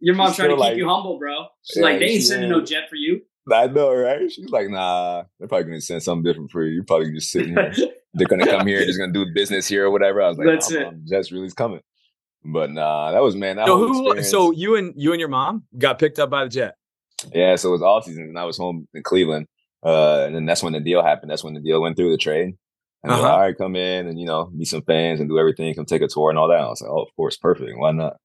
Your 0.00 0.14
mom's 0.14 0.36
trying 0.36 0.50
to 0.50 0.54
keep 0.54 0.60
like, 0.60 0.76
you 0.76 0.88
humble, 0.88 1.18
bro. 1.18 1.46
She's 1.64 1.78
yeah, 1.78 1.82
like, 1.82 1.98
they 1.98 2.06
ain't 2.06 2.22
sending 2.22 2.50
no 2.50 2.64
jet 2.64 2.84
for 2.88 2.94
you. 2.94 3.22
I 3.52 3.66
know, 3.66 3.94
right? 3.94 4.30
She's 4.30 4.50
like, 4.50 4.68
nah, 4.68 5.24
they're 5.38 5.48
probably 5.48 5.64
gonna 5.64 5.80
send 5.80 6.02
something 6.02 6.24
different 6.24 6.50
for 6.50 6.64
you. 6.64 6.74
You're 6.74 6.84
probably 6.84 7.12
just 7.12 7.30
sitting 7.30 7.54
here. 7.54 7.72
they're 8.14 8.26
gonna 8.26 8.46
come 8.46 8.66
here, 8.66 8.84
just 8.84 8.98
gonna 8.98 9.12
do 9.12 9.26
business 9.34 9.66
here 9.68 9.86
or 9.86 9.90
whatever. 9.90 10.22
I 10.22 10.28
was 10.28 10.38
like, 10.38 10.46
that's 10.48 10.72
oh, 10.72 10.76
it. 10.76 10.84
Mom, 10.84 11.02
Jets 11.08 11.32
really's 11.32 11.54
coming. 11.54 11.80
But 12.44 12.70
nah, 12.70 13.12
that 13.12 13.22
was 13.22 13.36
man. 13.36 13.56
That 13.56 13.66
so 13.66 13.76
who? 13.76 14.22
So 14.22 14.52
you 14.52 14.76
and 14.76 14.94
you 14.96 15.12
and 15.12 15.20
your 15.20 15.28
mom 15.28 15.64
got 15.76 15.98
picked 15.98 16.18
up 16.18 16.30
by 16.30 16.44
the 16.44 16.50
Jet. 16.50 16.74
Yeah, 17.34 17.56
so 17.56 17.70
it 17.70 17.72
was 17.72 17.82
off 17.82 18.04
season, 18.04 18.24
and 18.24 18.38
I 18.38 18.44
was 18.44 18.56
home 18.56 18.86
in 18.94 19.02
Cleveland, 19.02 19.46
uh, 19.84 20.24
and 20.24 20.34
then 20.34 20.46
that's 20.46 20.62
when 20.62 20.72
the 20.72 20.80
deal 20.80 21.02
happened. 21.02 21.30
That's 21.30 21.42
when 21.42 21.54
the 21.54 21.60
deal 21.60 21.82
went 21.82 21.96
through 21.96 22.12
the 22.12 22.16
trade. 22.16 22.54
And 23.02 23.12
uh-huh. 23.12 23.22
like, 23.22 23.32
all 23.32 23.40
right, 23.40 23.58
come 23.58 23.76
in 23.76 24.06
and 24.06 24.18
you 24.18 24.26
know 24.26 24.50
meet 24.52 24.68
some 24.68 24.82
fans 24.82 25.20
and 25.20 25.28
do 25.28 25.38
everything, 25.38 25.74
come 25.74 25.84
take 25.84 26.02
a 26.02 26.08
tour 26.08 26.30
and 26.30 26.38
all 26.38 26.48
that. 26.48 26.60
I 26.60 26.68
was 26.68 26.80
like, 26.80 26.90
oh, 26.90 27.02
of 27.02 27.08
course, 27.16 27.36
perfect. 27.36 27.76
Why 27.76 27.92
not? 27.92 28.16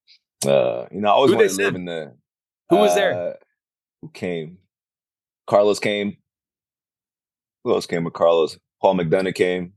Uh, 0.46 0.86
you 0.90 1.00
know, 1.00 1.08
I 1.08 1.12
always 1.12 1.32
wanted 1.32 1.50
to 1.50 1.56
live 1.56 1.74
in 1.74 1.84
the. 1.84 2.14
Who 2.70 2.76
was 2.76 2.92
uh, 2.92 2.94
there? 2.94 3.36
Who 4.00 4.10
came? 4.10 4.58
Carlos 5.46 5.78
came. 5.78 6.16
Who 7.64 7.72
else 7.72 7.86
came 7.86 8.04
with 8.04 8.14
Carlos? 8.14 8.58
Paul 8.80 8.96
McDonough 8.96 9.34
came. 9.34 9.72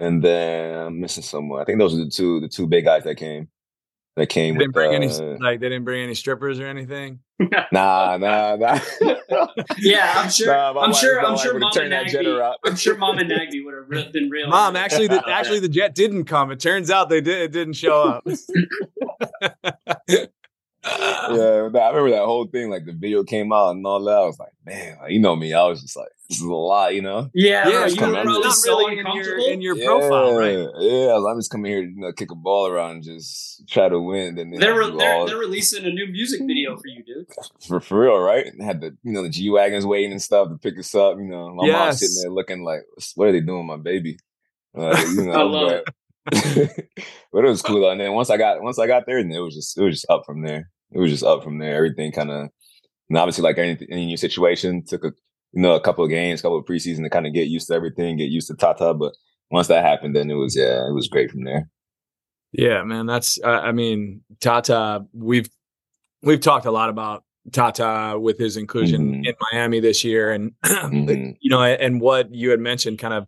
And 0.00 0.22
then 0.22 0.78
I'm 0.78 1.00
missing 1.00 1.22
someone. 1.22 1.60
I 1.60 1.64
think 1.64 1.78
those 1.78 1.94
are 1.94 2.04
the 2.04 2.10
two 2.10 2.40
the 2.40 2.48
two 2.48 2.66
big 2.66 2.84
guys 2.84 3.04
that 3.04 3.16
came. 3.16 3.48
That 4.16 4.28
came. 4.28 4.54
They 4.54 4.60
didn't 4.60 4.70
with, 4.70 4.74
bring 4.74 4.90
uh, 4.90 4.94
any 4.94 5.08
like 5.38 5.60
they 5.60 5.68
didn't 5.68 5.84
bring 5.84 6.02
any 6.02 6.14
strippers 6.14 6.58
or 6.60 6.66
anything. 6.66 7.20
nah, 7.72 8.18
nah, 8.18 8.56
nah. 8.56 8.78
yeah, 9.78 10.12
I'm 10.16 10.30
sure. 10.30 10.48
Nah, 10.48 10.78
I'm 10.78 10.92
sure. 10.92 11.24
I'm 11.24 11.38
sure. 11.38 11.58
Mom 11.58 11.72
and 11.76 11.92
Nagbe, 11.92 12.54
I'm 12.64 12.76
sure 12.76 12.96
Mom 12.96 13.18
and 13.18 13.30
Nagbe 13.30 13.64
would 13.64 13.74
have 13.74 13.88
been 14.12 14.28
real. 14.28 14.48
Mom, 14.48 14.76
actually, 14.76 15.06
the, 15.06 15.26
actually, 15.28 15.60
the 15.60 15.68
jet 15.68 15.94
didn't 15.94 16.24
come. 16.24 16.50
It 16.50 16.60
turns 16.60 16.90
out 16.90 17.08
they 17.08 17.22
did. 17.22 17.42
It 17.42 17.52
didn't 17.52 17.74
show 17.74 18.02
up 18.02 18.26
yeah, 20.84 21.28
I 21.28 21.60
remember 21.60 22.10
that 22.10 22.24
whole 22.24 22.46
thing. 22.46 22.70
Like 22.70 22.84
the 22.86 22.92
video 22.92 23.22
came 23.24 23.52
out 23.52 23.70
and 23.70 23.86
all 23.86 24.02
that. 24.04 24.16
I 24.16 24.24
was 24.24 24.38
like, 24.38 24.52
man, 24.64 24.98
like, 25.00 25.12
you 25.12 25.20
know 25.20 25.36
me. 25.36 25.52
I 25.52 25.64
was 25.66 25.80
just 25.80 25.96
like, 25.96 26.08
this 26.28 26.38
is 26.38 26.44
a 26.44 26.52
lot, 26.52 26.94
you 26.94 27.02
know. 27.02 27.30
Yeah, 27.34 27.68
yeah. 27.68 27.86
You 27.86 28.00
were 28.00 28.24
not 28.24 28.26
really 28.64 28.98
in 28.98 29.06
your 29.14 29.38
in 29.38 29.60
your 29.60 29.76
yeah, 29.76 29.86
profile, 29.86 30.34
right? 30.34 30.68
Yeah, 30.78 31.16
I'm 31.16 31.38
just 31.38 31.50
coming 31.50 31.70
here 31.70 31.82
to 31.82 31.88
you 31.88 32.00
know, 32.00 32.12
kick 32.12 32.30
a 32.30 32.34
ball 32.34 32.66
around 32.66 32.90
and 32.92 33.04
just 33.04 33.68
try 33.68 33.88
to 33.88 34.00
win. 34.00 34.38
And 34.38 34.60
they're 34.60 34.76
re- 34.76 34.96
they're, 34.96 35.14
all... 35.14 35.26
they're 35.26 35.36
releasing 35.36 35.84
a 35.84 35.90
new 35.90 36.06
music 36.10 36.40
video 36.46 36.76
for 36.76 36.88
you, 36.88 37.04
dude. 37.04 37.26
For 37.66 37.80
for 37.80 38.00
real, 38.00 38.18
right? 38.18 38.46
And 38.46 38.62
had 38.62 38.80
the 38.80 38.96
you 39.02 39.12
know 39.12 39.22
the 39.22 39.28
G 39.28 39.50
wagons 39.50 39.86
waiting 39.86 40.12
and 40.12 40.22
stuff 40.22 40.48
to 40.48 40.56
pick 40.56 40.78
us 40.78 40.94
up. 40.94 41.16
You 41.18 41.28
know, 41.28 41.54
my 41.54 41.66
yes. 41.66 41.78
mom 41.78 41.92
sitting 41.92 42.22
there 42.22 42.32
looking 42.32 42.64
like, 42.64 42.80
what 43.14 43.28
are 43.28 43.32
they 43.32 43.40
doing, 43.40 43.66
my 43.66 43.76
baby? 43.76 44.18
Uh, 44.76 44.96
you 45.14 45.22
know, 45.26 45.32
I 45.32 45.42
love 45.42 45.68
but, 45.68 45.76
it. 45.76 45.94
but 46.30 47.44
it 47.44 47.48
was 47.48 47.62
cool. 47.62 47.90
And 47.90 48.00
then 48.00 48.12
once 48.12 48.30
I 48.30 48.36
got 48.36 48.62
once 48.62 48.78
I 48.78 48.86
got 48.86 49.04
there, 49.06 49.18
and 49.18 49.32
it 49.32 49.40
was 49.40 49.54
just 49.54 49.78
it 49.78 49.82
was 49.82 49.94
just 49.94 50.10
up 50.10 50.22
from 50.24 50.42
there. 50.42 50.70
It 50.92 50.98
was 50.98 51.10
just 51.10 51.24
up 51.24 51.42
from 51.42 51.58
there. 51.58 51.74
Everything 51.74 52.12
kind 52.12 52.30
of, 52.30 52.48
and 53.08 53.18
obviously 53.18 53.42
like 53.42 53.58
any 53.58 53.78
any 53.90 54.06
new 54.06 54.16
situation 54.16 54.84
took 54.84 55.04
a 55.04 55.12
you 55.52 55.62
know 55.62 55.74
a 55.74 55.80
couple 55.80 56.04
of 56.04 56.10
games, 56.10 56.40
a 56.40 56.42
couple 56.42 56.58
of 56.58 56.64
preseason 56.64 57.02
to 57.02 57.10
kind 57.10 57.26
of 57.26 57.34
get 57.34 57.48
used 57.48 57.68
to 57.68 57.74
everything, 57.74 58.16
get 58.16 58.30
used 58.30 58.48
to 58.48 58.54
Tata. 58.54 58.94
But 58.94 59.14
once 59.50 59.66
that 59.68 59.84
happened, 59.84 60.14
then 60.14 60.30
it 60.30 60.34
was 60.34 60.56
yeah, 60.56 60.86
it 60.86 60.94
was 60.94 61.08
great 61.08 61.30
from 61.30 61.44
there. 61.44 61.68
Yeah, 62.52 62.82
man, 62.84 63.06
that's 63.06 63.40
uh, 63.42 63.48
I 63.48 63.72
mean 63.72 64.22
Tata. 64.40 65.04
We've 65.12 65.48
we've 66.22 66.40
talked 66.40 66.66
a 66.66 66.70
lot 66.70 66.88
about 66.88 67.24
Tata 67.50 68.18
with 68.18 68.38
his 68.38 68.56
inclusion 68.56 69.14
mm-hmm. 69.14 69.24
in 69.24 69.34
Miami 69.52 69.80
this 69.80 70.04
year, 70.04 70.30
and 70.30 70.52
mm-hmm. 70.64 71.32
you 71.40 71.50
know, 71.50 71.62
and 71.62 72.00
what 72.00 72.32
you 72.32 72.50
had 72.50 72.60
mentioned, 72.60 72.98
kind 72.98 73.14
of 73.14 73.26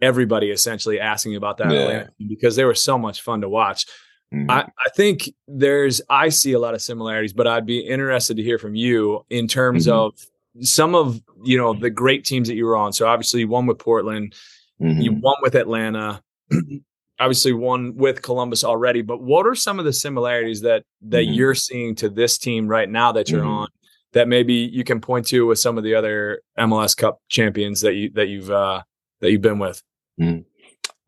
everybody 0.00 0.50
essentially 0.50 1.00
asking 1.00 1.36
about 1.36 1.58
that 1.58 1.72
yeah. 1.72 2.06
because 2.28 2.56
they 2.56 2.64
were 2.64 2.74
so 2.74 2.98
much 2.98 3.22
fun 3.22 3.40
to 3.40 3.48
watch. 3.48 3.86
Mm-hmm. 4.34 4.50
I, 4.50 4.62
I 4.62 4.90
think 4.94 5.30
there's 5.46 6.02
I 6.10 6.30
see 6.30 6.52
a 6.52 6.58
lot 6.58 6.74
of 6.74 6.82
similarities, 6.82 7.32
but 7.32 7.46
I'd 7.46 7.66
be 7.66 7.78
interested 7.78 8.36
to 8.36 8.42
hear 8.42 8.58
from 8.58 8.74
you 8.74 9.24
in 9.30 9.46
terms 9.46 9.86
mm-hmm. 9.86 9.96
of 9.96 10.66
some 10.66 10.94
of 10.94 11.20
you 11.44 11.56
know 11.56 11.74
the 11.74 11.90
great 11.90 12.24
teams 12.24 12.48
that 12.48 12.56
you 12.56 12.66
were 12.66 12.76
on. 12.76 12.92
So 12.92 13.06
obviously 13.06 13.40
you 13.40 13.48
won 13.48 13.66
with 13.66 13.78
Portland, 13.78 14.34
mm-hmm. 14.80 15.00
you 15.00 15.12
won 15.12 15.36
with 15.42 15.54
Atlanta, 15.54 16.22
obviously 17.20 17.52
one 17.52 17.96
with 17.96 18.22
Columbus 18.22 18.64
already. 18.64 19.02
But 19.02 19.22
what 19.22 19.46
are 19.46 19.54
some 19.54 19.78
of 19.78 19.84
the 19.84 19.92
similarities 19.92 20.62
that 20.62 20.82
that 21.02 21.24
mm-hmm. 21.24 21.32
you're 21.32 21.54
seeing 21.54 21.94
to 21.96 22.08
this 22.08 22.36
team 22.36 22.66
right 22.66 22.88
now 22.88 23.12
that 23.12 23.30
you're 23.30 23.42
mm-hmm. 23.42 23.50
on 23.50 23.68
that 24.12 24.28
maybe 24.28 24.54
you 24.54 24.82
can 24.82 25.00
point 25.00 25.26
to 25.26 25.46
with 25.46 25.58
some 25.58 25.76
of 25.78 25.84
the 25.84 25.94
other 25.94 26.40
MLS 26.58 26.96
Cup 26.96 27.20
champions 27.28 27.82
that 27.82 27.94
you 27.94 28.10
that 28.14 28.28
you've 28.28 28.50
uh, 28.50 28.82
that 29.20 29.30
you've 29.30 29.42
been 29.42 29.58
with? 29.58 29.82
Mm-hmm. 30.20 30.42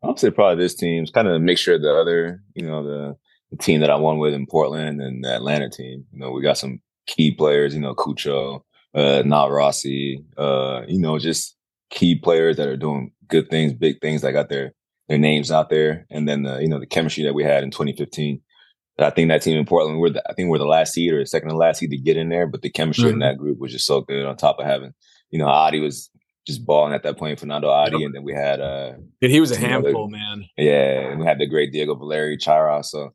I'll 0.03 0.17
say 0.17 0.31
probably 0.31 0.63
this 0.63 0.75
team's 0.75 1.11
kind 1.11 1.27
of 1.27 1.33
a 1.33 1.39
mixture 1.39 1.73
of 1.73 1.81
the 1.81 1.93
other, 1.93 2.41
you 2.53 2.65
know, 2.65 2.83
the, 2.83 3.17
the, 3.51 3.57
team 3.57 3.81
that 3.81 3.89
I 3.89 3.95
won 3.95 4.17
with 4.17 4.33
in 4.33 4.45
Portland 4.45 5.01
and 5.01 5.23
the 5.23 5.35
Atlanta 5.35 5.69
team. 5.69 6.05
You 6.13 6.19
know, 6.19 6.31
we 6.31 6.41
got 6.41 6.57
some 6.57 6.79
key 7.05 7.31
players, 7.31 7.73
you 7.73 7.81
know, 7.81 7.95
Cucho, 7.95 8.61
uh, 8.95 9.23
Rossi, 9.25 10.23
uh, 10.37 10.83
you 10.87 10.99
know, 10.99 11.19
just 11.19 11.57
key 11.89 12.15
players 12.15 12.57
that 12.57 12.67
are 12.67 12.77
doing 12.77 13.11
good 13.27 13.49
things, 13.49 13.73
big 13.73 13.99
things 13.99 14.21
that 14.21 14.31
got 14.31 14.49
their 14.49 14.73
their 15.09 15.17
names 15.17 15.51
out 15.51 15.69
there. 15.69 16.05
And 16.09 16.29
then 16.29 16.43
the, 16.43 16.59
you 16.59 16.67
know, 16.67 16.79
the 16.79 16.85
chemistry 16.85 17.23
that 17.23 17.33
we 17.33 17.43
had 17.43 17.63
in 17.63 17.71
2015. 17.71 18.41
I 18.99 19.09
think 19.11 19.29
that 19.29 19.41
team 19.41 19.57
in 19.57 19.65
Portland, 19.65 19.99
we're 19.99 20.09
the, 20.09 20.21
I 20.29 20.33
think 20.33 20.49
we're 20.49 20.57
the 20.57 20.65
last 20.65 20.93
seed 20.93 21.13
or 21.13 21.19
the 21.19 21.25
second 21.25 21.49
to 21.49 21.55
last 21.55 21.79
seed 21.79 21.91
to 21.91 21.97
get 21.97 22.17
in 22.17 22.27
there, 22.27 22.45
but 22.45 22.61
the 22.61 22.69
chemistry 22.69 23.05
mm-hmm. 23.05 23.13
in 23.13 23.19
that 23.19 23.37
group 23.37 23.57
was 23.57 23.71
just 23.71 23.85
so 23.85 24.01
good. 24.01 24.25
On 24.25 24.35
top 24.35 24.59
of 24.59 24.65
having, 24.65 24.93
you 25.31 25.39
know, 25.39 25.47
Adi 25.47 25.79
was 25.79 26.09
just 26.49 26.65
balling 26.65 26.93
at 26.93 27.03
that 27.03 27.17
point, 27.17 27.39
Fanendo 27.39 27.69
Adi, 27.69 27.97
yep. 27.97 28.05
and 28.07 28.15
then 28.15 28.23
we 28.23 28.33
had 28.33 28.59
uh 28.59 28.93
Dude, 29.21 29.31
he 29.31 29.39
was 29.39 29.51
a 29.51 29.57
handful, 29.57 30.03
other, 30.03 30.11
man. 30.11 30.45
Yeah, 30.57 31.11
and 31.11 31.19
we 31.19 31.25
had 31.25 31.39
the 31.39 31.47
great 31.47 31.71
Diego 31.71 31.95
Valeri 31.95 32.37
Chara. 32.37 32.83
So 32.83 33.13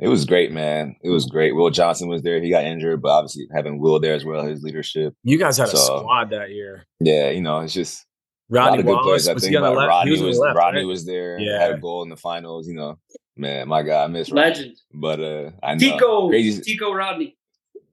it 0.00 0.08
was 0.08 0.24
great, 0.24 0.50
man. 0.50 0.96
It 1.02 1.10
was 1.10 1.26
great. 1.26 1.54
Will 1.54 1.70
Johnson 1.70 2.08
was 2.08 2.22
there. 2.22 2.40
He 2.40 2.50
got 2.50 2.64
injured, 2.64 3.02
but 3.02 3.10
obviously 3.10 3.46
having 3.54 3.78
Will 3.78 4.00
there 4.00 4.14
as 4.14 4.24
well, 4.24 4.44
his 4.44 4.62
leadership. 4.62 5.14
You 5.22 5.38
guys 5.38 5.58
had 5.58 5.68
so, 5.68 5.76
a 5.76 6.00
squad 6.00 6.30
that 6.30 6.50
year. 6.50 6.86
Yeah, 7.00 7.30
you 7.30 7.42
know, 7.42 7.60
it's 7.60 7.74
just 7.74 8.04
Rodney 8.48 8.82
good 8.82 8.86
Wallace 8.86 9.04
players. 9.04 9.28
I 9.28 9.32
was 9.34 9.42
think 9.42 9.52
he 9.52 9.56
about 9.56 9.76
left? 9.76 9.88
Rodney 9.88 10.16
he 10.16 10.24
was, 10.24 10.38
left, 10.38 10.56
Rodney 10.56 10.80
right? 10.80 10.86
was 10.86 11.04
there. 11.04 11.38
Yeah. 11.38 11.60
Had 11.60 11.72
a 11.72 11.78
goal 11.78 12.02
in 12.02 12.08
the 12.08 12.16
finals. 12.16 12.66
You 12.66 12.74
know, 12.74 12.98
man, 13.36 13.68
my 13.68 13.82
God, 13.82 14.04
I 14.04 14.06
miss 14.08 14.30
Rodney. 14.30 14.50
Legend. 14.50 14.76
But 14.94 15.20
uh, 15.20 15.50
I 15.62 15.74
know 15.74 15.78
Tico. 15.78 16.28
crazy. 16.28 16.62
Tico 16.62 16.92
Rodney. 16.92 17.36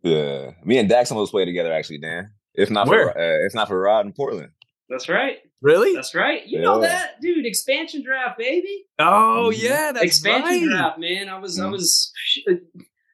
Yeah, 0.02 0.52
me 0.64 0.78
and 0.78 0.88
Dax 0.88 1.12
almost 1.12 1.32
played 1.32 1.46
together 1.46 1.74
actually, 1.74 2.00
Dan. 2.00 2.32
If 2.54 2.72
not 2.72 2.88
Where? 2.88 3.12
for 3.12 3.20
uh, 3.20 3.46
if 3.46 3.54
not 3.54 3.68
for 3.68 3.80
Rod 3.80 4.06
in 4.06 4.14
Portland. 4.14 4.50
That's 4.90 5.10
right. 5.10 5.38
Really? 5.62 5.94
That's 5.94 6.16
right. 6.16 6.46
You 6.48 6.60
know 6.62 6.80
that, 6.82 7.20
dude. 7.22 7.46
Expansion 7.46 8.04
draft, 8.04 8.38
baby. 8.38 8.86
oh 9.00 9.52
Mhm. 9.54 9.62
yeah, 9.64 9.92
that's 9.92 10.06
expansion 10.06 10.70
right. 10.70 10.78
draft, 10.78 11.00
man. 11.00 11.30
I 11.30 11.40
was, 11.40 11.60
I 11.60 11.66
Mhm. 11.66 11.72
was, 11.72 12.14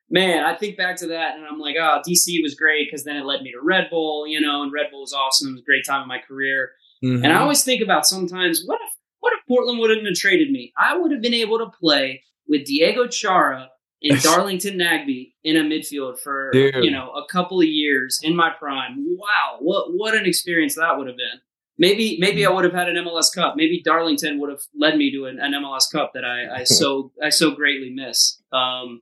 man. 0.09 0.43
I 0.43 0.55
think 0.55 0.77
back 0.77 0.97
to 0.97 1.07
that, 1.07 1.35
and 1.35 1.45
I'm 1.45 1.59
like, 1.59 1.75
oh, 1.79 2.01
DC 2.07 2.41
was 2.43 2.55
great 2.55 2.87
because 2.87 3.03
then 3.03 3.15
it 3.17 3.25
led 3.25 3.41
me 3.41 3.51
to 3.51 3.59
Red 3.61 3.89
Bull, 3.89 4.27
you 4.27 4.39
know, 4.41 4.61
and 4.63 4.71
Red 4.71 4.91
Bull 4.91 5.01
was 5.01 5.13
awesome. 5.13 5.49
It 5.49 5.51
was 5.53 5.61
a 5.61 5.65
great 5.65 5.85
time 5.85 6.01
in 6.03 6.07
my 6.07 6.19
career. 6.19 6.71
Mhm. 7.03 7.23
And 7.23 7.27
I 7.33 7.39
always 7.41 7.63
think 7.63 7.81
about 7.81 8.05
sometimes, 8.05 8.63
what 8.65 8.79
if, 8.81 8.93
what 9.19 9.33
if 9.33 9.39
Portland 9.47 9.79
wouldn't 9.79 10.05
have 10.05 10.15
traded 10.15 10.51
me? 10.51 10.73
I 10.77 10.97
would 10.97 11.11
have 11.11 11.21
been 11.21 11.33
able 11.33 11.57
to 11.59 11.67
play 11.79 12.23
with 12.47 12.65
Diego 12.65 13.07
Chara 13.07 13.69
and 14.01 14.21
Darlington 14.21 14.77
Nagbe 14.77 15.33
in 15.43 15.55
a 15.55 15.61
midfield 15.61 16.19
for 16.19 16.49
Dude. 16.51 16.83
you 16.83 16.91
know 16.91 17.09
a 17.11 17.25
couple 17.31 17.59
of 17.59 17.65
years 17.67 18.19
in 18.21 18.35
my 18.35 18.49
prime. 18.51 18.95
Wow, 19.17 19.57
what 19.59 19.93
what 19.93 20.13
an 20.13 20.25
experience 20.25 20.75
that 20.75 20.97
would 20.97 21.07
have 21.07 21.15
been. 21.17 21.39
Maybe 21.77 22.17
maybe 22.19 22.45
I 22.45 22.51
would 22.51 22.65
have 22.65 22.73
had 22.73 22.87
an 22.87 22.95
MLS 23.03 23.33
Cup. 23.33 23.55
Maybe 23.57 23.81
Darlington 23.83 24.39
would 24.39 24.49
have 24.51 24.61
led 24.77 24.95
me 24.97 25.11
to 25.11 25.25
an, 25.25 25.39
an 25.39 25.53
MLS 25.53 25.91
Cup 25.91 26.11
that 26.13 26.23
I, 26.23 26.59
I 26.59 26.63
so 26.65 27.11
I 27.21 27.29
so 27.29 27.51
greatly 27.51 27.89
miss. 27.89 28.41
Um, 28.51 29.01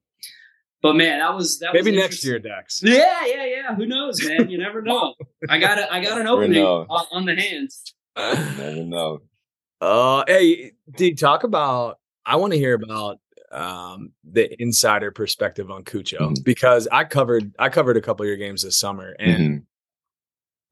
but 0.82 0.96
man, 0.96 1.20
that 1.20 1.36
was 1.36 1.60
that 1.60 1.74
was 1.74 1.84
Maybe 1.84 1.96
next 1.98 2.24
year, 2.24 2.40
Dex. 2.40 2.82
Yeah, 2.84 3.26
yeah, 3.26 3.46
yeah. 3.46 3.76
Who 3.76 3.86
knows, 3.86 4.26
man? 4.26 4.50
You 4.50 4.58
never 4.58 4.82
know. 4.82 5.16
I 5.50 5.60
got 5.60 5.78
a, 5.80 5.94
I 5.94 6.02
got 6.02 6.14
an 6.18 6.24
Never 6.26 6.38
opening 6.44 6.64
on, 6.64 7.06
on 7.12 7.26
the 7.26 7.36
hands. 7.36 7.84
Never 8.18 8.84
know. 8.86 9.20
Uh, 9.82 10.24
hey, 10.28 10.72
D, 10.96 11.14
talk 11.14 11.44
about. 11.44 12.00
I 12.26 12.38
want 12.38 12.54
to 12.54 12.60
hear 12.60 12.74
about 12.76 13.18
um, 13.52 14.12
the 14.24 14.50
insider 14.62 15.12
perspective 15.12 15.70
on 15.70 15.84
Cucho 15.84 16.20
Mhm. 16.20 16.44
because 16.46 16.88
I 16.92 17.04
covered 17.04 17.54
I 17.60 17.68
covered 17.70 17.98
a 17.98 18.02
couple 18.02 18.24
of 18.24 18.28
your 18.28 18.38
games 18.38 18.62
this 18.64 18.80
summer, 18.80 19.14
and 19.20 19.64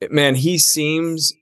Mhm. 0.03 0.11
man, 0.11 0.35
he 0.35 0.57
seems, 0.57 1.33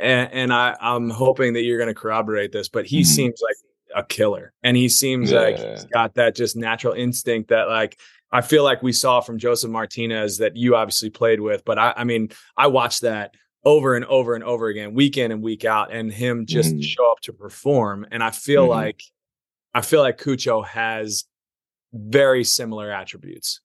and, 0.00 0.32
and 0.32 0.52
I 0.52 0.76
I'm 0.80 1.10
hoping 1.10 1.52
that 1.54 1.62
you're 1.62 1.78
going 1.78 1.88
to 1.88 1.94
corroborate 1.94 2.52
this, 2.52 2.68
but 2.68 2.86
he 2.86 3.00
Mhm. 3.00 3.06
seems 3.06 3.40
like 3.42 3.56
a 3.94 4.04
killer, 4.06 4.52
and 4.62 4.76
he 4.76 4.88
seems 4.88 5.32
like 5.32 5.58
he's 5.58 5.84
got 5.84 6.14
that 6.14 6.34
just 6.36 6.56
natural 6.56 6.92
instinct 6.94 7.48
that 7.50 7.68
like. 7.68 7.98
I 8.32 8.40
feel 8.40 8.64
like 8.64 8.82
we 8.82 8.92
saw 8.92 9.20
from 9.20 9.38
Josef 9.38 9.70
Martinez 9.70 10.38
that 10.38 10.56
you 10.56 10.74
obviously 10.74 11.10
played 11.10 11.40
with, 11.40 11.64
but 11.64 11.78
I, 11.78 11.94
I 11.98 12.02
mean, 12.04 12.30
I 12.56 12.66
watched 12.66 13.02
that 13.02 13.34
over 13.64 13.94
and 13.94 14.04
over 14.06 14.34
and 14.34 14.42
over 14.42 14.66
again, 14.66 14.94
week 14.94 15.16
in 15.16 15.30
and 15.30 15.40
week 15.40 15.64
out, 15.64 15.92
and 15.92 16.12
him 16.12 16.44
just 16.44 16.74
Mhm. 16.74 16.82
show 16.82 17.08
up 17.12 17.20
to 17.20 17.32
perform. 17.32 18.04
And 18.10 18.24
I 18.24 18.32
feel 18.32 18.66
Mhm. 18.66 18.70
like 18.70 19.02
I 19.74 19.80
feel 19.80 20.00
like 20.00 20.18
Cucho 20.18 20.66
has 20.66 21.24
very 21.92 22.42
similar 22.42 22.90
attributes. 22.90 23.60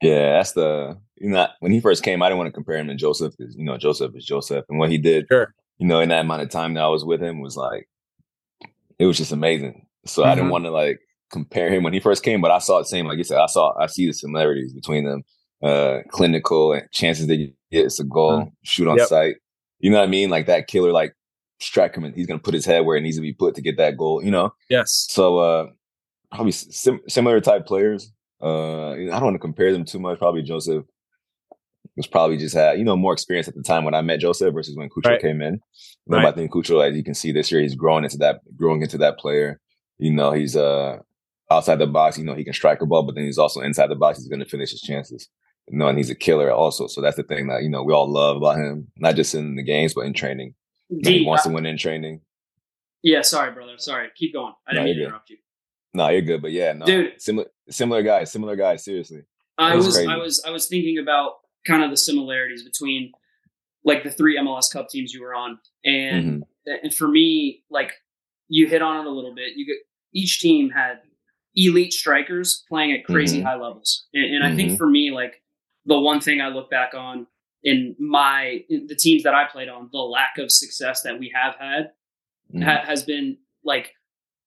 Yeah, 0.00 0.34
that's 0.38 0.52
the 0.52 0.98
you 1.16 1.30
know 1.30 1.46
when 1.60 1.72
he 1.72 1.80
first 1.80 2.02
came, 2.02 2.22
I 2.22 2.28
didn't 2.28 2.38
want 2.38 2.48
to 2.48 2.52
compare 2.52 2.76
him 2.78 2.88
to 2.88 2.94
Josef 2.94 3.34
because 3.36 3.54
you 3.56 3.64
know 3.64 3.76
Josef 3.78 4.14
is 4.14 4.24
Josef, 4.24 4.64
and 4.68 4.78
what 4.78 4.90
he 4.90 4.98
did, 4.98 5.26
Sure. 5.30 5.54
you 5.78 5.86
know, 5.86 6.00
in 6.00 6.08
that 6.10 6.20
amount 6.24 6.42
of 6.42 6.50
time 6.50 6.74
that 6.74 6.84
I 6.84 6.88
was 6.88 7.04
with 7.04 7.22
him 7.22 7.40
was 7.40 7.56
like 7.56 7.88
it 8.98 9.06
was 9.06 9.16
just 9.16 9.32
amazing. 9.32 9.86
So 10.06 10.22
I 10.24 10.32
Mhm. 10.32 10.36
didn't 10.36 10.50
want 10.50 10.64
to 10.64 10.70
like 10.70 11.00
compare 11.30 11.70
him 11.72 11.82
when 11.82 11.92
he 11.92 12.00
first 12.00 12.22
came, 12.22 12.40
but 12.40 12.50
I 12.50 12.58
saw 12.58 12.78
the 12.78 12.84
same. 12.84 13.06
Like 13.06 13.18
you 13.18 13.24
said, 13.24 13.38
I 13.38 13.46
saw 13.46 13.74
I 13.78 13.86
see 13.86 14.06
the 14.06 14.12
similarities 14.12 14.72
between 14.72 15.04
them. 15.04 15.22
Uh, 15.62 16.02
clinical 16.10 16.74
and 16.74 16.86
chances 16.92 17.26
that 17.26 17.36
you 17.36 17.50
get 17.72 17.86
it's 17.86 17.98
a 17.98 18.04
goal, 18.04 18.50
shoot 18.64 18.86
on 18.86 18.98
Yep. 18.98 19.08
sight. 19.08 19.36
You 19.78 19.90
know 19.90 19.98
what 19.98 20.04
I 20.08 20.10
mean? 20.10 20.28
Like 20.28 20.46
that 20.46 20.66
killer, 20.66 20.92
like 20.92 21.14
strike 21.58 21.96
him, 21.96 22.04
and 22.04 22.14
he's 22.14 22.26
gonna 22.26 22.38
put 22.38 22.52
his 22.54 22.66
head 22.66 22.84
where 22.84 22.96
it 22.98 23.00
needs 23.00 23.16
to 23.16 23.22
be 23.22 23.32
put 23.32 23.54
to 23.54 23.62
get 23.62 23.78
that 23.78 23.96
goal. 23.96 24.22
You 24.22 24.30
know. 24.30 24.52
Yes. 24.68 25.06
So 25.08 25.38
uh 25.38 25.66
probably 26.32 26.52
sim- 26.52 27.00
similar 27.08 27.40
type 27.40 27.64
players. 27.66 28.12
Uh 28.42 28.90
I 28.90 28.96
don't 29.06 29.22
want 29.24 29.34
to 29.36 29.38
compare 29.40 29.72
them 29.72 29.84
too 29.86 29.98
much. 29.98 30.18
Probably 30.18 30.42
Josef 30.42 30.84
was 31.96 32.06
probably 32.06 32.36
just 32.36 32.54
had, 32.54 32.78
you 32.78 32.84
know, 32.84 32.96
more 32.96 33.12
experience 33.12 33.46
at 33.48 33.54
the 33.54 33.62
time 33.62 33.84
when 33.84 33.94
I 33.94 34.02
met 34.02 34.20
Josef 34.20 34.52
versus 34.52 34.76
when 34.76 34.88
Cucho 34.88 35.10
Right. 35.10 35.20
came 35.20 35.40
in. 35.42 35.60
But 36.06 36.16
Right. 36.18 36.26
I 36.26 36.32
think 36.32 36.52
Cucho, 36.52 36.86
as 36.86 36.96
you 36.96 37.04
can 37.04 37.14
see 37.14 37.32
this 37.32 37.50
year, 37.52 37.60
he's 37.60 37.74
growing 37.74 38.04
into 38.04 38.16
that 38.18 38.40
growing 38.56 38.82
into 38.82 38.98
that 38.98 39.18
player. 39.18 39.60
You 39.98 40.12
know, 40.12 40.32
he's 40.32 40.56
uh 40.56 40.98
outside 41.50 41.76
the 41.78 41.86
box, 41.86 42.18
you 42.18 42.24
know, 42.24 42.34
he 42.34 42.42
can 42.44 42.52
strike 42.54 42.80
a 42.82 42.86
ball, 42.86 43.02
but 43.04 43.14
then 43.14 43.24
he's 43.24 43.38
also 43.38 43.60
inside 43.60 43.88
the 43.88 43.94
box, 43.96 44.18
he's 44.18 44.28
gonna 44.28 44.44
finish 44.44 44.70
his 44.70 44.80
chances. 44.80 45.28
You 45.70 45.78
know, 45.78 45.88
and 45.88 45.96
he's 45.96 46.10
a 46.10 46.14
killer 46.14 46.50
also. 46.50 46.86
So 46.88 47.00
that's 47.00 47.16
the 47.16 47.22
thing 47.22 47.46
that, 47.48 47.62
you 47.62 47.70
know, 47.70 47.82
we 47.82 47.92
all 47.94 48.10
love 48.10 48.36
about 48.36 48.56
him, 48.58 48.88
not 48.98 49.14
just 49.16 49.34
in 49.34 49.56
the 49.56 49.62
games, 49.62 49.94
but 49.94 50.02
in 50.02 50.12
training. 50.12 50.54
You 50.90 51.00
know, 51.02 51.10
he 51.10 51.24
wants 51.24 51.46
uh, 51.46 51.48
to 51.48 51.54
win 51.54 51.64
in 51.64 51.78
training. 51.78 52.20
yeah, 53.02 53.22
sorry, 53.22 53.52
brother. 53.52 53.74
Sorry. 53.78 54.08
Keep 54.14 54.34
going. 54.34 54.52
I 54.66 54.72
didn't 54.72 54.84
mean 54.84 54.94
to 54.96 55.00
good. 55.00 55.06
interrupt 55.06 55.30
you. 55.30 55.36
No, 55.94 56.08
you're 56.08 56.20
good, 56.22 56.42
but 56.42 56.50
yeah, 56.52 56.72
no. 56.74 56.84
Dude. 56.84 57.20
Similar 57.22 57.46
similar 57.70 58.02
guys, 58.02 58.30
similar 58.32 58.56
guys, 58.56 58.84
seriously. 58.84 59.22
I 59.56 59.74
That's 59.74 59.86
was. 59.86 59.98
I 59.98 60.16
was 60.16 60.44
I 60.44 60.50
was 60.50 60.66
thinking 60.66 60.98
about 60.98 61.34
kind 61.66 61.82
of 61.82 61.90
the 61.90 61.96
similarities 61.96 62.62
between 62.62 63.12
like 63.84 64.02
the 64.02 64.10
three 64.10 64.38
MLS 64.38 64.70
Cup 64.72 64.88
teams 64.88 65.12
you 65.12 65.22
were 65.22 65.34
on, 65.34 65.58
and 65.84 66.42
Mhm. 66.42 66.80
and 66.82 66.94
for 66.94 67.08
me, 67.08 67.62
like 67.70 67.92
you 68.48 68.66
hit 68.66 68.82
on 68.82 69.04
it 69.04 69.08
a 69.08 69.10
little 69.12 69.34
bit. 69.34 69.56
You 69.56 69.66
get 69.66 69.76
each 70.12 70.40
team 70.40 70.70
had 70.70 71.00
elite 71.56 71.92
strikers 71.92 72.64
playing 72.68 72.92
at 72.92 73.04
crazy 73.04 73.40
Mhm. 73.40 73.44
high 73.44 73.56
levels, 73.56 74.06
and, 74.14 74.36
and 74.36 74.44
I 74.44 74.54
think 74.54 74.72
Mhm. 74.72 74.78
for 74.78 74.88
me, 74.88 75.10
like 75.10 75.42
the 75.86 75.98
one 76.00 76.20
thing 76.20 76.40
I 76.40 76.48
look 76.48 76.70
back 76.70 76.94
on 76.94 77.26
in 77.62 77.94
my 77.98 78.64
in 78.68 78.86
the 78.86 78.94
teams 78.96 79.22
that 79.24 79.34
I 79.34 79.44
played 79.46 79.68
on, 79.68 79.88
the 79.92 79.98
lack 79.98 80.38
of 80.38 80.50
success 80.50 81.02
that 81.02 81.18
we 81.18 81.28
have 81.34 81.54
had 81.56 81.92
Mhm. 82.54 82.62
ha- 82.64 82.84
has 82.86 83.04
been 83.04 83.38
like 83.62 83.94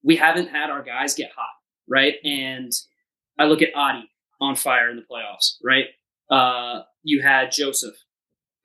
we 0.03 0.15
haven't 0.15 0.47
had 0.47 0.69
our 0.69 0.83
guys 0.83 1.15
get 1.15 1.31
hot, 1.31 1.49
right? 1.87 2.15
And 2.23 2.71
I 3.37 3.45
look 3.45 3.61
at 3.61 3.75
Adi 3.75 4.09
on 4.39 4.55
fire 4.55 4.89
in 4.89 4.95
the 4.95 5.01
playoffs, 5.03 5.57
right? 5.63 5.87
Uh, 6.29 6.81
you 7.03 7.21
had 7.21 7.51
Josef, 7.51 7.95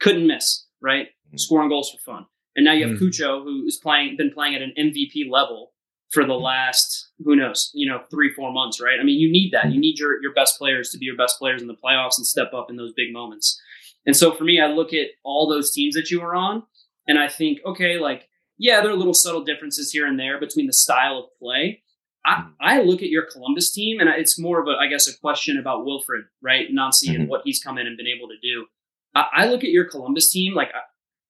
couldn't 0.01 0.27
miss, 0.27 0.67
right? 0.81 1.09
Mhm. 1.33 1.39
Scoring 1.41 1.69
goals 1.69 1.91
for 1.91 1.99
fun, 1.99 2.27
and 2.57 2.65
now 2.65 2.73
you 2.73 2.87
have 2.89 2.97
Mhm. 2.99 3.01
Cucho, 3.01 3.43
who's 3.45 3.79
playing, 3.79 4.17
been 4.17 4.33
playing 4.33 4.55
at 4.55 4.63
an 4.63 4.73
MVP 4.77 5.25
level 5.29 5.73
for 6.11 6.25
the 6.27 6.35
last 6.35 7.09
who 7.25 7.35
knows, 7.37 7.71
you 7.73 7.87
know, 7.87 8.05
three 8.11 8.31
four 8.35 8.53
months, 8.53 8.81
right? 8.81 9.01
I 9.01 9.03
mean, 9.03 9.19
you 9.19 9.31
need 9.31 9.53
that. 9.53 9.73
You 9.73 9.81
need 9.81 9.99
your 9.99 10.21
your 10.23 10.33
best 10.35 10.59
players 10.59 10.91
to 10.91 10.99
be 10.99 11.07
your 11.07 11.17
best 11.17 11.39
players 11.39 11.63
in 11.63 11.69
the 11.69 11.77
playoffs 11.77 12.19
and 12.19 12.27
step 12.27 12.53
up 12.53 12.69
in 12.69 12.77
those 12.77 12.93
big 12.93 13.13
moments. 13.13 13.61
And 14.05 14.17
so 14.17 14.33
for 14.33 14.45
me, 14.45 14.61
I 14.61 14.67
look 14.67 14.93
at 14.93 15.11
all 15.23 15.49
those 15.49 15.71
teams 15.73 15.95
that 15.95 16.11
you 16.11 16.21
were 16.21 16.35
on, 16.35 16.65
and 17.07 17.19
I 17.19 17.29
think, 17.29 17.61
okay, 17.65 17.99
like 17.99 18.29
yeah, 18.59 18.81
there 18.81 18.91
are 18.93 18.97
little 18.97 19.15
subtle 19.15 19.43
differences 19.43 19.91
here 19.91 20.07
and 20.07 20.19
there 20.21 20.39
between 20.39 20.67
the 20.67 20.73
style 20.73 21.19
of 21.19 21.31
play. 21.39 21.83
I, 22.25 22.47
I 22.61 22.83
look 22.83 23.03
at 23.03 23.09
your 23.09 23.27
Columbus 23.31 23.73
team, 23.73 23.99
and 24.01 24.09
it's 24.09 24.39
more 24.39 24.61
of 24.61 24.69
a, 24.69 24.73
I 24.81 24.87
guess, 24.87 25.09
a 25.09 25.19
question 25.19 25.59
about 25.59 25.85
Wilfried, 25.85 26.25
right? 26.41 26.67
Nancy 26.71 27.15
and 27.15 27.25
Mhm. 27.25 27.29
what 27.29 27.43
he's 27.45 27.63
come 27.63 27.79
in 27.79 27.87
and 27.87 27.97
been 27.97 28.07
able 28.07 28.29
to 28.29 28.37
do. 28.41 28.67
I, 29.15 29.27
I 29.39 29.47
look 29.49 29.65
at 29.65 29.71
your 29.71 29.85
Columbus 29.87 30.31
team, 30.31 30.55
like, 30.55 30.71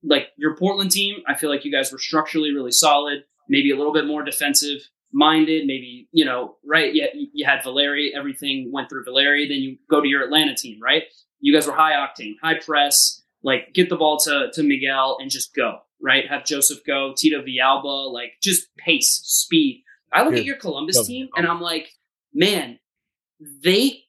like 0.05 0.29
your 0.37 0.57
Portland 0.57 0.91
team. 0.91 1.23
I 1.27 1.35
feel 1.35 1.49
like 1.49 1.65
you 1.65 1.73
guys 1.73 1.91
were 1.93 1.99
structurally 1.99 2.53
really 2.53 2.73
solid, 2.73 3.25
maybe 3.49 3.71
a 3.71 3.77
little 3.77 3.93
bit 3.93 4.07
more 4.07 4.23
defensive 4.23 4.81
minded. 5.13 5.67
Maybe 5.67 6.09
you 6.13 6.25
know, 6.25 6.57
right? 6.65 6.95
Yeah, 6.95 7.07
you, 7.15 7.29
you 7.33 7.45
had 7.47 7.63
Valeri. 7.63 8.13
Everything 8.15 8.71
went 8.73 8.89
through 8.89 9.05
Valeri. 9.05 9.47
Then 9.49 9.59
you 9.59 9.79
go 9.91 10.01
to 10.01 10.09
your 10.09 10.23
Atlanta 10.25 10.55
team, 10.55 10.79
right? 10.83 11.05
You 11.41 11.55
guys 11.55 11.67
were 11.67 11.73
high 11.75 11.93
octane, 11.93 12.35
high 12.43 12.59
press, 12.59 13.23
like 13.43 13.73
get 13.75 13.89
the 13.89 13.97
ball 13.97 14.19
to 14.21 14.51
to 14.53 14.63
Miguel 14.63 15.17
and 15.21 15.31
just 15.31 15.55
go, 15.55 15.79
right? 16.01 16.29
Have 16.29 16.45
Josef 16.45 16.79
go, 16.87 17.15
Tito 17.17 17.43
Villalba, 17.43 18.13
like 18.13 18.33
just 18.43 18.67
pace, 18.77 19.21
speed. 19.25 19.85
I 20.13 20.23
look 20.25 20.35
at 20.35 20.45
your 20.45 20.57
Columbus 20.57 21.07
team 21.07 21.29
and 21.37 21.47
I'm 21.47 21.61
like, 21.61 21.91
man, 22.35 22.79
they 23.65 24.05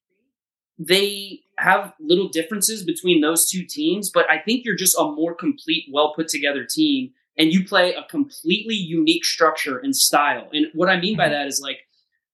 they 0.79 1.41
have 1.57 1.93
little 1.99 2.27
differences 2.29 2.83
between 2.83 3.21
those 3.21 3.49
two 3.49 3.63
teams, 3.63 4.09
but 4.11 4.29
I 4.29 4.39
think 4.39 4.65
you're 4.65 4.75
just 4.75 4.97
a 4.97 5.03
more 5.03 5.35
complete, 5.35 5.85
well 5.91 6.13
put 6.15 6.27
together 6.27 6.65
team, 6.65 7.11
and 7.37 7.53
you 7.53 7.63
play 7.65 7.93
a 7.93 8.03
completely 8.09 8.75
unique 8.75 9.23
structure 9.23 9.77
and 9.77 9.95
style. 9.95 10.49
And 10.51 10.67
what 10.73 10.89
I 10.89 10.99
mean 10.99 11.15
by 11.15 11.29
that 11.29 11.47
is 11.47 11.61
like 11.61 11.77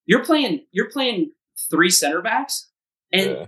you're 0.06 0.24
playing 0.24 0.64
you're 0.72 0.90
playing 0.90 1.32
three 1.70 1.90
center 1.90 2.22
backs, 2.22 2.70
and 3.12 3.30
Yeah. 3.30 3.46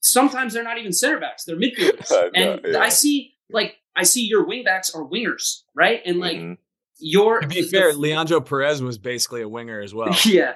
sometimes 0.00 0.52
they're 0.52 0.62
not 0.64 0.78
even 0.78 0.92
center 0.92 1.18
backs; 1.18 1.44
they're 1.44 1.56
midfielders. 1.64 2.12
I 2.12 2.28
know, 2.38 2.52
and 2.64 2.72
yeah. 2.74 2.78
I 2.80 2.88
see 2.90 3.34
like 3.50 3.76
I 3.96 4.02
see 4.02 4.26
your 4.26 4.46
wing 4.46 4.64
backs 4.64 4.94
are 4.94 5.02
wingers, 5.02 5.62
right? 5.74 6.02
And 6.04 6.18
like 6.18 6.36
Mhm. 6.36 6.58
Your 6.98 7.40
To 7.40 7.46
be 7.48 7.62
fair, 7.62 7.92
the- 7.92 7.98
Leandro 7.98 8.40
Pírez 8.40 8.80
was 8.80 8.98
basically 8.98 9.42
a 9.42 9.48
winger 9.48 9.80
as 9.80 9.92
well. 9.94 10.14
yeah. 10.24 10.54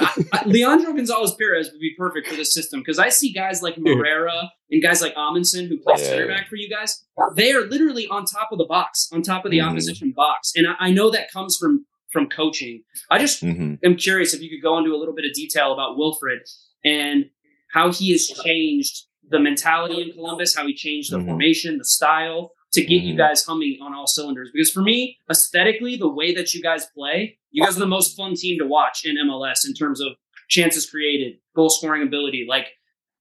I, 0.00 0.24
I, 0.32 0.42
Leandro 0.44 0.92
Gonzalez 0.92 1.36
Pírez 1.40 1.70
would 1.70 1.80
be 1.80 1.94
perfect 1.96 2.26
for 2.26 2.34
this 2.34 2.52
system 2.52 2.80
because 2.80 2.98
I 2.98 3.10
see 3.10 3.32
guys 3.32 3.62
like 3.62 3.78
Moreira 3.78 4.50
and 4.72 4.82
guys 4.82 5.00
like 5.00 5.14
Amundsen 5.16 5.68
who 5.68 5.78
play 5.78 5.94
Yeah. 5.98 6.04
center 6.04 6.26
back 6.26 6.48
for 6.48 6.56
you 6.56 6.68
guys. 6.68 7.04
They 7.36 7.52
are 7.52 7.60
literally 7.60 8.08
on 8.08 8.24
top 8.24 8.48
of 8.50 8.58
the 8.58 8.64
box, 8.64 9.08
on 9.12 9.22
top 9.22 9.44
of 9.44 9.52
the 9.52 9.58
Mhm. 9.58 9.70
opposition 9.70 10.10
box, 10.16 10.52
and 10.56 10.66
I, 10.66 10.74
I 10.80 10.90
know 10.90 11.10
that 11.10 11.30
comes 11.30 11.56
from 11.56 11.86
from 12.10 12.26
coaching. 12.28 12.82
I 13.10 13.18
just 13.18 13.42
Mhm. 13.44 13.78
am 13.84 13.94
curious 13.96 14.32
if 14.34 14.40
you 14.40 14.48
could 14.48 14.62
go 14.62 14.78
into 14.78 14.92
a 14.94 14.96
little 14.96 15.14
bit 15.14 15.26
of 15.26 15.32
detail 15.34 15.72
about 15.74 15.96
Wilfried 15.98 16.40
and 16.82 17.26
how 17.70 17.92
he 17.92 18.12
has 18.12 18.26
changed 18.26 19.04
the 19.28 19.38
mentality 19.38 20.00
in 20.00 20.12
Columbus, 20.12 20.56
how 20.56 20.66
he 20.66 20.72
changed 20.74 21.12
the 21.12 21.18
Mhm. 21.18 21.26
formation, 21.26 21.76
the 21.76 21.84
style, 21.84 22.52
to 22.72 22.84
get 22.84 23.02
Mhm. 23.02 23.06
you 23.06 23.16
guys 23.16 23.44
humming 23.44 23.78
on 23.80 23.94
all 23.94 24.06
cylinders. 24.06 24.50
Because 24.52 24.70
for 24.70 24.82
me, 24.82 25.18
aesthetically, 25.30 25.96
the 25.96 26.08
way 26.08 26.34
that 26.34 26.52
you 26.54 26.62
guys 26.62 26.86
play, 26.94 27.38
you 27.50 27.64
guys 27.64 27.76
are 27.76 27.80
the 27.80 27.86
most 27.86 28.16
fun 28.16 28.34
team 28.34 28.58
to 28.58 28.66
watch 28.66 29.04
in 29.04 29.16
MLS 29.16 29.66
in 29.66 29.72
terms 29.74 30.00
of 30.00 30.12
chances 30.48 30.88
created, 30.88 31.38
goal 31.54 31.70
scoring 31.70 32.02
ability. 32.02 32.46
Like, 32.48 32.68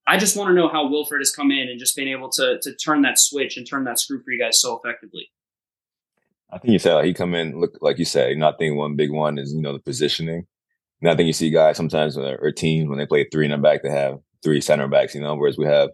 I 0.06 0.18
just 0.18 0.38
want 0.38 0.50
to 0.50 0.54
know 0.54 0.68
how 0.70 0.88
Wilfried 0.88 1.20
has 1.20 1.32
come 1.32 1.52
in 1.52 1.68
and 1.70 1.80
just 1.80 1.96
been 1.96 2.08
able 2.08 2.30
to 2.32 2.60
to 2.62 2.76
turn 2.76 3.02
that 3.04 3.20
switch 3.20 3.58
and 3.58 3.68
turn 3.68 3.84
that 3.86 4.00
screw 4.00 4.22
for 4.22 4.32
you 4.32 4.40
guys 4.40 4.60
so 4.60 4.80
effectively. 4.82 5.30
I 6.50 6.58
think 6.60 6.72
you 6.72 6.80
said 6.80 6.96
like, 6.96 7.06
he 7.06 7.14
come 7.14 7.34
in 7.36 7.60
look 7.60 7.78
like 7.82 8.00
you 8.00 8.06
said. 8.06 8.30
You 8.30 8.38
know, 8.38 8.48
I 8.50 8.56
think 8.56 8.78
one 8.78 8.96
big 8.96 9.12
one 9.12 9.38
is 9.38 9.54
you 9.54 9.62
know 9.62 9.74
the 9.74 9.80
positioning. 9.80 10.46
And 11.02 11.12
I 11.12 11.16
think 11.16 11.28
you 11.28 11.34
see 11.34 11.50
guys 11.52 11.78
sometimes 11.78 12.18
or 12.18 12.52
teams 12.52 12.90
when 12.90 12.98
they 12.98 13.06
play 13.06 13.28
three 13.32 13.46
in 13.46 13.52
the 13.52 13.58
back, 13.58 13.84
they 13.84 13.90
have 13.90 14.20
three 14.44 14.62
center 14.62 14.88
backs. 14.88 15.14
You 15.14 15.22
know, 15.22 15.36
whereas 15.36 15.58
we 15.58 15.66
have 15.66 15.90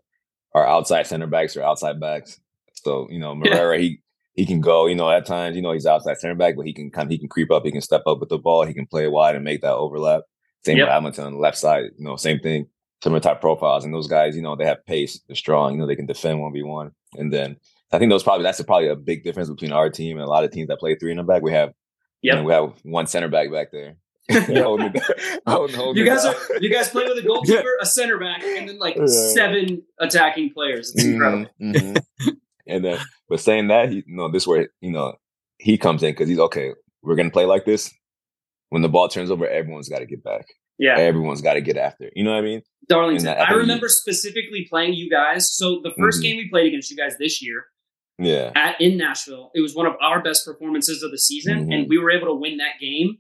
our 0.54 0.66
outside 0.66 1.08
center 1.08 1.28
backs 1.28 1.58
or 1.58 1.64
outside 1.64 2.00
backs. 2.00 2.40
So 2.84 3.08
you 3.10 3.20
know, 3.20 3.40
Yeah. 3.44 3.76
He 3.78 4.00
he 4.36 4.46
can 4.46 4.62
go. 4.62 4.88
You 4.88 4.96
know, 4.96 5.10
at 5.10 5.26
times 5.26 5.56
you 5.56 5.62
know 5.62 5.72
he's 5.74 5.86
outside 5.86 6.18
center 6.18 6.36
back, 6.36 6.56
but 6.56 6.66
he 6.66 6.74
can 6.74 6.90
kind 6.92 7.08
of 7.08 7.12
he 7.12 7.18
can 7.18 7.30
creep 7.30 7.52
up. 7.52 7.64
He 7.66 7.72
can 7.72 7.82
step 7.82 8.04
up 8.08 8.20
with 8.20 8.30
the 8.30 8.38
ball. 8.38 8.66
He 8.66 8.74
can 8.74 8.86
play 8.88 9.08
wide 9.08 9.36
and 9.36 9.44
make 9.44 9.62
that 9.62 9.74
overlap. 9.74 10.22
Same 10.66 10.78
Yep. 10.78 10.86
with 10.88 10.92
Hamilton 10.94 11.26
on 11.26 11.34
the 11.34 11.40
left 11.40 11.58
side. 11.58 11.84
You 11.98 12.06
know, 12.06 12.16
same 12.16 12.40
thing. 12.40 12.68
Similar 13.04 13.20
type 13.20 13.42
profiles, 13.42 13.84
and 13.84 13.94
those 13.94 14.08
guys, 14.08 14.34
you 14.36 14.42
know, 14.42 14.56
they 14.56 14.66
have 14.66 14.86
pace. 14.86 15.20
They're 15.28 15.36
strong. 15.36 15.74
You 15.74 15.80
know, 15.80 15.88
they 15.88 15.96
can 15.98 16.06
defend 16.06 16.40
one 16.40 16.54
v 16.54 16.64
one, 16.64 16.92
and 17.18 17.34
then 17.34 17.58
I 17.92 18.00
think 18.00 18.10
those 18.10 18.24
probably 18.24 18.44
that's 18.44 18.62
probably 18.64 18.88
a 18.88 18.96
big 18.96 19.24
difference 19.26 19.50
between 19.50 19.74
our 19.74 19.90
team 19.90 20.18
and 20.18 20.26
a 20.26 20.30
lot 20.30 20.46
of 20.46 20.52
teams 20.52 20.70
that 20.70 20.80
play 20.80 20.96
three 20.96 21.12
in 21.12 21.18
the 21.18 21.24
back. 21.24 21.42
We 21.42 21.52
have, 21.52 21.74
you 22.22 22.34
know, 22.34 22.44
we 22.44 22.54
have 22.54 22.72
one 22.84 23.08
center 23.08 23.28
back 23.28 23.52
back 23.52 23.72
there. 23.74 23.98
Holding 24.32 24.94
it- 24.96 25.42
holding- 25.46 25.76
holding 25.76 25.98
You 26.02 26.10
guys 26.10 26.24
are 26.24 26.34
you 26.62 26.72
guys 26.72 26.88
play 26.90 27.04
with 27.04 27.18
a 27.18 27.22
goalkeeper, 27.28 27.76
a 27.82 27.86
center 27.86 28.18
back, 28.18 28.42
and 28.42 28.70
then 28.70 28.80
like 28.80 28.96
Yeah. 28.96 29.06
seven 29.08 29.84
attacking 30.00 30.52
players. 30.54 30.94
It's 30.96 31.04
incredible. 31.04 31.50
Mhm, 31.62 31.76
mhm. 32.22 32.36
And 32.68 32.84
then, 32.86 33.00
but 33.30 33.40
saying 33.40 33.68
that, 33.68 33.90
he, 33.90 33.98
you 34.08 34.16
know, 34.16 34.30
this 34.32 34.46
where 34.48 34.70
you 34.82 34.92
know 34.92 35.14
he 35.60 35.78
comes 35.78 36.04
in 36.04 36.12
because 36.12 36.30
he's 36.30 36.40
okay. 36.40 36.72
We're 37.02 37.16
gonna 37.16 37.30
play 37.32 37.46
like 37.46 37.66
this. 37.66 37.92
When 38.70 38.82
the 38.82 38.90
ball 38.90 39.08
turns 39.08 39.30
over, 39.30 39.48
everyone's 39.48 39.90
got 39.90 40.00
to 40.00 40.06
get 40.08 40.24
back. 40.24 40.46
Yeah. 40.80 40.98
Everyone's 40.98 41.42
got 41.42 41.54
to 41.54 41.62
get 41.62 41.78
after. 41.78 42.06
it. 42.06 42.14
You 42.16 42.24
know 42.24 42.32
what 42.32 42.40
I 42.40 42.42
mean? 42.42 42.62
Darlington. 42.90 43.28
And 43.28 43.40
I 43.40 43.52
I, 43.52 43.54
remember 43.54 43.88
specifically 43.88 44.66
playing 44.68 44.94
you 44.96 45.10
guys. 45.12 45.54
So 45.54 45.80
the 45.84 45.92
1st 45.92 46.20
Mhm. 46.20 46.24
game 46.24 46.38
we 46.38 46.50
played 46.50 46.66
against 46.68 46.90
you 46.90 46.98
guys 46.98 47.16
this 47.20 47.40
year 47.44 47.66
Yeah. 48.18 48.52
at 48.56 48.82
in 48.82 48.98
Nashville, 48.98 49.52
it 49.54 49.62
was 49.62 49.76
one 49.76 49.86
of 49.86 49.94
our 50.02 50.24
best 50.24 50.44
performances 50.46 51.04
of 51.04 51.12
the 51.12 51.20
season, 51.20 51.68
Mhm. 51.68 51.74
and 51.76 51.88
we 51.90 52.00
were 52.00 52.10
able 52.10 52.26
to 52.28 52.34
win 52.34 52.58
that 52.58 52.80
game. 52.82 53.20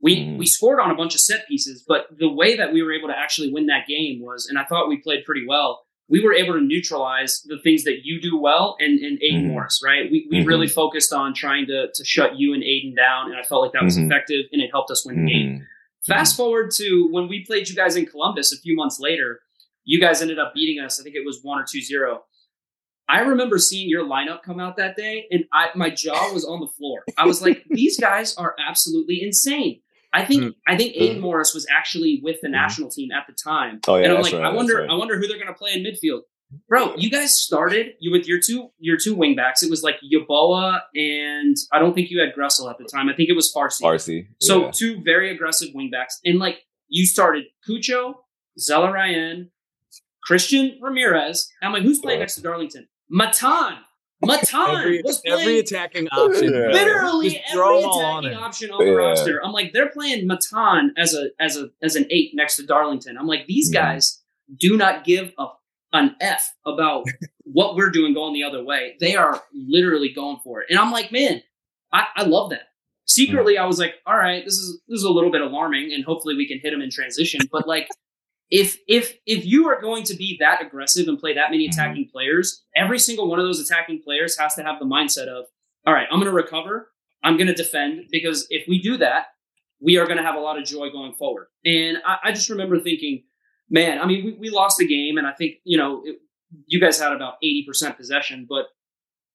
We 0.00 0.18
Mhm. 0.18 0.38
we 0.38 0.46
scored 0.46 0.78
on 0.78 0.92
a 0.92 0.94
bunch 0.94 1.14
of 1.16 1.20
set 1.20 1.48
pieces, 1.48 1.84
but 1.86 2.06
the 2.16 2.28
way 2.28 2.56
that 2.56 2.72
we 2.72 2.82
were 2.82 2.92
able 2.92 3.08
to 3.08 3.18
actually 3.18 3.52
win 3.52 3.66
that 3.66 3.88
game 3.88 4.20
was, 4.22 4.46
and 4.48 4.56
I 4.56 4.64
thought 4.64 4.88
we 4.88 4.98
played 4.98 5.24
pretty 5.24 5.44
well. 5.46 5.84
We 6.08 6.22
were 6.22 6.34
able 6.34 6.54
to 6.54 6.60
neutralize 6.60 7.42
the 7.46 7.58
things 7.62 7.84
that 7.84 8.00
you 8.04 8.20
do 8.20 8.36
well 8.38 8.76
and, 8.80 8.98
and 9.00 9.18
Aidan 9.22 9.44
Mhm. 9.44 9.52
Morris, 9.52 9.80
right? 9.84 10.10
We, 10.10 10.26
we 10.30 10.38
Mhm. 10.38 10.46
really 10.46 10.66
focused 10.66 11.12
on 11.12 11.32
trying 11.32 11.66
to, 11.66 11.88
to 11.94 12.04
shut 12.04 12.38
you 12.38 12.52
and 12.54 12.62
Aidan 12.62 12.94
down, 12.94 13.30
and 13.30 13.38
I 13.40 13.42
felt 13.44 13.62
like 13.62 13.72
that 13.72 13.84
was 13.84 13.96
Mhm. 13.98 14.06
effective, 14.06 14.46
and 14.52 14.60
it 14.60 14.70
helped 14.70 14.90
us 14.90 15.06
win 15.06 15.24
the 15.24 15.30
game. 15.32 15.58
Mhm. 15.60 15.66
Fast 16.06 16.36
forward 16.36 16.70
to 16.72 17.08
when 17.12 17.28
we 17.28 17.44
played 17.44 17.68
you 17.68 17.76
guys 17.76 17.96
in 17.96 18.04
Columbus 18.06 18.52
a 18.52 18.58
few 18.60 18.74
months 18.74 18.98
later, 19.00 19.40
you 19.84 20.00
guys 20.00 20.20
ended 20.20 20.38
up 20.38 20.52
beating 20.54 20.84
us. 20.84 21.00
I 21.00 21.02
think 21.04 21.14
it 21.16 21.24
was 21.24 21.40
one 21.42 21.58
or 21.60 21.64
two 21.68 21.80
zero. 21.80 22.24
I 23.08 23.20
remember 23.20 23.58
seeing 23.58 23.88
your 23.88 24.04
lineup 24.04 24.42
come 24.42 24.58
out 24.60 24.76
that 24.76 24.96
day, 24.96 25.26
and 25.30 25.44
I 25.52 25.68
my 25.74 25.90
jaw 25.90 26.32
was 26.32 26.44
on 26.44 26.60
the 26.60 26.66
floor. 26.68 27.04
I 27.16 27.26
was 27.26 27.40
like, 27.42 27.64
"These 27.70 27.98
guys 27.98 28.36
are 28.36 28.54
absolutely 28.58 29.22
insane." 29.22 29.80
I 30.12 30.24
think 30.24 30.42
Mm. 30.42 30.54
I 30.66 30.76
think 30.76 30.94
Aidan 30.96 31.18
Mm. 31.18 31.20
Morris 31.20 31.54
was 31.54 31.66
actually 31.70 32.20
with 32.22 32.40
the 32.42 32.48
Mm. 32.48 32.52
national 32.52 32.90
team 32.90 33.10
at 33.12 33.26
the 33.26 33.32
time, 33.32 33.80
Oh 33.88 33.96
yeah, 33.96 34.04
and 34.04 34.12
I'm 34.12 34.16
that's 34.22 34.32
like, 34.32 34.42
right. 34.42 34.52
I 34.52 34.54
wonder, 34.54 34.76
right. 34.78 34.90
I 34.90 34.94
wonder 34.94 35.18
who 35.18 35.26
they're 35.26 35.38
going 35.38 35.48
to 35.48 35.54
play 35.54 35.72
in 35.72 35.82
midfield. 35.82 36.22
Bro, 36.68 36.96
you 36.96 37.08
guys 37.08 37.34
started 37.40 37.94
you 37.98 38.10
with 38.12 38.26
your 38.28 38.38
two 38.38 38.70
your 38.78 38.98
two 38.98 39.16
wingbacks. 39.16 39.62
It 39.62 39.70
was 39.70 39.82
like 39.82 39.96
Yeboah 40.02 40.82
and 40.94 41.56
I 41.72 41.78
don't 41.78 41.94
think 41.94 42.10
you 42.10 42.20
had 42.20 42.34
Gressel 42.34 42.68
at 42.70 42.76
the 42.76 42.84
time. 42.84 43.08
I 43.08 43.14
think 43.14 43.30
it 43.30 43.36
was 43.36 43.50
Farsi. 43.56 43.80
Farsi. 43.80 44.26
So 44.38 44.64
yeah. 44.66 44.70
two 44.70 45.00
very 45.02 45.30
aggressive 45.30 45.70
wingbacks, 45.74 46.14
and 46.26 46.38
like 46.38 46.58
you 46.88 47.06
started 47.06 47.44
Cucho, 47.66 48.16
Zelarayán, 48.60 49.48
Christian 50.22 50.78
Ramirez. 50.82 51.48
I'm 51.62 51.72
like, 51.72 51.82
who's 51.84 52.00
playing 52.00 52.20
next 52.20 52.34
to 52.36 52.42
Darlington? 52.42 52.86
Matan. 53.08 53.78
Matan 54.24 54.76
Every, 54.78 55.02
was 55.02 55.20
every 55.26 55.44
playing 55.44 55.60
attacking 55.60 56.08
option. 56.08 56.52
Yeah. 56.52 56.68
literally 56.72 57.30
Just 57.30 57.52
throw 57.52 57.78
every 57.78 57.82
'em 57.84 57.88
all 57.90 58.00
on 58.04 58.24
attacking 58.24 58.44
option 58.44 58.70
on 58.70 58.78
the 58.84 58.90
Yeah. 58.90 58.96
roster. 58.96 59.44
I'm 59.44 59.52
like, 59.52 59.72
they're 59.72 59.88
playing 59.90 60.26
Matan 60.26 60.92
as 60.96 61.14
a 61.14 61.30
as 61.40 61.56
a 61.56 61.70
as 61.82 61.96
an 61.96 62.06
eight 62.10 62.32
next 62.34 62.56
to 62.56 62.62
Darlington. 62.66 63.16
I'm 63.18 63.26
like, 63.26 63.46
these 63.46 63.70
Mhm. 63.70 63.74
guys 63.74 64.22
do 64.58 64.76
not 64.76 65.04
give 65.04 65.32
a 65.38 65.46
an 65.94 66.16
F 66.20 66.54
about 66.64 67.04
what 67.44 67.76
we're 67.76 67.90
doing 67.90 68.14
going 68.14 68.32
the 68.32 68.44
other 68.44 68.64
way. 68.64 68.96
They 69.00 69.14
are 69.14 69.42
literally 69.52 70.08
going 70.10 70.38
for 70.42 70.62
it. 70.62 70.68
And 70.70 70.78
I'm 70.78 70.90
like, 70.90 71.12
man, 71.12 71.42
I, 71.92 72.06
I 72.16 72.22
love 72.24 72.48
that. 72.50 72.68
Secretly, 73.04 73.58
I 73.58 73.66
was 73.66 73.78
like, 73.78 73.96
all 74.06 74.16
right, 74.16 74.42
this 74.44 74.54
is 74.54 74.80
this 74.88 74.98
is 74.98 75.04
a 75.04 75.10
little 75.10 75.30
bit 75.30 75.42
alarming, 75.42 75.92
and 75.92 76.02
hopefully 76.04 76.34
we 76.36 76.46
can 76.48 76.58
hit 76.60 76.70
them 76.70 76.80
in 76.80 76.88
transition. 76.90 77.40
But 77.50 77.66
like, 77.68 77.88
if 78.60 78.76
if 78.86 79.16
if 79.26 79.44
you 79.46 79.66
are 79.68 79.80
going 79.80 80.02
to 80.04 80.14
be 80.14 80.36
that 80.38 80.60
aggressive 80.64 81.08
and 81.08 81.18
play 81.18 81.32
that 81.34 81.50
many 81.50 81.66
Mhm. 81.66 81.72
attacking 81.72 82.08
players, 82.12 82.62
every 82.76 82.98
single 82.98 83.26
one 83.28 83.38
of 83.40 83.46
those 83.46 83.58
attacking 83.60 84.02
players 84.02 84.38
has 84.38 84.54
to 84.56 84.62
have 84.62 84.78
the 84.78 84.84
mindset 84.84 85.26
of, 85.26 85.46
all 85.86 85.94
right, 85.94 86.06
I'm 86.10 86.18
going 86.20 86.30
to 86.30 86.40
recover, 86.44 86.92
I'm 87.24 87.36
going 87.38 87.46
to 87.48 87.54
defend, 87.54 88.08
because 88.10 88.46
if 88.50 88.68
we 88.68 88.78
do 88.80 88.96
that, 88.98 89.28
we 89.80 89.96
are 89.96 90.04
going 90.06 90.18
to 90.18 90.22
have 90.22 90.34
a 90.36 90.40
lot 90.48 90.58
of 90.58 90.64
joy 90.64 90.90
going 90.90 91.14
forward. 91.14 91.46
And 91.64 91.96
I, 92.04 92.18
I 92.24 92.32
just 92.32 92.50
remember 92.50 92.78
thinking, 92.78 93.24
man, 93.70 93.98
I 94.00 94.06
mean, 94.06 94.24
we, 94.24 94.32
we 94.34 94.50
lost 94.50 94.76
the 94.78 94.86
game, 94.86 95.16
and 95.18 95.26
I 95.26 95.32
think 95.32 95.52
you 95.64 95.78
know 95.78 96.02
it, 96.04 96.16
you 96.66 96.78
guys 96.78 97.00
had 97.00 97.12
about 97.12 97.34
eighty 97.42 97.64
percent 97.66 97.96
possession, 97.96 98.46
but 98.48 98.66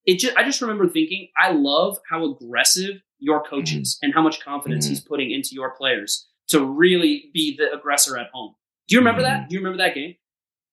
it 0.06 0.20
just 0.20 0.38
I 0.38 0.44
just 0.44 0.62
remember 0.62 0.88
thinking, 0.88 1.30
I 1.36 1.52
love 1.52 1.98
how 2.10 2.24
aggressive 2.32 3.02
your 3.20 3.42
coach 3.44 3.74
Mhm. 3.74 3.82
is 3.82 3.98
and 4.04 4.14
how 4.14 4.22
much 4.22 4.40
confidence 4.42 4.86
Mhm. 4.86 4.90
he's 4.90 5.02
putting 5.02 5.32
into 5.32 5.50
your 5.54 5.72
players 5.76 6.28
to 6.50 6.64
really 6.64 7.32
be 7.34 7.58
the 7.58 7.74
aggressor 7.74 8.16
at 8.16 8.28
home. 8.32 8.54
Do 8.88 8.96
you 8.96 9.00
remember 9.00 9.22
that? 9.24 9.40
Mm-hmm. 9.42 9.48
Do 9.50 9.54
you 9.56 9.60
remember 9.60 9.78
that 9.84 9.94
game? 9.96 10.16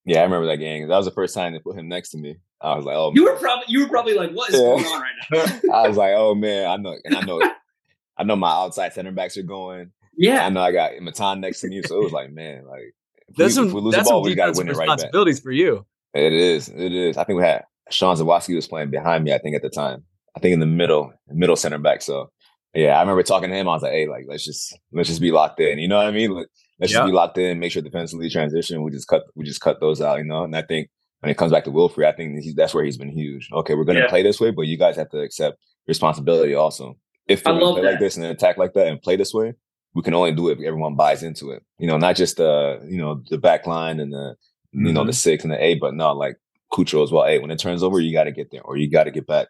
yeah, 0.07 0.21
I 0.21 0.23
remember 0.25 0.47
that 0.49 0.59
game. 0.59 0.87
That 0.89 0.97
was 0.97 1.07
the 1.07 1.13
first 1.13 1.35
time 1.35 1.53
they 1.53 1.59
put 1.61 1.77
him 1.79 1.89
next 1.89 2.11
to 2.11 2.19
me. 2.19 2.37
I 2.61 2.77
was 2.77 2.85
like, 2.85 2.97
oh, 2.97 3.13
You 3.15 3.25
were 3.25 3.37
probably 3.37 3.65
you 3.69 3.83
were 3.83 3.89
probably 3.89 4.15
like, 4.15 4.33
what 4.33 4.51
is 4.51 4.57
Yeah. 4.57 4.67
going 4.67 4.85
on 4.85 5.03
right 5.03 5.61
now? 5.63 5.75
I 5.75 5.89
was 5.89 5.97
like, 5.97 6.13
oh 6.17 6.35
man, 6.35 6.67
I 6.69 6.77
know, 6.77 6.97
and 7.05 7.17
I 7.17 7.21
know, 7.23 7.41
I 8.19 8.25
know 8.25 8.37
my 8.37 8.51
outside 8.51 8.93
center 8.93 9.13
backs 9.13 9.37
are 9.37 9.43
going. 9.43 9.93
Yeah, 10.17 10.47
I 10.47 10.51
know 10.51 10.61
I 10.63 10.73
got 10.73 10.93
Matan 11.01 11.41
next 11.41 11.61
to 11.63 11.69
me, 11.69 11.83
so 11.83 11.99
it 12.01 12.05
was 12.05 12.13
like, 12.13 12.31
man, 12.33 12.65
like 12.67 12.95
if 13.29 13.37
That's 13.37 13.51
we, 13.51 13.55
some, 13.55 13.67
if 13.69 13.73
we 13.73 13.81
lose 13.81 13.95
the 13.97 14.03
ball, 14.03 14.23
we 14.23 14.35
got 14.35 14.55
to 14.55 14.59
win 14.59 14.69
it 14.69 14.77
right 14.77 14.87
back. 14.87 14.97
responsibilities 14.97 15.41
for 15.41 15.51
you. 15.51 15.85
It 16.15 16.33
is, 16.33 16.69
it 16.69 16.93
is. 16.93 17.17
I 17.17 17.25
think 17.25 17.39
we 17.39 17.43
had 17.43 17.65
Sean 17.91 18.17
Zawadzki 18.17 18.55
was 18.55 18.69
playing 18.69 18.91
behind 18.91 19.25
me. 19.25 19.33
I 19.35 19.39
think 19.39 19.57
at 19.57 19.63
the 19.63 19.71
time, 19.71 20.05
I 20.37 20.41
think 20.41 20.53
in 20.55 20.61
the 20.61 20.67
middle, 20.67 21.13
middle 21.29 21.57
center 21.57 21.79
back. 21.79 22.03
So 22.03 22.31
yeah, 22.75 22.97
I 22.97 23.01
remember 23.01 23.23
talking 23.25 23.51
to 23.51 23.57
him. 23.57 23.69
I 23.69 23.73
was 23.73 23.83
like, 23.83 23.93
hey, 23.93 24.07
like 24.07 24.27
let's 24.29 24.45
just 24.45 24.79
let's 24.93 25.09
just 25.09 25.21
be 25.21 25.33
locked 25.33 25.59
in. 25.61 25.79
You 25.81 25.89
know 25.89 25.97
what 25.97 26.07
I 26.07 26.13
mean? 26.13 26.31
Like, 26.31 26.47
let's 26.79 26.93
Yeah. 26.93 26.99
just 26.99 27.07
be 27.09 27.13
locked 27.13 27.39
in. 27.39 27.59
Make 27.59 27.73
sure 27.73 27.83
defensively 27.83 28.31
transition. 28.31 28.83
We 28.83 28.91
just 28.91 29.09
cut 29.09 29.25
we 29.35 29.45
just 29.45 29.61
cut 29.61 29.81
those 29.81 30.01
out. 30.01 30.19
You 30.19 30.25
know, 30.25 30.45
and 30.45 30.57
I 30.57 30.63
think. 30.63 30.89
When 31.21 31.31
it 31.31 31.39
comes 31.39 31.53
back 31.53 31.65
to 31.65 31.71
Wilfried, 31.71 32.05
I 32.05 32.13
think 32.13 32.43
he's, 32.43 32.55
that's 32.55 32.75
where 32.75 32.85
he's 32.85 32.99
been 32.99 33.09
huge. 33.09 33.49
Okay, 33.51 33.75
we're 33.75 33.85
going 33.85 33.97
to 33.97 34.03
Yeah. 34.03 34.11
play 34.11 34.23
this 34.23 34.43
way, 34.43 34.51
but 34.51 34.67
you 34.67 34.77
guys 34.77 34.95
have 34.97 35.09
to 35.09 35.21
accept 35.21 35.57
responsibility 35.89 36.55
also. 36.55 36.99
If 37.29 37.47
we're 37.47 37.53
going 37.53 37.65
love 37.65 37.77
to 37.77 37.81
play 37.81 37.91
like 37.93 37.99
this 37.99 38.19
and 38.19 38.27
attack 38.27 38.59
like 38.59 38.75
that 38.75 38.89
and 38.89 39.01
play 39.01 39.17
this 39.17 39.33
way, 39.33 39.55
we 39.95 40.03
can 40.03 40.13
only 40.13 40.33
do 40.33 40.51
it 40.51 40.59
if 40.59 40.67
everyone 40.67 40.97
buys 40.97 41.23
into 41.23 41.51
it. 41.51 41.63
You 41.79 41.87
know, 41.87 41.97
not 41.97 42.17
just 42.17 42.37
the 42.37 42.79
you 42.87 42.99
know 42.99 43.23
the 43.31 43.39
back 43.39 43.67
line 43.67 44.01
and 44.01 44.13
the 44.13 44.37
you 44.73 44.93
know 44.93 45.01
the 45.05 45.13
mm-hmm. 45.13 45.15
six 45.15 45.45
and 45.45 45.53
the 45.53 45.65
eight, 45.65 45.81
but 45.81 45.95
not 45.95 46.19
like 46.19 46.37
Cucho 46.75 47.03
as 47.03 47.11
well. 47.11 47.25
Hey, 47.25 47.39
when 47.39 47.51
it 47.51 47.59
turns 47.59 47.83
over, 47.83 48.01
you 48.01 48.13
got 48.13 48.25
to 48.25 48.33
get 48.33 48.51
there 48.51 48.63
or 48.63 48.77
you 48.77 48.91
got 48.91 49.05
to 49.05 49.11
get 49.11 49.27
back. 49.27 49.49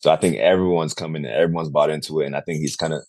So 0.00 0.10
I 0.10 0.16
think 0.16 0.36
everyone's 0.36 0.92
coming, 0.92 1.24
in, 1.24 1.30
everyone's 1.30 1.70
bought 1.70 1.88
into 1.88 2.20
it, 2.20 2.26
and 2.26 2.36
I 2.36 2.42
think 2.42 2.60
he's 2.60 2.76
kind 2.76 2.92
of 2.92 3.00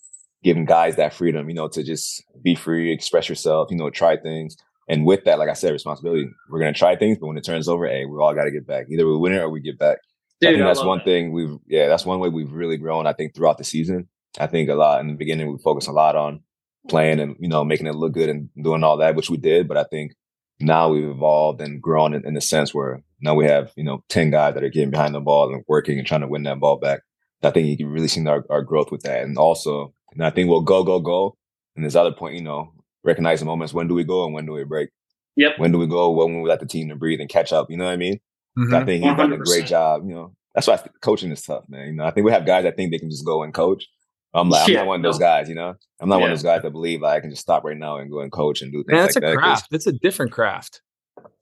giving 0.45 0.63
guys 0.63 0.95
that 0.95 1.11
freedom, 1.11 1.49
you 1.49 1.55
know, 1.55 1.67
to 1.67 1.83
just 1.83 2.23
be 2.43 2.53
free, 2.53 2.91
express 2.91 3.27
yourself, 3.27 3.69
you 3.71 3.75
know, 3.75 3.89
try 3.89 4.15
things. 4.15 4.55
And 4.87 5.03
with 5.03 5.23
that, 5.25 5.39
like 5.39 5.49
I 5.49 5.53
said, 5.53 5.73
responsibility. 5.73 6.29
We're 6.49 6.59
gonna 6.59 6.71
try 6.71 6.95
things, 6.95 7.17
but 7.19 7.25
when 7.25 7.37
it 7.37 7.43
turns 7.43 7.67
over, 7.67 7.87
hey, 7.87 8.05
we 8.05 8.17
all 8.19 8.35
got 8.35 8.43
to 8.43 8.51
get 8.51 8.67
back. 8.67 8.85
Either 8.89 9.07
we 9.07 9.17
win 9.17 9.33
it 9.33 9.39
or 9.39 9.49
we 9.49 9.59
get 9.59 9.79
back. 9.79 9.97
So 10.41 10.49
I 10.49 10.51
think 10.53 10.63
that's 10.63 10.79
love 10.79 10.87
one 10.87 10.97
that. 10.99 11.05
thing 11.05 11.33
we've 11.33 11.57
yeah, 11.65 11.87
that's 11.87 12.05
one 12.05 12.19
way 12.19 12.29
we've 12.29 12.51
really 12.51 12.77
grown. 12.77 13.07
I 13.07 13.13
think 13.13 13.33
throughout 13.33 13.57
the 13.57 13.63
season. 13.63 14.07
I 14.39 14.47
think 14.47 14.69
a 14.69 14.75
lot 14.75 15.01
in 15.01 15.07
the 15.07 15.13
beginning 15.13 15.51
we 15.51 15.57
focused 15.57 15.87
a 15.87 15.93
lot 15.93 16.15
on 16.15 16.41
playing 16.87 17.19
and 17.19 17.35
you 17.39 17.49
know 17.49 17.63
making 17.63 17.87
it 17.87 17.95
look 17.95 18.13
good 18.13 18.29
and 18.29 18.49
doing 18.61 18.83
all 18.83 18.97
that, 18.97 19.15
which 19.15 19.31
we 19.31 19.37
did. 19.37 19.67
But 19.67 19.77
I 19.77 19.85
think 19.85 20.11
now 20.59 20.89
we've 20.89 21.09
evolved 21.09 21.61
and 21.61 21.81
grown 21.81 22.13
in, 22.13 22.23
in 22.23 22.35
the 22.35 22.41
sense 22.41 22.71
where 22.71 23.01
now 23.21 23.33
we 23.33 23.45
have 23.45 23.71
you 23.75 23.83
know 23.83 24.03
ten 24.09 24.29
guys 24.29 24.53
that 24.53 24.63
are 24.63 24.69
getting 24.69 24.91
behind 24.91 25.15
the 25.15 25.21
ball 25.21 25.51
and 25.51 25.63
working 25.67 25.97
and 25.97 26.05
trying 26.05 26.21
to 26.21 26.27
win 26.27 26.43
that 26.43 26.59
ball 26.59 26.77
back. 26.77 26.99
I 27.41 27.49
think 27.49 27.67
you 27.67 27.77
can 27.77 27.87
really 27.87 28.07
see 28.07 28.25
our, 28.27 28.43
our 28.49 28.61
growth 28.61 28.91
with 28.91 29.01
that, 29.03 29.23
and 29.23 29.37
also, 29.37 29.94
and 30.15 30.25
I 30.25 30.29
think 30.31 30.49
we'll 30.49 30.61
go 30.61 30.83
go 30.83 30.99
go. 30.99 31.37
And 31.75 31.85
this 31.85 31.95
other 31.95 32.11
point, 32.11 32.35
you 32.35 32.41
know, 32.41 32.73
recognize 33.03 33.39
the 33.39 33.45
moments. 33.45 33.73
When 33.73 33.87
do 33.87 33.93
we 33.93 34.03
go 34.03 34.25
and 34.25 34.33
when 34.33 34.45
do 34.45 34.53
we 34.53 34.63
break? 34.63 34.89
Yep. 35.35 35.53
When 35.59 35.71
do 35.71 35.77
we 35.77 35.87
go? 35.87 36.11
When 36.11 36.41
we 36.41 36.49
let 36.49 36.61
the 36.61 36.65
team 36.65 36.87
to 36.89 36.95
breathe 36.95 37.19
and 37.19 37.29
catch 37.29 37.51
up? 37.51 37.69
You 37.69 37.77
know 37.77 37.85
what 37.85 37.91
I 37.91 37.97
mean? 37.97 38.19
Mhm. 38.57 38.73
I 38.73 38.85
think 38.85 39.03
he's 39.03 39.15
done 39.15 39.33
a 39.33 39.37
great 39.37 39.65
job. 39.65 40.03
You 40.07 40.13
know, 40.15 40.33
that's 40.53 40.65
why 40.67 40.79
coaching 41.01 41.31
is 41.31 41.41
tough, 41.41 41.65
man. 41.67 41.87
You 41.87 41.93
know, 41.93 42.05
I 42.05 42.11
think 42.11 42.25
we 42.25 42.31
have 42.31 42.45
guys 42.45 42.63
that 42.63 42.77
think 42.77 42.91
they 42.91 42.99
can 42.99 43.09
just 43.09 43.25
go 43.25 43.43
and 43.43 43.53
coach. 43.53 43.85
I'm 44.33 44.49
like, 44.49 44.67
I'm 44.67 44.73
not 44.75 44.87
one 44.87 44.99
of 44.99 45.03
those 45.03 45.19
no. 45.19 45.25
guys. 45.25 45.49
You 45.49 45.55
know, 45.55 45.73
I'm 46.01 46.09
not 46.09 46.19
one 46.21 46.29
of 46.31 46.37
those 46.37 46.43
guys 46.43 46.61
that 46.61 46.71
believe 46.71 47.01
like 47.01 47.17
I 47.17 47.19
can 47.21 47.29
just 47.29 47.41
stop 47.41 47.63
right 47.65 47.77
now 47.77 47.97
and 47.97 48.09
go 48.11 48.19
and 48.21 48.31
coach 48.31 48.61
and 48.61 48.71
do 48.71 48.83
things 48.83 48.95
Man, 48.95 49.01
that's 49.03 49.15
like 49.15 49.23
a 49.23 49.27
that. 49.27 49.33
'cause- 49.35 49.43
craft. 49.43 49.67
That's 49.71 49.87
a 49.87 49.93
different 49.93 50.31
craft. 50.31 50.81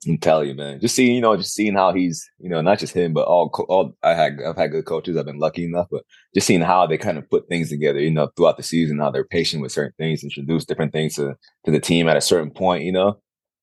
I'm 0.06 0.18
telling 0.18 0.48
you, 0.48 0.54
man. 0.54 0.80
Just 0.80 0.94
seeing, 0.94 1.14
you 1.14 1.20
know, 1.20 1.36
just 1.36 1.54
seeing 1.54 1.74
how 1.74 1.92
he's, 1.92 2.28
you 2.38 2.48
know, 2.48 2.60
not 2.60 2.78
just 2.78 2.94
him, 2.94 3.12
but 3.12 3.26
all, 3.26 3.50
all 3.68 3.96
I 4.02 4.14
had, 4.14 4.38
I've 4.46 4.56
had 4.56 4.70
good 4.70 4.84
coaches. 4.84 5.16
I've 5.16 5.24
been 5.24 5.38
lucky 5.38 5.64
enough, 5.64 5.88
but 5.90 6.04
just 6.34 6.46
seeing 6.46 6.60
how 6.60 6.86
they 6.86 6.98
kind 6.98 7.18
of 7.18 7.28
put 7.30 7.48
things 7.48 7.70
together, 7.70 8.00
you 8.00 8.10
know, 8.10 8.28
throughout 8.36 8.56
the 8.56 8.62
season, 8.62 8.98
how 8.98 9.10
they're 9.10 9.24
patient 9.24 9.62
with 9.62 9.72
certain 9.72 9.94
things, 9.98 10.22
introduce 10.22 10.64
different 10.64 10.92
things 10.92 11.14
to 11.16 11.36
to 11.64 11.70
the 11.70 11.80
team 11.80 12.08
at 12.08 12.16
a 12.16 12.20
certain 12.20 12.50
point, 12.50 12.84
you 12.84 12.92
know. 12.92 13.18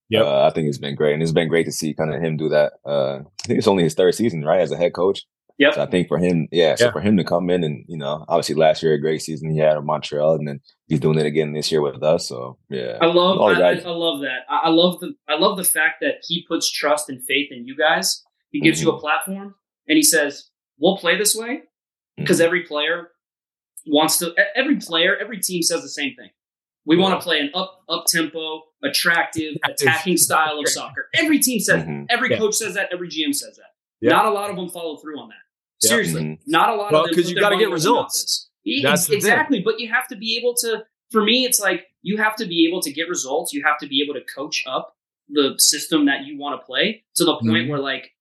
Yeah, 0.09 0.23
uh, 0.23 0.47
I 0.49 0.53
think 0.53 0.67
it's 0.67 0.77
been 0.77 0.95
great, 0.95 1.13
and 1.13 1.23
it's 1.23 1.31
been 1.31 1.47
great 1.47 1.65
to 1.67 1.71
see 1.71 1.93
kind 1.93 2.13
of 2.13 2.21
him 2.21 2.35
do 2.35 2.49
that. 2.49 2.73
Uh, 2.85 3.19
I 3.19 3.47
think 3.47 3.59
it's 3.59 3.67
only 3.67 3.83
his 3.83 3.93
third 3.93 4.13
season, 4.13 4.43
right, 4.43 4.59
as 4.59 4.71
a 4.71 4.77
head 4.77 4.93
coach. 4.93 5.23
Yeah, 5.61 5.69
so 5.73 5.83
I 5.83 5.85
think 5.85 6.07
for 6.07 6.17
him, 6.17 6.47
yeah, 6.51 6.73
so 6.73 6.91
for 6.91 7.01
him 7.01 7.17
to 7.17 7.23
come 7.23 7.51
in 7.51 7.63
and 7.63 7.85
you 7.87 7.95
know, 7.95 8.25
obviously 8.27 8.55
last 8.55 8.81
year 8.81 8.93
a 8.93 8.99
great 8.99 9.21
season 9.21 9.51
he 9.51 9.59
had 9.59 9.77
in 9.77 9.85
Montreal, 9.85 10.33
and 10.33 10.47
then 10.47 10.59
he's 10.87 10.99
doing 10.99 11.19
it 11.19 11.27
again 11.27 11.53
this 11.53 11.71
year 11.71 11.83
with 11.83 12.01
us. 12.01 12.27
So 12.27 12.57
yeah, 12.71 12.97
I 12.99 13.05
love 13.05 13.39
I, 13.39 13.51
I, 13.51 13.73
love 13.89 14.21
that. 14.21 14.39
I, 14.49 14.69
love 14.69 14.99
the 15.01 15.13
I 15.29 15.37
love 15.37 15.57
the 15.57 15.63
fact 15.63 15.97
that 16.01 16.15
he 16.27 16.43
puts 16.47 16.71
trust 16.71 17.09
and 17.09 17.23
faith 17.27 17.49
in 17.51 17.67
you 17.67 17.77
guys. 17.77 18.23
He 18.49 18.59
gives 18.59 18.79
mm-hmm. 18.79 18.87
you 18.87 18.93
a 18.93 18.95
mm-hmm. 18.95 19.01
platform, 19.01 19.55
and 19.87 19.97
he 19.97 20.01
says, 20.01 20.49
"We'll 20.79 20.97
play 20.97 21.15
this 21.15 21.35
way," 21.35 21.61
because 22.17 22.37
mm-hmm. 22.37 22.47
every 22.47 22.63
player 22.63 23.09
wants 23.85 24.17
to. 24.17 24.33
Every 24.55 24.77
player, 24.77 25.15
every 25.15 25.41
team 25.41 25.61
says 25.61 25.83
the 25.83 25.89
same 25.89 26.15
thing. 26.15 26.31
We 26.87 26.95
yeah. 26.95 27.03
want 27.03 27.21
to 27.21 27.23
play 27.23 27.39
an 27.39 27.51
up 27.53 27.81
up 27.87 28.05
tempo, 28.07 28.63
attractive, 28.83 29.57
attacking 29.63 30.17
style 30.17 30.57
of 30.57 30.67
soccer. 30.69 31.05
Every 31.13 31.37
team 31.37 31.59
says 31.59 31.83
mm-hmm. 31.83 32.05
Every 32.09 32.31
yeah. 32.31 32.39
coach 32.39 32.55
says 32.55 32.73
that. 32.73 32.89
Every 32.91 33.09
GM 33.09 33.35
says 33.35 33.57
that. 33.57 34.09
Not 34.09 34.25
a 34.25 34.31
lot 34.31 34.49
of 34.49 34.55
them 34.55 34.67
follow 34.69 34.97
through 34.97 35.19
on 35.19 35.29
that. 35.29 35.35
Seriously, 35.81 36.21
mm-hmm. 36.21 36.51
not 36.51 36.69
a 36.69 36.75
lot 36.75 36.91
well, 36.91 37.01
of 37.01 37.07
them 37.07 37.15
because 37.15 37.29
you 37.29 37.39
got 37.39 37.49
to 37.49 37.57
get 37.57 37.69
results. 37.69 38.49
That's 38.83 39.09
exactly, 39.09 39.57
thing. 39.57 39.65
but 39.65 39.79
you 39.79 39.91
have 39.91 40.07
to 40.09 40.15
be 40.15 40.37
able 40.37 40.55
to. 40.57 40.83
For 41.11 41.23
me, 41.23 41.43
it's 41.43 41.59
like 41.59 41.87
you 42.01 42.17
have 42.17 42.35
to 42.37 42.45
be 42.45 42.67
able 42.67 42.81
to 42.81 42.91
get 42.91 43.09
results. 43.09 43.53
You 43.53 43.63
have 43.65 43.77
to 43.79 43.87
be 43.87 44.01
able 44.03 44.13
to 44.19 44.25
coach 44.33 44.63
up 44.67 44.95
the 45.29 45.55
system 45.57 46.05
that 46.05 46.25
you 46.25 46.37
want 46.37 46.59
to 46.59 46.65
play 46.65 47.03
to 47.15 47.25
the 47.25 47.33
point 47.33 47.45
mm-hmm. 47.45 47.69
where 47.69 47.79
like 47.79 48.11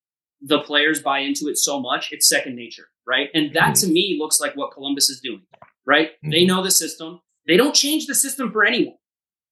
the 0.40 0.61
players 0.61 1.03
buy 1.03 1.18
into 1.18 1.49
it 1.49 1.59
so 1.59 1.81
much 1.81 2.11
it's 2.12 2.29
second 2.29 2.57
nature, 2.57 2.88
right? 3.07 3.29
And 3.35 3.55
that 3.55 3.75
mm-hmm. 3.75 3.87
to 3.87 3.92
me 3.92 4.16
looks 4.18 4.40
like 4.40 4.57
what 4.57 4.73
Columbus 4.73 5.11
is 5.11 5.20
doing, 5.20 5.42
right? 5.87 6.11
They 6.23 6.29
mm-hmm. 6.29 6.49
know 6.49 6.62
the 6.62 6.70
system. 6.70 7.20
They 7.46 7.57
don't 7.57 7.75
change 7.75 8.07
the 8.07 8.14
system 8.14 8.53
for 8.53 8.64
anyone. 8.64 8.96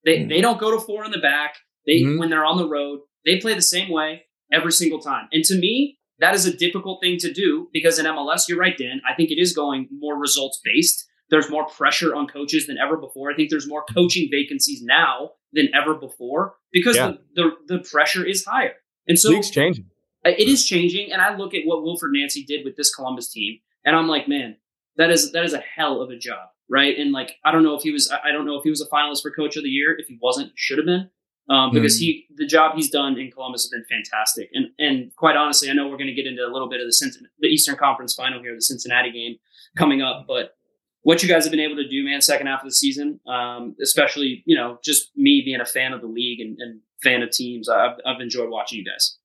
They 0.05 0.18
mm-hmm. 0.18 0.29
they 0.29 0.40
don't 0.40 0.61
go 0.61 0.71
to 0.71 0.81
four 0.81 1.05
in 1.05 1.11
the 1.11 1.18
back. 1.18 1.57
They 1.87 2.01
mm-hmm. 2.01 2.18
when 2.18 2.31
they're 2.31 2.44
on 2.44 2.59
the 2.59 2.68
road, 2.68 3.01
they 3.25 3.38
play 3.38 3.55
the 3.55 3.62
same 3.62 3.90
way 3.90 4.25
every 4.53 4.73
single 4.73 5.01
time. 5.01 5.29
And 5.33 5.44
to 5.44 5.59
me, 5.59 5.97
that 6.20 6.35
is 6.35 6.46
a 6.46 6.57
difficult 6.57 7.00
thing 7.02 7.18
to 7.18 7.33
do 7.33 7.68
because 7.72 7.98
in 7.98 8.07
MLS, 8.07 8.48
you're 8.48 8.59
right, 8.59 8.76
Dan. 8.76 9.00
I 9.09 9.14
think 9.14 9.31
it 9.31 9.40
is 9.40 9.52
going 9.52 9.88
more 9.92 10.18
results 10.18 10.61
based. 10.64 11.07
There's 11.31 11.50
more 11.50 11.66
pressure 11.66 12.14
on 12.14 12.26
coaches 12.26 12.66
than 12.66 12.78
ever 12.78 12.96
before. 12.96 13.31
I 13.31 13.35
think 13.35 13.50
there's 13.50 13.68
more 13.68 13.85
coaching 13.92 14.28
vacancies 14.31 14.83
now 14.83 15.33
than 15.52 15.68
ever 15.74 15.94
before 15.94 16.54
because 16.72 16.96
yeah. 16.96 17.12
the, 17.35 17.50
the, 17.66 17.76
the 17.76 17.88
pressure 17.88 18.24
is 18.24 18.44
higher. 18.44 18.74
And 19.07 19.18
so 19.18 19.31
League's 19.31 19.50
changing. 19.50 19.87
It 20.24 20.48
is 20.48 20.66
changing. 20.66 21.12
And 21.12 21.22
I 21.22 21.37
look 21.37 21.54
at 21.54 21.62
what 21.64 21.85
Wilfried 21.85 22.12
Nancy 22.12 22.44
did 22.44 22.64
with 22.64 22.76
this 22.76 22.94
Columbus 22.94 23.31
team, 23.31 23.59
and 23.85 23.94
I'm 23.94 24.09
like, 24.09 24.28
man, 24.28 24.57
that 24.96 25.11
is 25.11 25.33
that 25.33 25.44
is 25.44 25.54
a 25.54 25.59
hell 25.61 26.02
of 26.02 26.11
a 26.11 26.18
job, 26.18 26.48
right? 26.68 26.98
And 26.98 27.12
like, 27.12 27.37
I 27.44 27.52
don't 27.52 27.62
know 27.62 27.74
if 27.74 27.83
he 27.83 27.92
was, 27.92 28.11
I 28.11 28.33
don't 28.33 28.44
know 28.44 28.57
if 28.57 28.64
he 28.64 28.70
was 28.70 28.81
a 28.81 28.88
finalist 28.88 29.22
for 29.22 29.31
Coach 29.31 29.57
of 29.57 29.62
the 29.62 29.70
Year. 29.70 29.96
If 29.96 30.09
he 30.09 30.18
wasn't, 30.20 30.52
should 30.57 30.78
have 30.78 30.87
been 30.87 31.09
um, 31.48 31.72
because 31.72 31.96
mm-hmm. 31.96 32.04
he 32.04 32.26
the 32.37 32.46
job 32.46 32.74
he's 32.76 32.90
done 32.90 33.18
in 33.18 33.30
Columbus 33.30 33.62
has 33.62 33.70
been 33.70 33.84
fantastic. 33.88 34.50
And 34.52 34.66
and 34.78 35.14
quite 35.16 35.37
honestly, 35.37 35.70
I 35.70 35.72
know 35.72 35.88
we're 35.88 35.96
going 35.96 36.08
to 36.08 36.14
get 36.14 36.26
into 36.26 36.42
a 36.42 36.52
little 36.52 36.68
bit 36.68 36.80
of 36.80 36.87
the 36.87 36.92
Cincinnati, 36.92 37.32
the 37.40 37.48
Eastern 37.48 37.76
Conference 37.76 38.14
Final 38.14 38.40
here, 38.40 38.54
the 38.54 38.62
Cincinnati 38.62 39.11
game 39.11 39.37
coming 39.76 40.02
up, 40.02 40.26
but 40.26 40.54
what 41.02 41.22
you 41.22 41.28
guys 41.28 41.44
have 41.44 41.50
been 41.50 41.61
able 41.61 41.76
to 41.76 41.88
do, 41.88 42.04
man, 42.04 42.20
second 42.20 42.48
half 42.48 42.61
of 42.61 42.66
the 42.66 42.74
season, 42.74 43.20
um, 43.26 43.76
especially 43.82 44.42
you 44.46 44.56
know 44.56 44.78
just 44.84 45.11
me 45.16 45.42
being 45.44 45.61
a 45.61 45.66
fan 45.66 45.92
of 45.92 46.00
the 46.00 46.06
league 46.06 46.40
and, 46.40 46.58
and 46.61 46.80
fan 47.02 47.22
of 47.22 47.30
teams, 47.30 47.68
I've 47.68 47.96
I've 48.04 48.20
enjoyed 48.20 48.50
watching 48.50 48.78
you 48.78 48.84
guys. 48.84 49.16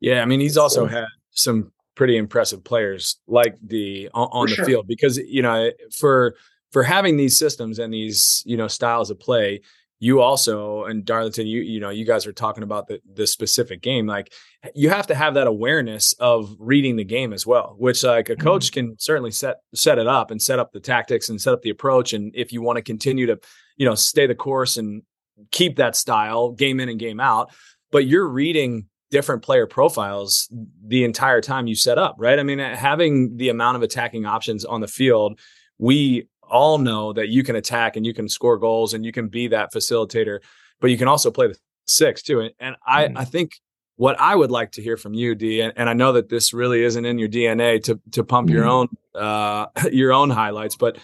Yeah, 0.00 0.22
I 0.22 0.24
mean 0.24 0.40
he's 0.40 0.56
also 0.56 0.86
had 0.86 1.04
some 1.30 1.72
pretty 1.94 2.16
impressive 2.16 2.62
players 2.62 3.20
like 3.26 3.56
the 3.60 4.08
on, 4.14 4.28
on 4.32 4.46
the 4.46 4.54
sure. 4.54 4.64
field 4.64 4.86
because 4.86 5.18
you 5.18 5.42
know 5.42 5.70
for 5.96 6.34
for 6.70 6.82
having 6.82 7.16
these 7.16 7.38
systems 7.38 7.78
and 7.78 7.92
these 7.92 8.42
you 8.46 8.56
know 8.56 8.68
styles 8.68 9.10
of 9.10 9.18
play 9.18 9.60
you 10.00 10.20
also 10.20 10.84
and 10.84 11.04
Darlington, 11.04 11.46
you 11.46 11.60
you 11.60 11.80
know, 11.80 11.90
you 11.90 12.04
guys 12.04 12.26
are 12.26 12.32
talking 12.32 12.62
about 12.62 12.86
the 12.86 13.00
the 13.12 13.26
specific 13.26 13.82
game. 13.82 14.06
Like 14.06 14.32
you 14.74 14.90
have 14.90 15.06
to 15.08 15.14
have 15.14 15.34
that 15.34 15.46
awareness 15.46 16.12
of 16.14 16.54
reading 16.58 16.96
the 16.96 17.04
game 17.04 17.32
as 17.32 17.46
well, 17.46 17.74
which 17.78 18.04
like 18.04 18.28
a 18.28 18.36
coach 18.36 18.70
mm-hmm. 18.70 18.88
can 18.88 18.98
certainly 18.98 19.30
set 19.30 19.56
set 19.74 19.98
it 19.98 20.06
up 20.06 20.30
and 20.30 20.40
set 20.40 20.58
up 20.58 20.72
the 20.72 20.80
tactics 20.80 21.28
and 21.28 21.40
set 21.40 21.52
up 21.52 21.62
the 21.62 21.70
approach. 21.70 22.12
And 22.12 22.32
if 22.34 22.52
you 22.52 22.62
want 22.62 22.76
to 22.76 22.82
continue 22.82 23.26
to, 23.26 23.38
you 23.76 23.86
know, 23.86 23.94
stay 23.94 24.26
the 24.26 24.34
course 24.34 24.76
and 24.76 25.02
keep 25.50 25.76
that 25.76 25.96
style 25.96 26.52
game 26.52 26.80
in 26.80 26.88
and 26.88 26.98
game 26.98 27.20
out, 27.20 27.52
but 27.90 28.06
you're 28.06 28.28
reading 28.28 28.86
different 29.10 29.42
player 29.42 29.66
profiles 29.66 30.48
the 30.86 31.04
entire 31.04 31.40
time 31.40 31.66
you 31.66 31.74
set 31.74 31.98
up, 31.98 32.14
right? 32.18 32.38
I 32.38 32.42
mean, 32.42 32.58
having 32.58 33.36
the 33.36 33.48
amount 33.48 33.76
of 33.76 33.82
attacking 33.82 34.26
options 34.26 34.64
on 34.64 34.80
the 34.80 34.88
field, 34.88 35.40
we 35.78 36.28
all 36.50 36.78
know 36.78 37.12
that 37.12 37.28
you 37.28 37.42
can 37.42 37.56
attack 37.56 37.96
and 37.96 38.06
you 38.06 38.14
can 38.14 38.28
score 38.28 38.58
goals 38.58 38.94
and 38.94 39.04
you 39.04 39.12
can 39.12 39.28
be 39.28 39.48
that 39.48 39.72
facilitator, 39.72 40.40
but 40.80 40.90
you 40.90 40.98
can 40.98 41.08
also 41.08 41.30
play 41.30 41.48
the 41.48 41.56
six 41.86 42.22
too. 42.22 42.40
And, 42.40 42.52
and 42.58 42.76
I, 42.86 43.06
mm. 43.06 43.12
I 43.16 43.24
think 43.24 43.52
what 43.96 44.18
I 44.20 44.34
would 44.34 44.50
like 44.50 44.72
to 44.72 44.82
hear 44.82 44.96
from 44.96 45.12
you, 45.12 45.34
D, 45.34 45.60
and, 45.60 45.72
and, 45.76 45.90
I 45.90 45.92
know 45.92 46.12
that 46.12 46.28
this 46.28 46.52
really 46.52 46.84
isn't 46.84 47.04
in 47.04 47.18
your 47.18 47.28
DNA 47.28 47.82
to 47.84 48.00
to 48.12 48.22
pump 48.22 48.48
mm. 48.48 48.52
your 48.52 48.64
own 48.64 48.88
uh, 49.14 49.66
your 49.92 50.12
own 50.12 50.30
highlights, 50.30 50.76
but 50.76 50.98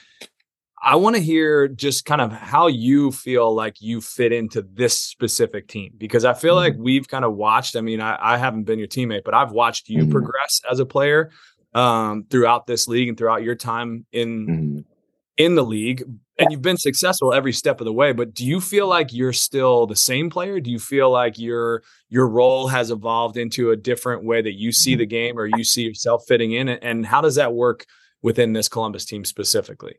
I 0.80 0.96
want 0.96 1.16
to 1.16 1.22
hear 1.22 1.66
just 1.66 2.04
kind 2.04 2.20
of 2.20 2.30
how 2.30 2.68
you 2.68 3.10
feel 3.10 3.52
like 3.52 3.80
you 3.80 4.00
fit 4.00 4.32
into 4.32 4.62
this 4.62 4.98
specific 4.98 5.66
team 5.66 5.92
because 5.98 6.24
I 6.24 6.34
feel 6.34 6.54
mm. 6.54 6.58
like 6.58 6.74
we've 6.78 7.08
kind 7.08 7.24
of 7.24 7.34
watched. 7.34 7.74
I 7.74 7.80
mean, 7.80 8.00
I, 8.00 8.16
I, 8.20 8.36
haven't 8.36 8.64
been 8.64 8.78
your 8.78 8.88
teammate, 8.88 9.24
but 9.24 9.34
I've 9.34 9.50
watched 9.50 9.88
you 9.88 10.06
progress 10.06 10.60
as 10.70 10.80
a 10.80 10.86
player 10.86 11.30
um, 11.74 12.26
throughout 12.30 12.66
this 12.66 12.86
league 12.86 13.08
and 13.08 13.18
throughout 13.18 13.42
your 13.42 13.56
time 13.56 14.06
in 14.12 14.46
mm-hmm 14.46 14.93
in 15.36 15.54
the 15.54 15.64
league 15.64 16.04
and 16.38 16.50
you've 16.50 16.62
been 16.62 16.76
successful 16.76 17.32
every 17.32 17.52
step 17.52 17.80
of 17.80 17.84
the 17.84 17.92
way 17.92 18.12
but 18.12 18.34
do 18.34 18.46
you 18.46 18.60
feel 18.60 18.86
like 18.86 19.12
you're 19.12 19.32
still 19.32 19.86
the 19.86 19.96
same 19.96 20.30
player? 20.30 20.60
Do 20.60 20.70
you 20.70 20.78
feel 20.78 21.10
like 21.10 21.38
your 21.38 21.82
your 22.08 22.28
role 22.28 22.68
has 22.68 22.90
evolved 22.90 23.36
into 23.36 23.70
a 23.70 23.76
different 23.76 24.24
way 24.24 24.42
that 24.42 24.54
you 24.54 24.72
see 24.72 24.94
the 24.94 25.06
game 25.06 25.38
or 25.38 25.46
you 25.46 25.64
see 25.64 25.82
yourself 25.82 26.24
fitting 26.28 26.52
in 26.52 26.68
and 26.68 27.06
how 27.06 27.20
does 27.20 27.34
that 27.34 27.54
work 27.54 27.84
within 28.22 28.52
this 28.52 28.68
Columbus 28.68 29.04
team 29.04 29.24
specifically? 29.24 29.96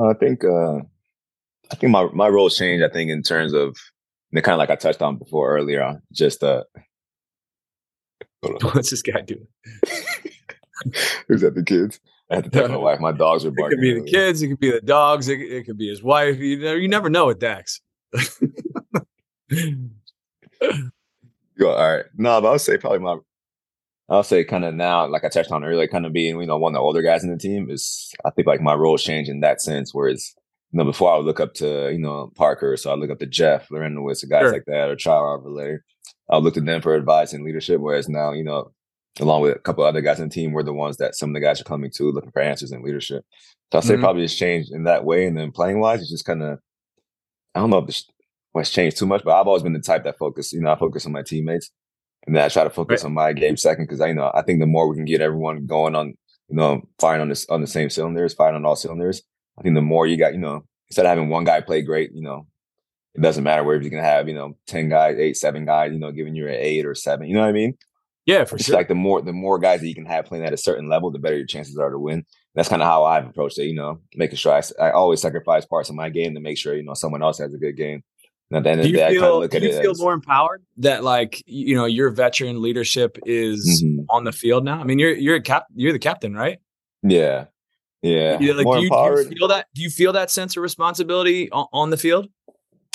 I 0.00 0.14
think 0.14 0.44
uh 0.44 0.78
i 1.70 1.74
think 1.74 1.90
my 1.90 2.08
my 2.12 2.28
role 2.28 2.48
changed 2.48 2.84
i 2.84 2.88
think 2.88 3.10
in 3.10 3.22
terms 3.22 3.52
of 3.52 3.76
the 4.32 4.40
kind 4.40 4.54
of 4.54 4.58
like 4.58 4.70
i 4.70 4.76
touched 4.76 5.02
on 5.02 5.16
before 5.16 5.56
earlier 5.56 5.82
on 5.82 6.00
just 6.12 6.42
uh 6.42 6.62
what's 8.72 8.90
this 8.90 9.02
guy 9.02 9.20
doing? 9.20 9.46
Who's 11.26 11.40
that 11.40 11.54
the 11.54 11.64
kids 11.64 12.00
I 12.30 12.36
had 12.36 12.44
to 12.44 12.50
tell 12.50 12.68
my 12.68 12.76
wife 12.76 13.00
my 13.00 13.12
dogs 13.12 13.44
are 13.44 13.50
barking. 13.50 13.78
It 13.78 13.82
could 13.82 13.94
be 13.94 14.00
the 14.00 14.10
kids. 14.10 14.42
It 14.42 14.48
could 14.48 14.60
be 14.60 14.70
the 14.70 14.80
dogs. 14.80 15.28
It, 15.28 15.40
it 15.40 15.64
could 15.64 15.78
be 15.78 15.88
his 15.88 16.02
wife. 16.02 16.38
You 16.38 16.58
know, 16.58 16.74
you 16.74 16.88
never 16.88 17.08
know 17.08 17.26
with 17.26 17.38
Dax. 17.38 17.80
All 21.60 21.74
right. 21.74 22.04
No, 22.16 22.40
but 22.40 22.48
I 22.48 22.52
would 22.52 22.60
say 22.60 22.76
probably 22.76 22.98
my 22.98 23.16
I'll 24.10 24.22
say 24.22 24.42
kind 24.42 24.64
of 24.64 24.74
now, 24.74 25.06
like 25.06 25.24
I 25.24 25.28
touched 25.28 25.52
on 25.52 25.64
earlier, 25.64 25.86
kind 25.86 26.06
of 26.06 26.14
being, 26.14 26.40
you 26.40 26.46
know, 26.46 26.56
one 26.56 26.72
of 26.72 26.78
the 26.78 26.82
older 26.82 27.02
guys 27.02 27.22
in 27.22 27.30
the 27.30 27.36
team 27.36 27.70
is 27.70 28.10
I 28.24 28.30
think 28.30 28.46
like 28.46 28.60
my 28.60 28.74
role 28.74 28.96
changed 28.96 29.30
in 29.30 29.40
that 29.40 29.60
sense. 29.60 29.92
Whereas, 29.92 30.34
you 30.72 30.78
know, 30.78 30.84
before 30.84 31.12
I 31.12 31.16
would 31.16 31.26
look 31.26 31.40
up 31.40 31.52
to, 31.54 31.90
you 31.92 31.98
know, 31.98 32.32
Parker. 32.34 32.76
So 32.78 32.90
I 32.90 32.94
look 32.94 33.10
up 33.10 33.18
to 33.18 33.26
Jeff, 33.26 33.68
Larentowicz, 33.68 34.28
guys 34.28 34.42
sure. 34.42 34.52
like 34.52 34.64
that, 34.66 34.88
or 34.88 34.96
Charles 34.96 35.44
Arbolé. 35.44 35.78
I 36.30 36.38
looked 36.38 36.56
at 36.56 36.64
them 36.64 36.80
for 36.80 36.94
advice 36.94 37.34
and 37.34 37.44
leadership. 37.44 37.80
Whereas 37.80 38.08
now, 38.08 38.32
you 38.32 38.44
know, 38.44 38.72
along 39.20 39.42
with 39.42 39.56
a 39.56 39.60
couple 39.60 39.84
other 39.84 40.00
guys 40.00 40.20
in 40.20 40.28
the 40.28 40.34
team, 40.34 40.52
were 40.52 40.62
the 40.62 40.72
ones 40.72 40.96
that 40.98 41.16
some 41.16 41.30
of 41.30 41.34
the 41.34 41.40
guys 41.40 41.60
are 41.60 41.64
coming 41.64 41.90
to 41.92 42.10
looking 42.10 42.30
for 42.30 42.42
answers 42.42 42.72
and 42.72 42.84
leadership. 42.84 43.24
So 43.72 43.78
I'll 43.78 43.82
say 43.82 43.94
mm-hmm. 43.94 44.02
probably 44.02 44.24
it's 44.24 44.34
changed 44.34 44.72
in 44.72 44.84
that 44.84 45.04
way. 45.04 45.26
And 45.26 45.36
then 45.36 45.52
playing 45.52 45.80
wise, 45.80 46.00
it's 46.00 46.10
just 46.10 46.24
kind 46.24 46.42
of, 46.42 46.58
I 47.54 47.60
don't 47.60 47.70
know 47.70 47.78
if 47.78 47.86
this 47.86 48.06
what's 48.52 48.70
changed 48.70 48.96
too 48.96 49.06
much, 49.06 49.22
but 49.24 49.38
I've 49.38 49.46
always 49.46 49.62
been 49.62 49.72
the 49.72 49.80
type 49.80 50.04
that 50.04 50.18
focus, 50.18 50.52
you 50.52 50.60
know, 50.60 50.72
I 50.72 50.78
focus 50.78 51.06
on 51.06 51.12
my 51.12 51.22
teammates 51.22 51.70
and 52.26 52.34
then 52.34 52.44
I 52.44 52.48
try 52.48 52.64
to 52.64 52.70
focus 52.70 53.02
right. 53.02 53.08
on 53.08 53.14
my 53.14 53.32
game 53.32 53.56
second 53.56 53.84
because 53.84 54.00
I, 54.00 54.08
you 54.08 54.14
know, 54.14 54.30
I 54.34 54.42
think 54.42 54.60
the 54.60 54.66
more 54.66 54.88
we 54.88 54.96
can 54.96 55.04
get 55.04 55.20
everyone 55.20 55.66
going 55.66 55.94
on, 55.94 56.14
you 56.48 56.56
know, 56.56 56.82
firing 56.98 57.20
on 57.20 57.28
this 57.28 57.46
on 57.48 57.60
the 57.60 57.66
same 57.66 57.90
cylinders, 57.90 58.34
firing 58.34 58.56
on 58.56 58.64
all 58.64 58.76
cylinders, 58.76 59.22
I 59.58 59.62
think 59.62 59.74
the 59.74 59.82
more 59.82 60.06
you 60.06 60.16
got, 60.16 60.32
you 60.32 60.38
know, 60.38 60.64
instead 60.88 61.06
of 61.06 61.10
having 61.10 61.28
one 61.28 61.44
guy 61.44 61.60
play 61.60 61.82
great, 61.82 62.12
you 62.12 62.22
know, 62.22 62.46
it 63.14 63.20
doesn't 63.20 63.44
matter 63.44 63.64
where 63.64 63.74
you're 63.74 63.90
going 63.90 64.02
to 64.02 64.08
have, 64.08 64.28
you 64.28 64.34
know, 64.34 64.56
10 64.66 64.88
guys, 64.88 65.18
eight, 65.18 65.36
seven 65.36 65.64
guys, 65.64 65.92
you 65.92 65.98
know, 65.98 66.12
giving 66.12 66.34
you 66.34 66.46
an 66.46 66.54
eight 66.54 66.86
or 66.86 66.94
seven. 66.94 67.26
You 67.26 67.34
know 67.34 67.40
what 67.40 67.48
I 67.48 67.52
mean? 67.52 67.76
Yeah, 68.28 68.44
for 68.44 68.56
it's 68.56 68.66
sure. 68.66 68.76
Like 68.76 68.88
the 68.88 68.94
more 68.94 69.22
the 69.22 69.32
more 69.32 69.58
guys 69.58 69.80
that 69.80 69.88
you 69.88 69.94
can 69.94 70.04
have 70.04 70.26
playing 70.26 70.44
at 70.44 70.52
a 70.52 70.58
certain 70.58 70.86
level, 70.86 71.10
the 71.10 71.18
better 71.18 71.38
your 71.38 71.46
chances 71.46 71.78
are 71.78 71.88
to 71.88 71.98
win. 71.98 72.26
That's 72.54 72.68
kind 72.68 72.82
of 72.82 72.86
how 72.86 73.04
I've 73.04 73.26
approached 73.26 73.58
it. 73.58 73.64
You 73.64 73.74
know, 73.74 74.00
making 74.16 74.36
sure 74.36 74.52
I, 74.52 74.60
I 74.84 74.90
always 74.90 75.22
sacrifice 75.22 75.64
parts 75.64 75.88
of 75.88 75.94
my 75.94 76.10
game 76.10 76.34
to 76.34 76.40
make 76.40 76.58
sure 76.58 76.76
you 76.76 76.82
know 76.82 76.92
someone 76.92 77.22
else 77.22 77.38
has 77.38 77.54
a 77.54 77.56
good 77.56 77.78
game. 77.78 78.04
And 78.50 78.58
at 78.58 78.64
the 78.64 78.70
end 78.70 78.80
of 78.80 78.86
the 78.86 78.92
day, 78.92 79.12
feel, 79.12 79.18
I 79.18 79.24
kind 79.24 79.32
of 79.32 79.40
look 79.40 79.54
at 79.54 79.62
it. 79.62 79.70
Do 79.70 79.74
you 79.74 79.80
feel 79.80 79.90
as, 79.92 80.00
more 80.00 80.12
empowered 80.12 80.62
that 80.76 81.04
like 81.04 81.42
you 81.46 81.74
know 81.74 81.86
your 81.86 82.10
veteran 82.10 82.60
leadership 82.60 83.16
is 83.24 83.82
mm-hmm. 83.82 84.04
on 84.10 84.24
the 84.24 84.32
field 84.32 84.62
now? 84.62 84.78
I 84.78 84.84
mean, 84.84 84.98
you're 84.98 85.14
you're 85.14 85.36
a 85.36 85.42
cap, 85.42 85.64
you're 85.74 85.94
the 85.94 85.98
captain, 85.98 86.34
right? 86.34 86.58
Yeah, 87.02 87.46
yeah. 88.02 88.36
yeah 88.42 88.52
like, 88.52 88.66
do 88.66 88.82
you, 88.82 88.90
do, 88.90 89.30
you, 89.30 89.38
feel 89.38 89.48
that? 89.48 89.68
Do 89.74 89.80
you 89.80 89.88
feel 89.88 90.12
that 90.12 90.30
sense 90.30 90.54
of 90.54 90.62
responsibility 90.62 91.50
on, 91.50 91.66
on 91.72 91.88
the 91.88 91.96
field? 91.96 92.28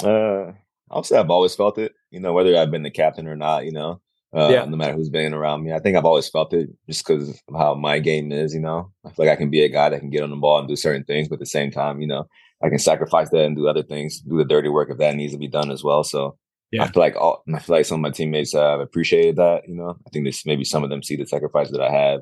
Uh, 0.03 0.51
I'll 0.91 1.03
say 1.03 1.17
I've 1.17 1.31
always 1.31 1.55
felt 1.55 1.79
it. 1.79 1.93
You 2.11 2.19
know, 2.19 2.33
whether 2.33 2.55
I've 2.55 2.69
been 2.69 2.83
the 2.83 2.91
captain 2.91 3.27
or 3.27 3.35
not. 3.35 3.65
You 3.65 3.71
know, 3.71 3.99
uh, 4.35 4.49
yeah. 4.49 4.65
no 4.65 4.75
matter 4.75 4.93
who's 4.93 5.09
been 5.09 5.33
around 5.33 5.63
me. 5.63 5.73
I 5.73 5.79
think 5.79 5.95
I've 5.95 6.05
always 6.05 6.29
felt 6.29 6.53
it 6.53 6.69
just 6.87 7.05
because 7.05 7.29
of 7.29 7.55
how 7.55 7.75
my 7.75 7.99
game 7.99 8.31
is. 8.31 8.53
You 8.53 8.61
know, 8.61 8.91
I 9.05 9.09
feel 9.09 9.25
like 9.25 9.33
I 9.33 9.37
can 9.37 9.49
be 9.49 9.63
a 9.63 9.69
guy 9.69 9.89
that 9.89 9.99
can 9.99 10.09
get 10.09 10.23
on 10.23 10.29
the 10.29 10.35
ball 10.35 10.59
and 10.59 10.67
do 10.67 10.75
certain 10.75 11.03
things, 11.03 11.27
but 11.27 11.35
at 11.35 11.39
the 11.39 11.45
same 11.45 11.71
time, 11.71 12.01
you 12.01 12.07
know, 12.07 12.25
I 12.63 12.69
can 12.69 12.79
sacrifice 12.79 13.29
that 13.29 13.45
and 13.45 13.55
do 13.55 13.67
other 13.67 13.83
things, 13.83 14.21
do 14.21 14.37
the 14.37 14.45
dirty 14.45 14.69
work 14.69 14.89
if 14.89 14.97
that 14.97 15.15
needs 15.15 15.33
to 15.33 15.39
be 15.39 15.47
done 15.47 15.69
as 15.69 15.83
well. 15.83 16.03
So 16.03 16.37
yeah. 16.71 16.83
I 16.83 16.87
feel 16.87 17.03
like 17.03 17.15
all, 17.15 17.43
I 17.53 17.59
feel 17.59 17.75
like 17.75 17.85
some 17.85 17.99
of 17.99 18.01
my 18.01 18.09
teammates 18.09 18.53
have 18.53 18.79
appreciated 18.79 19.35
that. 19.35 19.61
You 19.67 19.75
know, 19.75 19.95
I 20.07 20.09
think 20.09 20.25
this 20.25 20.45
maybe 20.45 20.63
some 20.63 20.83
of 20.83 20.89
them 20.89 21.03
see 21.03 21.15
the 21.15 21.25
sacrifice 21.25 21.69
that 21.71 21.81
I 21.81 21.91
have 21.91 22.21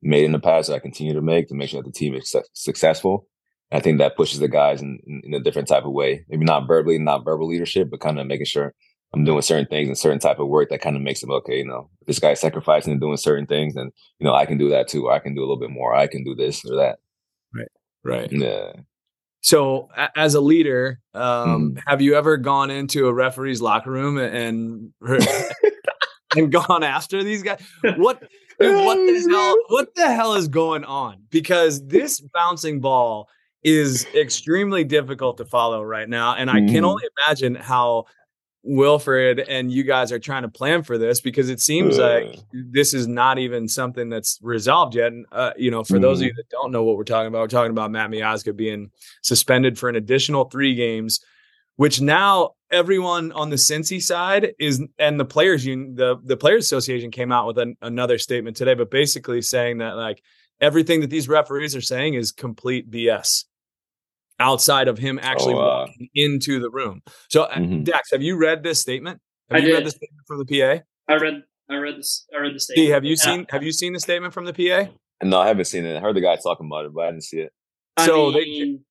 made 0.00 0.24
in 0.24 0.32
the 0.32 0.38
past 0.38 0.68
that 0.68 0.74
I 0.74 0.78
continue 0.78 1.12
to 1.12 1.20
make 1.20 1.48
to 1.48 1.54
make 1.54 1.68
sure 1.68 1.82
that 1.82 1.92
the 1.92 1.98
team 1.98 2.14
is 2.14 2.30
su- 2.30 2.42
successful. 2.52 3.26
I 3.72 3.80
think 3.80 3.98
that 3.98 4.16
pushes 4.16 4.38
the 4.38 4.48
guys 4.48 4.80
in, 4.80 5.00
in, 5.06 5.22
in, 5.24 5.34
a 5.34 5.40
different 5.40 5.66
type 5.66 5.84
of 5.84 5.92
way. 5.92 6.24
Maybe 6.28 6.44
not 6.44 6.68
verbally, 6.68 6.98
not 6.98 7.24
verbal 7.24 7.48
leadership, 7.48 7.90
but 7.90 8.00
kind 8.00 8.20
of 8.20 8.26
making 8.26 8.46
sure 8.46 8.74
I'm 9.14 9.24
doing 9.24 9.42
certain 9.42 9.66
things 9.66 9.88
and 9.88 9.96
certain 9.96 10.18
type 10.18 10.38
of 10.38 10.48
work 10.48 10.70
that 10.70 10.80
kind 10.80 10.96
of 10.96 11.02
makes 11.02 11.20
them 11.20 11.30
okay. 11.30 11.58
You 11.58 11.66
know, 11.66 11.88
this 12.06 12.18
guy's 12.18 12.40
sacrificing 12.40 12.92
and 12.92 13.00
doing 13.00 13.16
certain 13.16 13.46
things, 13.46 13.76
and 13.76 13.92
you 14.18 14.26
know, 14.26 14.34
I 14.34 14.46
can 14.46 14.58
do 14.58 14.68
that 14.70 14.88
too. 14.88 15.10
I 15.10 15.18
can 15.18 15.34
do 15.34 15.40
a 15.40 15.46
little 15.46 15.58
bit 15.58 15.70
more. 15.70 15.94
I 15.94 16.06
can 16.06 16.24
do 16.24 16.34
this 16.34 16.64
or 16.64 16.76
that. 16.76 16.98
Right. 17.54 17.68
Right. 18.02 18.32
Yeah. 18.32 18.72
So, 19.40 19.88
as 20.16 20.34
a 20.34 20.40
leader, 20.40 21.00
um, 21.12 21.74
mm. 21.74 21.82
have 21.86 22.00
you 22.00 22.14
ever 22.14 22.38
gone 22.38 22.70
into 22.70 23.08
a 23.08 23.12
referee's 23.12 23.60
locker 23.60 23.90
room 23.90 24.16
and 24.18 24.92
and 26.36 26.50
gone 26.50 26.82
after 26.82 27.22
these 27.22 27.42
guys? 27.42 27.62
What 27.96 28.22
what 28.58 28.96
the 28.96 29.28
hell? 29.30 29.56
What 29.68 29.94
the 29.94 30.12
hell 30.12 30.34
is 30.34 30.48
going 30.48 30.84
on? 30.84 31.18
Because 31.30 31.86
this 31.86 32.20
bouncing 32.20 32.80
ball 32.80 33.28
is 33.62 34.06
extremely 34.14 34.82
difficult 34.82 35.36
to 35.38 35.44
follow 35.44 35.82
right 35.82 36.08
now, 36.08 36.34
and 36.34 36.50
I 36.50 36.60
mm. 36.60 36.66
can 36.66 36.76
mm-hmm. 36.76 36.84
only 36.86 37.04
imagine 37.26 37.54
how 37.54 38.06
Wilfried 38.68 39.44
and 39.46 39.70
you 39.70 39.82
guys 39.82 40.10
are 40.10 40.18
trying 40.18 40.42
to 40.42 40.48
plan 40.48 40.82
for 40.82 40.96
this 40.96 41.20
because 41.20 41.50
it 41.50 41.60
seems 41.60 41.98
uh. 41.98 42.20
like 42.24 42.38
this 42.52 42.94
is 42.94 43.06
not 43.06 43.38
even 43.38 43.68
something 43.68 44.08
that's 44.08 44.38
resolved 44.42 44.94
yet. 44.94 45.08
And, 45.08 45.26
uh, 45.32 45.52
you 45.56 45.70
know, 45.70 45.84
for 45.84 45.98
mm. 45.98 46.02
those 46.02 46.20
of 46.20 46.26
you 46.26 46.30
mm-hmm. 46.30 46.36
that 46.36 46.50
don't 46.50 46.72
know 46.72 46.82
what 46.82 46.96
we're 46.96 47.04
talking 47.04 47.28
about, 47.28 47.40
we're 47.40 47.48
talking 47.48 47.70
about 47.70 47.90
Matt 47.90 48.10
Miazga 48.10 48.56
being 48.56 48.90
suspended 49.22 49.78
for 49.78 49.88
an 49.88 49.96
additional 49.96 50.46
three 50.46 50.74
games, 50.74 51.20
which 51.76 52.00
now 52.00 52.52
everyone 52.70 53.32
on 53.32 53.50
the 53.50 53.56
Cincy 53.56 54.00
side 54.00 54.54
is, 54.58 54.82
and 54.98 55.20
the 55.20 55.24
players 55.24 55.66
union, 55.66 55.94
the, 55.94 56.16
the 56.24 56.36
Players 56.36 56.64
Association 56.64 57.10
came 57.10 57.32
out 57.32 57.46
with 57.46 57.58
an, 57.58 57.76
another 57.82 58.18
statement 58.18 58.56
today, 58.56 58.74
but 58.74 58.90
basically 58.90 59.42
saying 59.42 59.78
that 59.78 59.96
like 59.96 60.22
everything 60.60 61.00
that 61.00 61.10
these 61.10 61.28
referees 61.28 61.76
are 61.76 61.82
saying 61.82 62.14
is 62.14 62.32
complete 62.32 62.90
BS 62.90 63.44
outside 64.40 64.88
of 64.88 64.98
him 64.98 65.18
actually 65.22 65.54
oh, 65.54 65.60
uh, 65.60 65.86
walking 65.86 66.08
into 66.14 66.60
the 66.60 66.70
room. 66.70 67.02
So, 67.30 67.44
uh, 67.44 67.54
mm-hmm. 67.54 67.82
Dax, 67.84 68.10
have 68.10 68.22
you 68.22 68.36
read 68.36 68.62
this 68.62 68.80
statement? 68.80 69.20
Have 69.50 69.60
I 69.60 69.60
you 69.60 69.68
did. 69.68 69.74
read 69.74 69.86
the 69.86 69.90
statement 69.90 70.26
from 70.26 70.38
the 70.38 70.44
PA? 70.46 70.82
I 71.08 71.16
read. 71.16 71.42
I 71.70 71.76
read 71.76 71.98
this. 71.98 72.26
I 72.34 72.40
read 72.40 72.54
the 72.54 72.60
statement. 72.60 72.86
D, 72.86 72.92
have 72.92 73.04
you 73.04 73.16
seen? 73.16 73.46
Have 73.50 73.62
you 73.62 73.72
seen 73.72 73.92
the 73.92 74.00
statement 74.00 74.34
from 74.34 74.44
the 74.44 74.52
PA? 74.52 74.90
No, 75.22 75.38
I 75.38 75.48
haven't 75.48 75.66
seen 75.66 75.84
it. 75.84 75.96
I 75.96 76.00
heard 76.00 76.16
the 76.16 76.20
guy 76.20 76.36
talking 76.36 76.66
about 76.66 76.84
it, 76.84 76.94
but 76.94 77.04
I 77.04 77.10
didn't 77.10 77.24
see 77.24 77.40
it. 77.40 77.52
So 78.00 78.32
mean, 78.32 78.84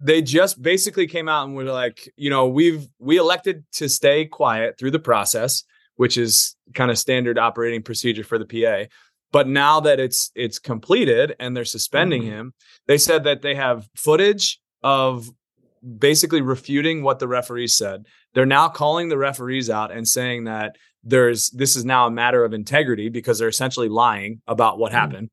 they 0.00 0.14
they 0.14 0.22
just 0.22 0.60
basically 0.60 1.06
came 1.06 1.28
out 1.28 1.46
and 1.46 1.54
were 1.54 1.64
like, 1.64 2.10
you 2.16 2.30
know, 2.30 2.48
we've 2.48 2.86
we 2.98 3.16
elected 3.18 3.64
to 3.72 3.88
stay 3.88 4.24
quiet 4.26 4.78
through 4.78 4.92
the 4.92 4.98
process, 4.98 5.64
which 5.96 6.16
is 6.16 6.56
kind 6.74 6.90
of 6.90 6.98
standard 6.98 7.38
operating 7.38 7.82
procedure 7.82 8.24
for 8.24 8.38
the 8.38 8.46
PA. 8.46 8.88
But 9.32 9.48
now 9.48 9.80
that 9.80 10.00
it's 10.00 10.30
it's 10.34 10.58
completed 10.58 11.36
and 11.38 11.56
they're 11.56 11.64
suspending 11.64 12.22
mm-hmm. 12.22 12.30
him, 12.30 12.54
they 12.86 12.98
said 12.98 13.24
that 13.24 13.42
they 13.42 13.54
have 13.54 13.88
footage 13.94 14.60
of 14.82 15.28
basically 15.98 16.40
refuting 16.40 17.02
what 17.02 17.18
the 17.18 17.28
referees 17.28 17.76
said. 17.76 18.06
They're 18.34 18.46
now 18.46 18.68
calling 18.68 19.08
the 19.08 19.18
referees 19.18 19.70
out 19.70 19.90
and 19.90 20.06
saying 20.06 20.44
that 20.44 20.76
there's 21.02 21.50
this 21.50 21.76
is 21.76 21.84
now 21.84 22.06
a 22.06 22.10
matter 22.10 22.44
of 22.44 22.52
integrity 22.52 23.08
because 23.08 23.38
they're 23.38 23.48
essentially 23.48 23.88
lying 23.88 24.42
about 24.46 24.78
what 24.78 24.92
mm-hmm. 24.92 25.00
happened. 25.00 25.30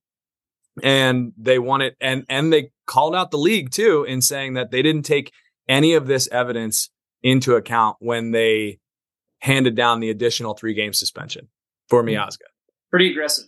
And 0.84 1.34
they 1.38 1.60
want 1.60 1.84
it 1.84 1.96
and 2.00 2.24
and 2.30 2.54
they 2.54 2.70
called 2.86 3.16
out 3.16 3.32
the 3.32 3.38
league 3.38 3.72
too 3.72 4.04
in 4.04 4.22
saying 4.22 4.54
that 4.54 4.72
they 4.72 4.82
didn't 4.82 5.04
take 5.04 5.32
any 5.68 5.94
of 5.94 6.08
this 6.08 6.30
evidence 6.32 6.90
into 7.24 7.56
account 7.56 7.98
when 8.00 8.32
they 8.32 8.80
handed 9.40 9.76
down 9.76 10.00
the 10.00 10.10
additional 10.10 10.54
three 10.54 10.74
game 10.74 10.94
suspension 10.94 11.48
for 11.90 12.04
mm-hmm. 12.04 12.16
Miazga. 12.16 12.48
Pretty 12.90 13.12
aggressive. 13.12 13.46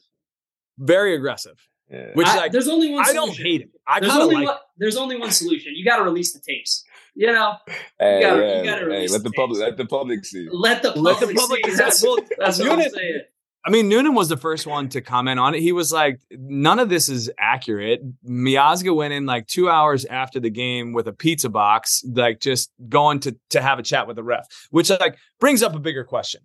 Very 0.78 1.16
aggressive. 1.16 1.69
Yeah. 1.90 2.12
Which 2.14 2.28
I, 2.28 2.38
like 2.38 2.52
there's 2.52 2.68
only 2.68 2.92
one. 2.92 3.06
I 3.08 3.14
don't 3.14 3.36
hate 3.36 3.62
it. 3.62 3.70
I 3.88 4.00
there's 4.00 4.14
only 4.14 4.36
like 4.36 4.48
one, 4.48 4.58
there's 4.78 4.98
only 4.98 5.18
one 5.18 5.32
solution. 5.32 5.74
You 5.76 5.84
got 5.84 5.98
to 5.98 6.04
release 6.04 6.34
the 6.34 6.40
tapes. 6.40 6.84
You 7.16 7.34
know, 7.34 7.56
hey, 8.00 8.18
you 8.18 8.22
gotta, 8.22 8.42
yeah, 8.42 8.58
you 8.60 8.64
gotta 8.64 8.86
hey, 8.92 9.08
let 9.08 9.24
the, 9.24 9.30
the 9.30 9.32
public 9.32 9.60
let 9.60 9.78
the 9.78 9.86
public 9.86 10.24
see. 10.24 10.48
Let 10.52 10.84
the 10.84 10.94
public, 10.94 11.20
let 11.20 11.28
the 11.28 11.34
public 11.34 11.66
see. 11.66 11.76
That's, 11.76 12.04
well, 12.04 12.18
that's 12.38 12.60
what 12.60 12.72
I'm 12.72 12.90
saying. 12.90 13.22
I 13.66 13.72
mean, 13.72 13.90
Noonan 13.90 14.14
was 14.14 14.30
the 14.30 14.38
first 14.38 14.66
one 14.66 14.88
to 14.90 15.02
comment 15.02 15.40
on 15.40 15.54
it. 15.54 15.62
He 15.62 15.74
was 15.74 15.92
like, 15.92 16.22
none 16.32 16.80
of 16.80 16.88
this 16.88 17.10
is 17.10 17.30
accurate. 17.38 18.02
Miazga 18.24 18.96
went 18.96 19.14
in 19.14 19.26
like 19.26 19.48
two 19.48 19.70
hours 19.70 20.06
after 20.06 20.40
the 20.40 20.50
game 20.50 20.94
with 20.94 21.08
a 21.08 21.14
pizza 21.14 21.50
box, 21.50 22.04
like 22.08 22.40
just 22.40 22.72
going 22.88 23.20
to 23.22 23.36
to 23.50 23.62
have 23.62 23.80
a 23.80 23.84
chat 23.84 24.08
with 24.08 24.16
the 24.16 24.24
ref, 24.24 24.46
which 24.70 24.90
like 24.90 25.18
brings 25.40 25.62
up 25.62 25.76
a 25.76 25.80
bigger 25.80 26.06
question 26.06 26.42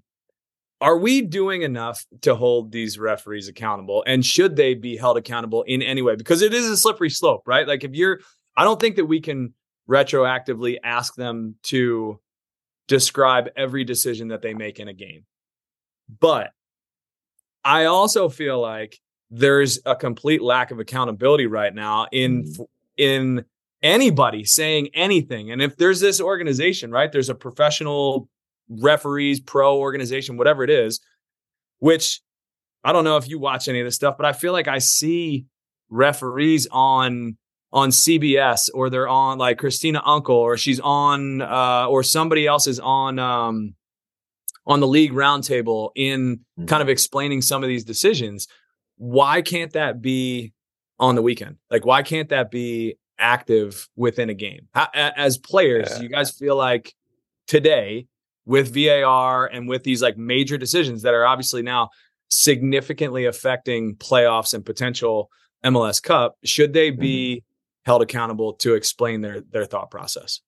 are 0.84 0.98
we 0.98 1.22
doing 1.22 1.62
enough 1.62 2.04
to 2.20 2.34
hold 2.34 2.70
these 2.70 2.98
referees 2.98 3.48
accountable? 3.48 4.04
And 4.06 4.24
should 4.24 4.54
they 4.54 4.74
be 4.74 4.98
held 4.98 5.16
accountable 5.16 5.62
in 5.62 5.80
any 5.80 6.02
way? 6.02 6.14
Because 6.14 6.42
it 6.42 6.52
is 6.52 6.66
a 6.66 6.76
slippery 6.76 7.08
slope 7.08 7.42
right? 7.46 7.66
Like 7.66 7.84
if 7.84 7.94
you're 7.94 8.20
i 8.56 8.64
don't 8.64 8.78
think 8.78 8.96
that 8.96 9.06
we 9.06 9.20
can 9.20 9.54
retroactively 9.88 10.76
ask 10.84 11.14
them 11.14 11.56
to 11.62 12.20
describe 12.86 13.48
every 13.56 13.84
decision 13.84 14.28
that 14.28 14.42
they 14.42 14.52
make 14.52 14.78
in 14.78 14.88
a 14.88 14.92
game. 14.92 15.24
But 16.20 16.50
i 17.64 17.86
also 17.86 18.28
feel 18.28 18.60
like 18.60 19.00
there's 19.30 19.78
a 19.86 19.96
complete 19.96 20.42
lack 20.42 20.70
of 20.70 20.80
accountability 20.80 21.46
right 21.46 21.74
now 21.74 22.08
in 22.12 22.44
mm. 22.44 22.66
in 22.98 23.44
anybody 23.82 24.44
saying 24.44 24.88
anything. 24.92 25.50
And 25.50 25.62
if 25.62 25.78
there's 25.78 26.00
this 26.00 26.20
organization 26.20 26.90
right 26.90 27.10
there's 27.10 27.30
a 27.30 27.34
professional 27.34 28.28
referees, 28.68 29.40
pro 29.40 29.78
organization, 29.78 30.36
whatever 30.36 30.64
it 30.64 30.70
is, 30.70 31.00
which 31.78 32.20
I 32.84 32.92
don't 32.92 33.04
know 33.04 33.16
if 33.16 33.28
you 33.28 33.38
watch 33.38 33.68
any 33.68 33.80
of 33.80 33.86
this 33.86 33.94
stuff, 33.94 34.16
but 34.16 34.26
I 34.26 34.32
feel 34.32 34.52
like 34.52 34.68
I 34.68 34.78
see 34.78 35.46
referees 35.88 36.66
on 36.70 37.36
on 37.72 37.90
CBS 37.90 38.68
or 38.72 38.88
they're 38.88 39.08
on 39.08 39.38
like 39.38 39.58
Cristina 39.58 40.00
Unkel 40.02 40.30
or 40.30 40.56
she's 40.56 40.80
on 40.80 41.42
uh 41.42 41.86
or 41.88 42.02
somebody 42.02 42.46
else 42.46 42.66
is 42.66 42.78
on 42.78 43.18
um 43.18 43.74
on 44.66 44.80
the 44.80 44.86
league 44.86 45.12
roundtable 45.12 45.90
in 45.96 46.36
mm-hmm. 46.36 46.66
kind 46.66 46.82
of 46.82 46.88
explaining 46.88 47.42
some 47.42 47.62
of 47.62 47.68
these 47.68 47.84
decisions. 47.84 48.46
Why 48.96 49.42
can't 49.42 49.72
that 49.72 50.00
be 50.00 50.52
on 50.98 51.16
the 51.16 51.22
weekend? 51.22 51.56
Like 51.70 51.84
why 51.84 52.02
can't 52.02 52.28
that 52.28 52.50
be 52.50 52.96
active 53.18 53.88
within 53.96 54.30
a 54.30 54.34
game? 54.34 54.68
How, 54.72 54.88
as 54.94 55.38
players, 55.38 55.88
yeah. 55.90 56.02
you 56.02 56.08
guys 56.08 56.30
feel 56.30 56.56
like 56.56 56.94
today 57.46 58.06
with 58.46 58.74
VAR 58.74 59.46
and 59.46 59.68
with 59.68 59.84
these 59.84 60.02
like 60.02 60.16
major 60.16 60.58
decisions 60.58 61.02
that 61.02 61.14
are 61.14 61.26
obviously 61.26 61.62
now 61.62 61.90
significantly 62.28 63.24
affecting 63.24 63.96
playoffs 63.96 64.54
and 64.54 64.64
potential 64.64 65.30
MLS 65.64 66.02
Cup, 66.02 66.36
should 66.44 66.72
they 66.72 66.90
be 66.90 67.36
mm-hmm. 67.36 67.90
held 67.90 68.02
accountable 68.02 68.54
to 68.54 68.74
explain 68.74 69.20
their 69.20 69.40
their 69.40 69.64
thought 69.64 69.90
process? 69.90 70.40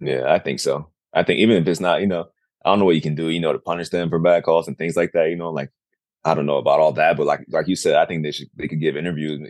Yeah, 0.00 0.32
I 0.32 0.38
think 0.38 0.60
so. 0.60 0.88
I 1.12 1.22
think 1.22 1.40
even 1.40 1.56
if 1.56 1.66
it's 1.66 1.80
not, 1.80 2.00
you 2.00 2.06
know, 2.06 2.28
I 2.64 2.70
don't 2.70 2.78
know 2.78 2.84
what 2.84 2.94
you 2.94 3.02
can 3.02 3.14
do, 3.14 3.28
you 3.28 3.40
know, 3.40 3.52
to 3.52 3.58
punish 3.58 3.88
them 3.88 4.08
for 4.08 4.18
bad 4.18 4.44
calls 4.44 4.68
and 4.68 4.78
things 4.78 4.96
like 4.96 5.12
that. 5.12 5.30
You 5.30 5.36
know, 5.36 5.50
like 5.50 5.70
I 6.24 6.34
don't 6.34 6.46
know 6.46 6.58
about 6.58 6.80
all 6.80 6.92
that, 6.92 7.16
but 7.16 7.26
like 7.26 7.40
like 7.48 7.68
you 7.68 7.76
said, 7.76 7.96
I 7.96 8.06
think 8.06 8.22
they 8.22 8.32
should 8.32 8.48
they 8.54 8.68
could 8.68 8.80
give 8.80 8.96
interviews 8.96 9.40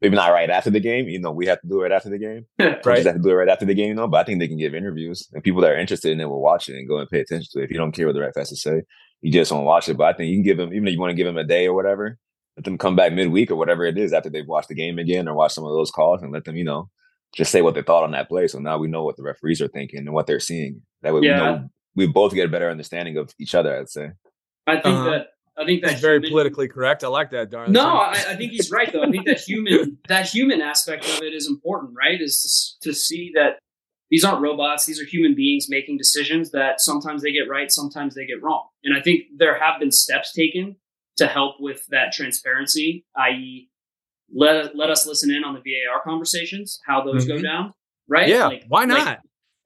maybe 0.00 0.16
not 0.16 0.32
right 0.32 0.50
after 0.50 0.70
the 0.70 0.80
game. 0.80 1.08
You 1.08 1.20
know, 1.20 1.32
we 1.32 1.46
have 1.46 1.60
to 1.60 1.68
do 1.68 1.80
it 1.80 1.82
right 1.84 1.92
after 1.92 2.10
the 2.10 2.18
game. 2.18 2.46
right. 2.58 3.04
have 3.04 3.14
to 3.14 3.22
do 3.22 3.30
it 3.30 3.34
right 3.34 3.48
after 3.48 3.64
the 3.64 3.74
game, 3.74 3.88
you 3.88 3.94
know. 3.94 4.08
But 4.08 4.18
I 4.18 4.24
think 4.24 4.38
they 4.40 4.48
can 4.48 4.58
give 4.58 4.74
interviews, 4.74 5.28
and 5.32 5.42
people 5.42 5.60
that 5.62 5.72
are 5.72 5.78
interested 5.78 6.12
in 6.12 6.20
it 6.20 6.28
will 6.28 6.42
watch 6.42 6.68
it 6.68 6.76
and 6.76 6.88
go 6.88 6.98
and 6.98 7.08
pay 7.08 7.20
attention 7.20 7.48
to 7.52 7.60
it. 7.60 7.64
If 7.64 7.70
you 7.70 7.78
don't 7.78 7.92
care 7.92 8.06
what 8.06 8.14
the 8.14 8.20
ref 8.20 8.34
has 8.36 8.50
to 8.50 8.56
say, 8.56 8.82
you 9.22 9.32
just 9.32 9.52
won't 9.52 9.64
watch 9.64 9.88
it. 9.88 9.96
But 9.96 10.04
I 10.04 10.12
think 10.16 10.30
you 10.30 10.36
can 10.36 10.44
give 10.44 10.58
them, 10.58 10.72
even 10.72 10.88
if 10.88 10.94
you 10.94 11.00
want 11.00 11.10
to 11.10 11.16
give 11.16 11.26
them 11.26 11.38
a 11.38 11.44
day 11.44 11.66
or 11.66 11.74
whatever, 11.74 12.18
let 12.56 12.64
them 12.64 12.78
come 12.78 12.96
back 12.96 13.12
midweek 13.12 13.50
or 13.50 13.56
whatever 13.56 13.84
it 13.84 13.98
is 13.98 14.12
after 14.12 14.30
they've 14.30 14.46
watched 14.46 14.68
the 14.68 14.74
game 14.74 14.98
again 14.98 15.28
or 15.28 15.34
watched 15.34 15.54
some 15.54 15.64
of 15.64 15.72
those 15.72 15.90
calls, 15.90 16.22
and 16.22 16.32
let 16.32 16.44
them, 16.44 16.56
you 16.56 16.64
know, 16.64 16.88
just 17.34 17.50
say 17.50 17.62
what 17.62 17.74
they 17.74 17.82
thought 17.82 18.04
on 18.04 18.12
that 18.12 18.28
play. 18.28 18.46
So 18.46 18.58
now 18.58 18.78
we 18.78 18.88
know 18.88 19.04
what 19.04 19.16
the 19.16 19.22
referees 19.22 19.60
are 19.60 19.68
thinking 19.68 20.00
and 20.00 20.12
what 20.12 20.26
they're 20.26 20.40
seeing. 20.40 20.82
That 21.02 21.14
way, 21.14 21.20
yeah. 21.22 21.32
we 21.32 21.38
know 21.38 21.68
we 21.96 22.06
both 22.06 22.34
get 22.34 22.46
a 22.46 22.52
better 22.52 22.70
understanding 22.70 23.16
of 23.16 23.32
each 23.38 23.54
other. 23.54 23.76
I'd 23.76 23.88
say. 23.88 24.10
I 24.66 24.74
think 24.74 24.86
uh-huh. 24.86 25.10
that 25.10 25.26
I 25.56 25.64
think 25.64 25.82
that's 25.82 26.00
very 26.00 26.16
human, 26.16 26.30
politically 26.30 26.68
correct. 26.68 27.04
I 27.04 27.08
like 27.08 27.30
that, 27.30 27.50
darn. 27.50 27.70
No, 27.70 27.86
I, 27.86 28.12
I, 28.12 28.36
think 28.36 28.52
he's 28.52 28.70
right 28.70 28.92
though. 28.92 29.02
I 29.02 29.10
think 29.10 29.26
that 29.26 29.40
human 29.40 29.98
that 30.08 30.26
human 30.26 30.60
aspect 30.60 31.04
of 31.04 31.22
it 31.22 31.32
is 31.32 31.46
important, 31.46 31.94
right? 31.96 32.20
Is 32.20 32.76
to, 32.82 32.90
to 32.90 32.94
see 32.94 33.32
that 33.34 33.58
these 34.10 34.24
aren't 34.24 34.40
robots; 34.40 34.84
these 34.84 35.00
are 35.00 35.04
human 35.04 35.34
beings 35.34 35.66
making 35.68 35.98
decisions 35.98 36.50
that 36.50 36.80
sometimes 36.80 37.22
they 37.22 37.32
get 37.32 37.48
right, 37.48 37.70
sometimes 37.70 38.14
they 38.14 38.26
get 38.26 38.42
wrong. 38.42 38.66
And 38.82 38.96
I 38.96 39.00
think 39.00 39.24
there 39.36 39.58
have 39.58 39.78
been 39.78 39.92
steps 39.92 40.32
taken 40.32 40.76
to 41.18 41.26
help 41.28 41.56
with 41.60 41.86
that 41.90 42.12
transparency, 42.12 43.04
i.e., 43.16 43.68
let 44.34 44.74
let 44.76 44.90
us 44.90 45.06
listen 45.06 45.30
in 45.30 45.44
on 45.44 45.54
the 45.54 45.60
VAR 45.60 46.02
conversations, 46.02 46.80
how 46.86 47.04
those 47.04 47.26
mm-hmm. 47.26 47.36
go 47.36 47.42
down, 47.42 47.72
right? 48.08 48.28
Yeah, 48.28 48.48
like, 48.48 48.64
why 48.68 48.84
not? 48.84 49.06
Like, 49.06 49.18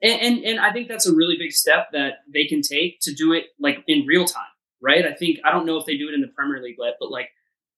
and, 0.03 0.21
and 0.21 0.45
and 0.45 0.61
I 0.61 0.73
think 0.73 0.89
that's 0.89 1.07
a 1.07 1.15
really 1.15 1.37
big 1.39 1.53
step 1.53 1.89
that 1.93 2.19
they 2.33 2.45
can 2.47 2.61
take 2.61 2.99
to 3.03 3.15
do 3.15 3.33
it 3.33 3.45
like 3.59 3.83
in 3.87 4.05
real 4.07 4.27
time, 4.27 4.45
right? 4.83 5.05
I 5.05 5.15
think 5.15 5.39
I 5.45 5.51
don't 5.51 5.67
know 5.67 5.77
if 5.77 5.87
they 5.87 5.97
do 5.97 6.09
it 6.09 6.15
in 6.15 6.21
the 6.21 6.29
Premier 6.29 6.63
League 6.63 6.77
yet, 6.79 6.95
but 7.01 7.11
like 7.11 7.29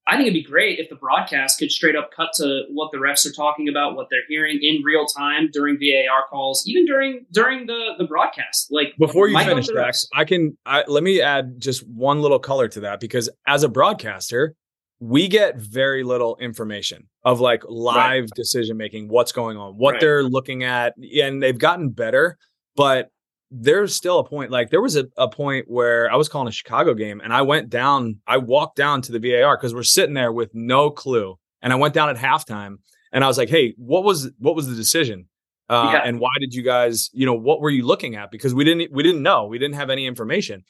I 0.07 0.17
think 0.17 0.23
it'd 0.23 0.35
be 0.35 0.43
great 0.43 0.79
if 0.79 0.89
the 0.89 0.97
broadcast 0.97 1.59
could 1.59 1.71
straight 1.71 1.95
up 1.95 2.11
cut 2.15 2.31
to 2.37 2.63
what 2.71 2.91
the 2.91 2.99
refs 2.99 3.25
are 3.27 3.33
talking 3.33 3.69
about, 3.69 3.95
what 3.95 4.09
they're 4.11 4.27
hearing 4.29 4.59
in 4.61 4.83
real 4.83 5.07
time 5.07 5.51
during 5.53 5.77
VAR 5.77 6.25
calls, 6.29 6.65
even 6.67 6.85
during 6.85 7.27
during 7.33 7.67
the 7.67 7.95
the 7.99 8.05
broadcast. 8.05 8.69
Like 8.71 8.95
before 8.99 9.29
you 9.29 9.39
finish, 9.39 9.69
Dax, 9.69 10.07
I 10.15 10.25
can 10.25 10.57
I, 10.67 10.85
let 10.89 11.03
me 11.03 11.21
add 11.21 11.61
just 11.61 11.87
one 11.89 12.23
little 12.23 12.41
color 12.41 12.67
to 12.69 12.81
that 12.81 12.99
because 12.99 13.31
as 13.47 13.63
a 13.63 13.69
broadcaster, 13.69 14.55
we 15.01 15.29
get 15.29 15.59
very 15.59 16.03
little 16.03 16.37
information 16.41 17.09
of 17.25 17.41
like 17.41 17.63
live 17.69 18.25
right. 18.25 18.31
decision 18.35 18.77
making, 18.77 19.09
what's 19.09 19.33
going 19.33 19.57
on, 19.57 19.75
what 19.75 19.93
right. 19.93 20.01
they're 20.01 20.25
looking 20.25 20.65
at, 20.65 20.95
and 21.23 21.43
they've 21.43 21.59
gotten 21.59 21.91
better, 21.91 22.37
but 22.75 23.11
there's 23.51 23.95
still 23.95 24.21
a 24.21 24.25
point 24.25 24.51
like 24.51 24.71
there 24.71 24.81
was 24.81 24.97
a, 24.97 25.07
a 25.17 25.29
point 25.29 25.67
where 25.69 26.11
I 26.11 26.17
was 26.17 26.29
calling 26.29 26.49
a 26.49 26.53
Chicago 26.53 26.95
game 26.95 27.21
and 27.23 27.33
I 27.33 27.43
went 27.43 27.69
down, 27.69 28.21
I 28.27 28.37
walked 28.37 28.77
down 28.77 29.03
to 29.03 29.13
the 29.13 29.19
VAR 29.19 29.57
because 29.57 29.75
we're 29.75 29.83
sitting 29.83 30.15
there 30.15 30.33
with 30.33 30.55
no 30.55 30.91
clue. 30.91 31.37
And 31.63 31.73
I 31.73 31.77
went 31.77 31.93
down 31.93 32.09
at 32.09 32.17
halftime 32.17 32.77
and 33.13 33.25
I 33.25 33.27
was 33.27 33.37
like, 33.37 33.49
hey, 33.49 33.75
what 33.77 34.05
was 34.05 34.31
what 34.39 34.55
was 34.55 34.69
the 34.69 34.77
decision? 34.77 35.27
Uh, 35.69 35.91
yeah. 35.93 36.03
and 36.05 36.19
why 36.19 36.31
did 36.41 36.53
you 36.53 36.63
guys, 36.63 37.11
you 37.13 37.27
know, 37.27 37.35
what 37.35 37.61
were 37.61 37.71
you 37.71 37.87
looking 37.87 38.17
at? 38.17 38.31
Because 38.31 38.55
we 38.55 38.65
didn't 38.65 38.93
we 38.93 39.03
didn't 39.03 39.23
know. 39.23 39.47
We 39.47 39.59
didn't 39.59 39.77
have 39.77 39.91
any 39.91 40.07
information. 40.07 40.65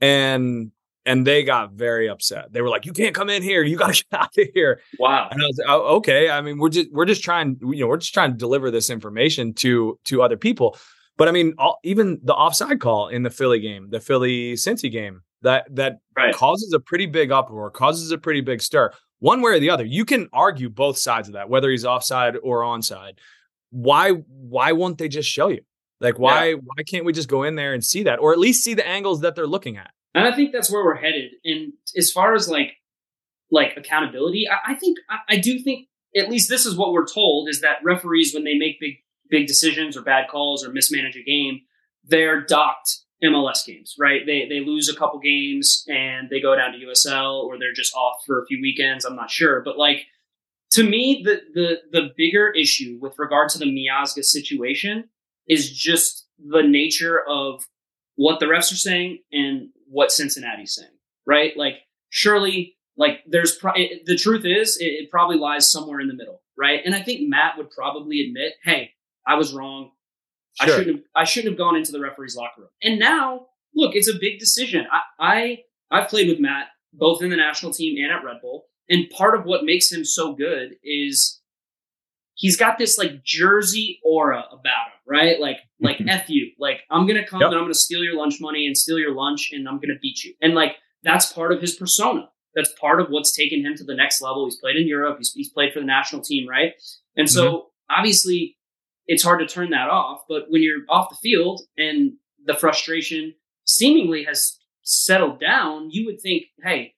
And 0.00 0.72
and 1.04 1.26
they 1.26 1.42
got 1.42 1.72
very 1.72 2.08
upset. 2.08 2.52
They 2.52 2.60
were 2.60 2.68
like, 2.68 2.86
"You 2.86 2.92
can't 2.92 3.14
come 3.14 3.28
in 3.28 3.42
here. 3.42 3.62
You 3.62 3.76
got 3.76 3.94
to 3.94 4.04
get 4.10 4.20
out 4.20 4.38
of 4.38 4.48
here." 4.54 4.80
Wow. 4.98 5.28
And 5.30 5.42
I 5.42 5.46
was 5.46 5.58
like, 5.58 5.68
oh, 5.68 5.96
"Okay. 5.96 6.30
I 6.30 6.40
mean, 6.40 6.58
we're 6.58 6.68
just 6.68 6.92
we're 6.92 7.04
just 7.04 7.24
trying, 7.24 7.58
you 7.60 7.80
know, 7.80 7.88
we're 7.88 7.96
just 7.96 8.14
trying 8.14 8.30
to 8.32 8.36
deliver 8.36 8.70
this 8.70 8.90
information 8.90 9.54
to 9.54 9.98
to 10.04 10.22
other 10.22 10.36
people." 10.36 10.76
But 11.16 11.28
I 11.28 11.32
mean, 11.32 11.54
all, 11.58 11.78
even 11.84 12.20
the 12.22 12.34
offside 12.34 12.80
call 12.80 13.08
in 13.08 13.22
the 13.22 13.30
Philly 13.30 13.60
game, 13.60 13.88
the 13.90 14.00
Philly 14.00 14.54
Cincy 14.54 14.90
game, 14.90 15.22
that 15.42 15.66
that 15.74 15.98
right. 16.16 16.34
causes 16.34 16.72
a 16.72 16.80
pretty 16.80 17.06
big 17.06 17.30
uproar, 17.30 17.70
causes 17.70 18.10
a 18.10 18.18
pretty 18.18 18.40
big 18.40 18.62
stir, 18.62 18.92
one 19.18 19.40
way 19.42 19.52
or 19.52 19.60
the 19.60 19.70
other. 19.70 19.84
You 19.84 20.04
can 20.04 20.28
argue 20.32 20.68
both 20.70 20.98
sides 20.98 21.28
of 21.28 21.34
that, 21.34 21.48
whether 21.48 21.70
he's 21.70 21.84
offside 21.84 22.36
or 22.42 22.62
onside. 22.62 23.18
Why 23.70 24.10
why 24.10 24.72
won't 24.72 24.98
they 24.98 25.08
just 25.08 25.28
show 25.28 25.48
you? 25.48 25.62
Like 26.00 26.18
why 26.18 26.50
yeah. 26.50 26.54
why 26.54 26.82
can't 26.82 27.04
we 27.04 27.12
just 27.12 27.28
go 27.28 27.42
in 27.42 27.56
there 27.56 27.74
and 27.74 27.84
see 27.84 28.02
that, 28.04 28.18
or 28.18 28.32
at 28.32 28.38
least 28.38 28.64
see 28.64 28.74
the 28.74 28.86
angles 28.86 29.20
that 29.20 29.34
they're 29.34 29.46
looking 29.46 29.76
at? 29.76 29.90
And 30.14 30.26
I 30.26 30.34
think 30.34 30.52
that's 30.52 30.70
where 30.70 30.84
we're 30.84 30.96
headed. 30.96 31.30
And 31.44 31.72
as 31.96 32.10
far 32.10 32.34
as 32.34 32.48
like 32.48 32.72
like 33.50 33.76
accountability, 33.76 34.46
I, 34.48 34.72
I 34.72 34.74
think 34.74 34.98
I, 35.10 35.34
I 35.34 35.36
do 35.38 35.58
think 35.60 35.88
at 36.16 36.28
least 36.28 36.48
this 36.48 36.66
is 36.66 36.76
what 36.76 36.92
we're 36.92 37.06
told 37.06 37.48
is 37.48 37.60
that 37.60 37.78
referees 37.82 38.34
when 38.34 38.44
they 38.44 38.54
make 38.54 38.80
big 38.80 38.96
big 39.32 39.48
decisions 39.48 39.96
or 39.96 40.02
bad 40.02 40.28
calls 40.28 40.64
or 40.64 40.70
mismanage 40.70 41.16
a 41.16 41.24
game, 41.24 41.62
they're 42.04 42.42
docked 42.42 42.98
MLS 43.24 43.64
games, 43.66 43.96
right? 43.98 44.20
They 44.26 44.46
they 44.48 44.60
lose 44.60 44.88
a 44.88 44.94
couple 44.94 45.18
games 45.18 45.84
and 45.88 46.28
they 46.30 46.40
go 46.40 46.54
down 46.54 46.72
to 46.72 46.78
USL 46.78 47.42
or 47.42 47.58
they're 47.58 47.72
just 47.72 47.94
off 47.94 48.18
for 48.26 48.40
a 48.40 48.46
few 48.46 48.60
weekends. 48.60 49.04
I'm 49.04 49.16
not 49.16 49.30
sure, 49.30 49.62
but 49.64 49.78
like 49.78 50.06
to 50.72 50.82
me, 50.82 51.22
the 51.24 51.40
the 51.54 51.76
the 51.90 52.10
bigger 52.16 52.50
issue 52.50 52.98
with 53.00 53.18
regard 53.18 53.48
to 53.50 53.58
the 53.58 53.66
Miazga 53.66 54.22
situation 54.22 55.08
is 55.48 55.70
just 55.70 56.26
the 56.38 56.62
nature 56.62 57.20
of 57.28 57.64
what 58.16 58.40
the 58.40 58.46
refs 58.46 58.72
are 58.72 58.76
saying 58.76 59.18
and 59.32 59.68
what 59.88 60.12
Cincinnati's 60.12 60.74
saying, 60.74 60.96
right? 61.26 61.56
Like, 61.56 61.74
surely, 62.10 62.76
like, 62.96 63.20
there's 63.26 63.56
pro- 63.56 63.72
it, 63.74 64.06
the 64.06 64.16
truth 64.16 64.44
is, 64.44 64.76
it, 64.78 64.84
it 64.84 65.10
probably 65.10 65.36
lies 65.36 65.70
somewhere 65.70 66.00
in 66.00 66.08
the 66.08 66.14
middle, 66.14 66.42
right? 66.58 66.80
And 66.84 66.94
I 66.94 67.02
think 67.02 67.28
Matt 67.28 67.56
would 67.58 67.70
probably 67.70 68.20
admit, 68.20 68.54
hey, 68.64 68.92
I 69.26 69.34
was 69.34 69.52
wrong. 69.52 69.92
Sure. 70.54 70.74
I 70.74 70.78
shouldn't 70.78 70.96
have, 70.96 71.04
I 71.14 71.24
shouldn't 71.24 71.52
have 71.52 71.58
gone 71.58 71.76
into 71.76 71.92
the 71.92 72.00
referee's 72.00 72.36
locker 72.36 72.62
room. 72.62 72.70
And 72.82 72.98
now, 72.98 73.46
look, 73.74 73.94
it's 73.94 74.08
a 74.08 74.18
big 74.18 74.38
decision. 74.38 74.86
I, 74.92 75.00
I 75.18 75.58
I've 75.90 76.08
played 76.08 76.28
with 76.28 76.40
Matt 76.40 76.68
both 76.92 77.22
in 77.22 77.30
the 77.30 77.36
national 77.36 77.72
team 77.72 78.02
and 78.02 78.12
at 78.12 78.24
Red 78.24 78.40
Bull, 78.42 78.66
and 78.88 79.08
part 79.10 79.38
of 79.38 79.46
what 79.46 79.64
makes 79.64 79.90
him 79.90 80.04
so 80.04 80.34
good 80.34 80.76
is 80.84 81.40
he's 82.34 82.56
got 82.56 82.78
this 82.78 82.98
like 82.98 83.22
Jersey 83.24 84.00
aura 84.04 84.44
about 84.50 84.88
him, 84.88 85.00
right? 85.06 85.40
Like 85.40 85.58
like 85.80 85.98
mm-hmm. 85.98 86.08
f 86.08 86.28
you, 86.28 86.52
like 86.58 86.80
I'm 86.90 87.06
gonna 87.06 87.26
come 87.26 87.40
yep. 87.40 87.48
and 87.48 87.56
I'm 87.56 87.64
gonna 87.64 87.74
steal 87.74 88.04
your 88.04 88.16
lunch 88.16 88.40
money 88.40 88.66
and 88.66 88.76
steal 88.76 88.98
your 88.98 89.14
lunch 89.14 89.50
and 89.52 89.66
I'm 89.66 89.80
gonna 89.80 89.98
beat 90.02 90.22
you, 90.22 90.34
and 90.42 90.54
like 90.54 90.76
that's 91.02 91.32
part 91.32 91.52
of 91.52 91.60
his 91.60 91.74
persona. 91.74 92.28
That's 92.54 92.72
part 92.78 93.00
of 93.00 93.08
what's 93.08 93.34
taken 93.34 93.64
him 93.64 93.74
to 93.76 93.84
the 93.84 93.94
next 93.94 94.20
level. 94.20 94.44
He's 94.44 94.56
played 94.56 94.76
in 94.76 94.86
Europe. 94.86 95.16
He's, 95.18 95.32
he's 95.32 95.48
played 95.48 95.72
for 95.72 95.80
the 95.80 95.86
national 95.86 96.22
team, 96.22 96.46
right? 96.46 96.72
And 97.16 97.28
so 97.28 97.46
mm-hmm. 97.46 97.98
obviously 97.98 98.56
it's 99.06 99.22
hard 99.22 99.40
to 99.40 99.46
turn 99.46 99.70
that 99.70 99.88
off. 99.88 100.22
But 100.28 100.44
when 100.48 100.62
you're 100.62 100.80
off 100.88 101.10
the 101.10 101.16
field 101.16 101.62
and 101.76 102.12
the 102.44 102.54
frustration 102.54 103.34
seemingly 103.64 104.24
has 104.24 104.58
settled 104.82 105.40
down, 105.40 105.90
you 105.90 106.06
would 106.06 106.20
think, 106.20 106.44
hey, 106.62 106.94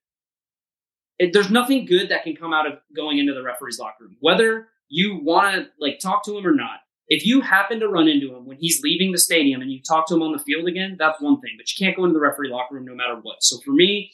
it, 1.19 1.33
there's 1.33 1.51
nothing 1.51 1.87
good 1.87 2.09
that 2.09 2.25
can 2.25 2.35
come 2.35 2.53
out 2.53 2.67
of 2.67 2.79
going 2.95 3.19
into 3.19 3.35
the 3.35 3.43
referee's 3.43 3.79
locker 3.79 4.05
room, 4.05 4.17
whether 4.21 4.69
you 4.89 5.21
want 5.23 5.55
to 5.55 5.67
like 5.79 5.99
talk 5.99 6.25
to 6.25 6.37
him 6.37 6.47
or 6.47 6.55
not. 6.55 6.81
If 7.07 7.27
you 7.27 7.43
happen 7.43 7.81
to 7.81 7.89
run 7.89 8.09
into 8.09 8.35
him 8.35 8.47
when 8.47 8.57
he's 8.57 8.81
leaving 8.83 9.13
the 9.13 9.19
stadium 9.19 9.61
and 9.61 9.71
you 9.71 9.83
talk 9.83 10.09
to 10.09 10.15
him 10.15 10.23
on 10.23 10.33
the 10.33 10.39
field 10.39 10.67
again, 10.67 10.97
that's 10.99 11.21
one 11.21 11.39
thing. 11.41 11.51
But 11.59 11.67
you 11.71 11.85
can't 11.85 11.97
go 11.97 12.05
into 12.05 12.15
the 12.15 12.21
referee 12.21 12.49
locker 12.49 12.75
room 12.75 12.87
no 12.87 12.95
matter 12.95 13.17
what. 13.21 13.43
So 13.43 13.59
for 13.63 13.73
me, 13.73 14.11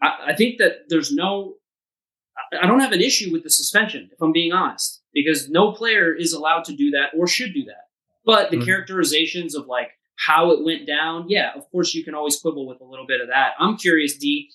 I, 0.00 0.28
I 0.28 0.34
think 0.34 0.58
that 0.58 0.88
there's 0.88 1.12
no, 1.12 1.56
I 2.58 2.66
don't 2.66 2.80
have 2.80 2.92
an 2.92 3.02
issue 3.02 3.30
with 3.30 3.42
the 3.42 3.50
suspension, 3.50 4.08
if 4.10 4.22
I'm 4.22 4.32
being 4.32 4.52
honest 4.52 5.01
because 5.12 5.48
no 5.48 5.72
player 5.72 6.14
is 6.14 6.32
allowed 6.32 6.64
to 6.64 6.74
do 6.74 6.90
that 6.90 7.10
or 7.16 7.26
should 7.26 7.54
do 7.54 7.64
that. 7.64 7.88
But 8.24 8.50
the 8.50 8.56
mm-hmm. 8.56 8.66
characterizations 8.66 9.54
of 9.54 9.66
like 9.66 9.90
how 10.16 10.50
it 10.52 10.64
went 10.64 10.86
down, 10.86 11.26
yeah, 11.28 11.52
of 11.56 11.68
course 11.70 11.94
you 11.94 12.04
can 12.04 12.14
always 12.14 12.38
quibble 12.40 12.66
with 12.66 12.80
a 12.80 12.84
little 12.84 13.06
bit 13.06 13.20
of 13.20 13.28
that. 13.28 13.52
I'm 13.58 13.76
curious, 13.76 14.16
D. 14.16 14.50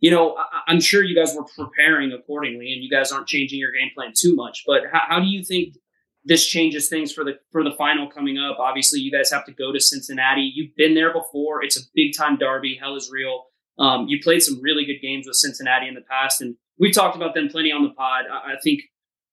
You 0.00 0.10
know, 0.10 0.36
I- 0.36 0.72
am 0.72 0.80
sure 0.80 1.04
you 1.04 1.14
guys 1.14 1.34
were 1.34 1.44
preparing 1.44 2.12
accordingly, 2.12 2.72
and 2.72 2.82
you 2.82 2.90
guys 2.90 3.12
aren't 3.12 3.28
changing 3.28 3.60
your 3.60 3.72
game 3.72 3.90
plan 3.94 4.12
too 4.16 4.34
much. 4.34 4.64
But 4.66 4.82
how, 4.92 5.02
how 5.08 5.20
do 5.20 5.26
you 5.26 5.44
think 5.44 5.74
this 6.24 6.46
changes 6.46 6.88
things 6.88 7.12
for 7.12 7.24
the 7.24 7.38
for 7.50 7.62
the 7.62 7.72
final 7.72 8.08
coming 8.08 8.38
up? 8.38 8.58
Obviously, 8.58 9.00
you 9.00 9.12
guys 9.12 9.30
have 9.30 9.44
to 9.46 9.52
go 9.52 9.72
to 9.72 9.80
Cincinnati. 9.80 10.50
You've 10.54 10.74
been 10.76 10.94
there 10.94 11.12
before. 11.12 11.62
It's 11.62 11.76
a 11.76 11.82
big 11.94 12.16
time 12.16 12.36
derby. 12.36 12.78
Hell 12.80 12.96
is 12.96 13.10
real. 13.12 13.44
Um, 13.78 14.06
you 14.08 14.20
played 14.22 14.42
some 14.42 14.60
really 14.60 14.84
good 14.84 15.00
games 15.00 15.26
with 15.26 15.36
Cincinnati 15.36 15.88
in 15.88 15.94
the 15.94 16.02
past, 16.02 16.40
and 16.40 16.56
we've 16.78 16.94
talked 16.94 17.16
about 17.16 17.34
them 17.34 17.48
plenty 17.48 17.70
on 17.72 17.82
the 17.82 17.90
pod. 17.90 18.24
I, 18.30 18.54
I 18.54 18.60
think 18.62 18.82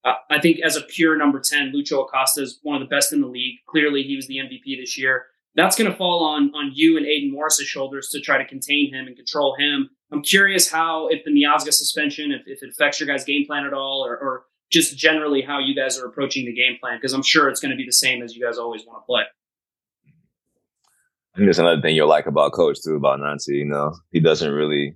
uh, 0.06 0.14
I 0.30 0.40
think 0.40 0.60
as 0.64 0.76
a 0.76 0.82
pure 0.82 1.18
number 1.18 1.40
10, 1.40 1.74
Lucho 1.76 2.06
Acosta 2.06 2.42
is 2.42 2.60
one 2.64 2.82
of 2.82 2.88
the 2.88 2.94
best 2.94 3.12
in 3.12 3.22
the 3.22 3.28
league. 3.28 3.58
Clearly, 3.68 4.04
he 4.04 4.16
was 4.16 4.28
the 4.28 4.38
MVP 4.38 4.80
this 4.80 4.98
year. 4.98 5.26
That's 5.56 5.76
going 5.76 5.92
to 5.92 5.98
fall 5.98 6.24
on, 6.24 6.52
on 6.56 6.72
you 6.74 6.96
and 6.96 7.06
Aidan 7.06 7.32
Morris's 7.32 7.68
shoulders 7.68 8.10
to 8.10 8.22
try 8.22 8.38
to 8.38 8.46
contain 8.46 8.94
him 8.94 9.08
and 9.08 9.16
control 9.16 9.56
him. 9.58 9.90
I'm 10.12 10.22
curious 10.22 10.72
how, 10.72 11.08
if 11.08 11.24
the 11.26 11.32
Miazga 11.32 11.74
suspension, 11.74 12.32
if, 12.32 12.44
if 12.46 12.64
it 12.64 12.70
affects 12.70 13.00
your 13.00 13.08
guys' 13.08 13.26
game 13.26 13.46
plan 13.46 13.66
at 13.66 13.74
all, 13.74 14.06
or, 14.06 14.18
or 14.18 14.44
just 14.72 14.98
generally 14.98 15.42
how 15.42 15.60
you 15.60 15.76
guys 15.76 16.00
are 16.00 16.06
approaching 16.06 16.46
the 16.46 16.54
game 16.54 16.78
plan, 16.80 16.98
because 16.98 17.14
I'm 17.14 17.24
sure 17.24 17.50
it's 17.50 17.60
going 17.60 17.72
to 17.72 17.78
be 17.78 17.86
the 17.86 17.92
same 17.92 18.24
as 18.24 18.36
you 18.36 18.46
guys 18.46 18.58
always 18.58 18.86
want 18.86 19.02
to 19.02 19.06
play. 19.06 19.24
I 21.34 21.38
think 21.38 21.46
there's 21.46 21.60
another 21.60 21.82
thing 21.82 21.96
you'll 21.96 22.08
like 22.08 22.26
about 22.26 22.54
Coach, 22.54 22.82
too, 22.84 22.96
about 22.96 23.20
Nancy. 23.20 23.56
You 23.56 23.66
know, 23.66 23.96
he 24.12 24.20
doesn't 24.20 24.52
really, 24.52 24.96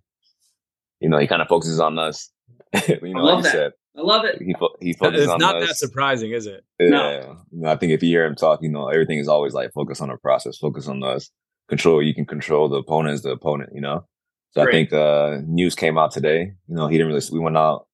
you 1.00 1.10
know, 1.10 1.18
he 1.18 1.28
kind 1.28 1.42
of 1.42 1.48
focuses 1.48 1.80
on 1.80 2.00
us. 2.00 2.30
you 2.88 3.14
know, 3.14 3.24
like 3.24 3.44
that. 3.44 3.52
Said, 3.52 3.72
I 3.96 4.02
love 4.02 4.26
it. 4.26 4.42
He 4.42 4.54
fo- 4.54 4.76
he 4.82 4.94
focuses 4.94 5.28
It's 5.30 5.40
not 5.40 5.62
us. 5.62 5.68
that 5.68 5.76
surprising, 5.78 6.32
is 6.32 6.48
it? 6.48 6.64
Yeah. 6.80 7.36
No. 7.52 7.70
I 7.70 7.76
think 7.76 7.92
if 7.92 8.02
you 8.02 8.10
hear 8.10 8.26
him 8.26 8.36
talk, 8.36 8.60
you 8.64 8.70
know, 8.70 8.88
everything 8.88 9.20
is 9.20 9.28
always 9.28 9.54
like 9.54 9.72
focus 9.74 10.02
on 10.02 10.10
the 10.10 10.18
process, 10.18 10.58
focus 10.58 10.88
on 10.88 11.04
us, 11.04 11.30
control. 11.70 12.02
You 12.02 12.16
can 12.16 12.26
control 12.26 12.70
the 12.70 12.78
opponent 12.78 13.16
is 13.16 13.22
the 13.22 13.32
opponent, 13.32 13.70
you 13.74 13.82
know. 13.82 14.06
So 14.52 14.64
Great. 14.64 14.68
I 14.68 14.72
think 14.72 14.94
uh 14.94 15.42
news 15.46 15.76
came 15.76 15.98
out 15.98 16.12
today. 16.12 16.54
You 16.68 16.76
know, 16.76 16.88
he 16.88 16.98
didn't 16.98 17.14
really. 17.14 17.26
We 17.32 17.40
went 17.40 17.58
out 17.58 17.88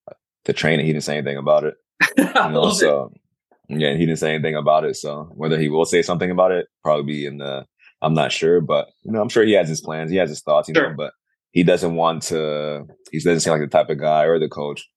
to 0.46 0.54
train, 0.54 0.80
and 0.80 0.88
he 0.88 0.94
didn't 0.94 1.04
say 1.04 1.18
anything 1.18 1.38
about 1.38 1.64
it. 1.66 1.76
You 2.18 2.52
know, 2.52 2.72
so 2.72 3.12
it. 3.70 3.80
yeah, 3.82 3.92
he 3.94 4.06
didn't 4.06 4.20
say 4.20 4.34
anything 4.34 4.56
about 4.56 4.86
it. 4.86 4.96
So 4.96 5.30
whether 5.36 5.60
he 5.60 5.68
will 5.68 5.86
say 5.86 6.02
something 6.02 6.32
about 6.32 6.52
it, 6.52 6.68
probably 6.84 7.04
be 7.14 7.26
in 7.26 7.38
the. 7.40 7.66
I'm 8.02 8.14
not 8.14 8.32
sure, 8.32 8.62
but 8.62 8.88
you 9.04 9.12
know, 9.12 9.22
I'm 9.22 9.28
sure 9.28 9.44
he 9.44 9.52
has 9.54 9.68
his 9.68 9.82
plans. 9.82 10.10
He 10.10 10.16
has 10.18 10.30
his 10.30 10.42
thoughts, 10.42 10.70
you 10.70 10.76
sure. 10.76 10.92
know, 10.92 10.96
but 10.96 11.12
he 11.52 11.64
doesn't 11.64 11.96
want 11.96 12.24
to. 12.24 12.86
He 13.12 13.20
doesn't 13.20 13.42
seem 13.42 13.52
like 13.52 13.62
the 13.62 13.68
type 13.68 13.90
of 13.90 14.00
guy 14.00 14.24
or 14.24 14.40
the 14.40 14.48
coach 14.48 14.88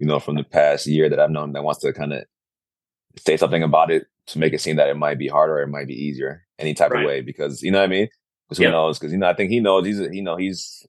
you 0.00 0.06
know, 0.06 0.18
from 0.18 0.34
the 0.34 0.42
past 0.42 0.86
year 0.86 1.08
that 1.08 1.20
I've 1.20 1.30
known 1.30 1.52
that 1.52 1.62
wants 1.62 1.80
to 1.80 1.92
kind 1.92 2.14
of 2.14 2.24
say 3.16 3.36
something 3.36 3.62
about 3.62 3.90
it 3.90 4.06
to 4.28 4.38
make 4.38 4.52
it 4.54 4.60
seem 4.60 4.76
that 4.76 4.88
it 4.88 4.96
might 4.96 5.18
be 5.18 5.28
harder 5.28 5.58
or 5.58 5.62
it 5.62 5.68
might 5.68 5.86
be 5.86 5.94
easier, 5.94 6.46
any 6.58 6.74
type 6.74 6.90
right. 6.90 7.02
of 7.02 7.06
way. 7.06 7.20
Because 7.20 7.62
you 7.62 7.70
know 7.70 7.78
what 7.78 7.84
I 7.84 7.88
mean? 7.88 8.08
Because 8.48 8.58
who 8.58 8.64
yep. 8.64 8.72
knows? 8.72 8.98
Because 8.98 9.12
you 9.12 9.18
know, 9.18 9.28
I 9.28 9.34
think 9.34 9.50
he 9.50 9.60
knows 9.60 9.86
he's 9.86 10.00
you 10.00 10.22
know 10.22 10.36
he's 10.36 10.86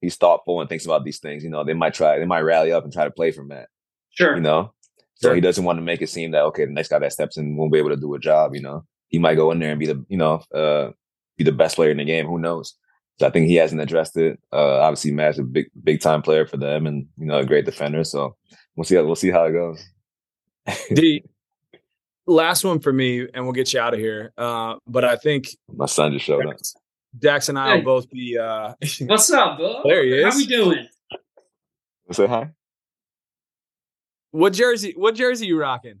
he's 0.00 0.16
thoughtful 0.16 0.60
and 0.60 0.68
thinks 0.68 0.86
about 0.86 1.04
these 1.04 1.18
things. 1.18 1.44
You 1.44 1.50
know, 1.50 1.62
they 1.62 1.74
might 1.74 1.94
try, 1.94 2.18
they 2.18 2.24
might 2.24 2.40
rally 2.40 2.72
up 2.72 2.84
and 2.84 2.92
try 2.92 3.04
to 3.04 3.10
play 3.10 3.30
from 3.30 3.48
that. 3.48 3.68
Sure. 4.10 4.34
You 4.34 4.40
know, 4.42 4.72
so 5.16 5.28
sure. 5.28 5.34
he 5.34 5.40
doesn't 5.42 5.64
want 5.64 5.76
to 5.76 5.82
make 5.82 6.00
it 6.00 6.08
seem 6.08 6.30
that 6.30 6.44
okay, 6.44 6.64
the 6.64 6.72
next 6.72 6.88
guy 6.88 6.98
that 6.98 7.12
steps 7.12 7.36
in 7.36 7.56
won't 7.56 7.72
be 7.72 7.78
able 7.78 7.90
to 7.90 7.96
do 7.96 8.14
a 8.14 8.18
job. 8.18 8.54
You 8.54 8.62
know, 8.62 8.86
he 9.08 9.18
might 9.18 9.34
go 9.34 9.50
in 9.50 9.58
there 9.58 9.70
and 9.70 9.80
be 9.80 9.86
the 9.86 10.04
you 10.08 10.16
know 10.16 10.42
uh 10.54 10.90
be 11.36 11.44
the 11.44 11.52
best 11.52 11.76
player 11.76 11.90
in 11.90 11.98
the 11.98 12.04
game. 12.04 12.26
Who 12.26 12.38
knows? 12.38 12.74
So 13.18 13.26
I 13.26 13.30
think 13.30 13.46
he 13.46 13.54
hasn't 13.54 13.80
addressed 13.80 14.16
it. 14.16 14.40
Uh, 14.52 14.80
obviously, 14.80 15.12
Matt's 15.12 15.38
a 15.38 15.44
big, 15.44 15.70
big 15.82 16.00
time 16.00 16.22
player 16.22 16.46
for 16.46 16.56
them, 16.56 16.86
and 16.86 17.06
you 17.16 17.26
know, 17.26 17.38
a 17.38 17.44
great 17.44 17.64
defender. 17.64 18.02
So 18.02 18.36
we'll 18.74 18.84
see. 18.84 18.96
How, 18.96 19.04
we'll 19.04 19.14
see 19.14 19.30
how 19.30 19.44
it 19.44 19.52
goes. 19.52 19.84
D, 20.92 21.24
last 22.26 22.64
one 22.64 22.80
for 22.80 22.92
me, 22.92 23.26
and 23.32 23.44
we'll 23.44 23.52
get 23.52 23.72
you 23.72 23.80
out 23.80 23.94
of 23.94 24.00
here. 24.00 24.32
Uh, 24.36 24.76
but 24.86 25.04
I 25.04 25.16
think 25.16 25.48
my 25.72 25.86
son 25.86 26.12
just 26.12 26.24
showed 26.24 26.46
up. 26.46 26.56
Dax 27.16 27.48
and 27.48 27.56
I 27.56 27.70
hey. 27.70 27.76
will 27.76 27.84
both 27.84 28.10
be. 28.10 28.36
Uh, 28.36 28.74
What's 29.02 29.30
up, 29.30 29.58
bro? 29.58 29.82
There 29.84 30.02
he 30.02 30.14
is. 30.14 30.32
How 30.32 30.36
we 30.36 30.46
doing? 30.46 30.88
Say 32.10 32.26
hi. 32.26 32.50
What 34.32 34.52
jersey? 34.52 34.94
What 34.96 35.14
jersey 35.14 35.46
you 35.46 35.58
rocking? 35.58 36.00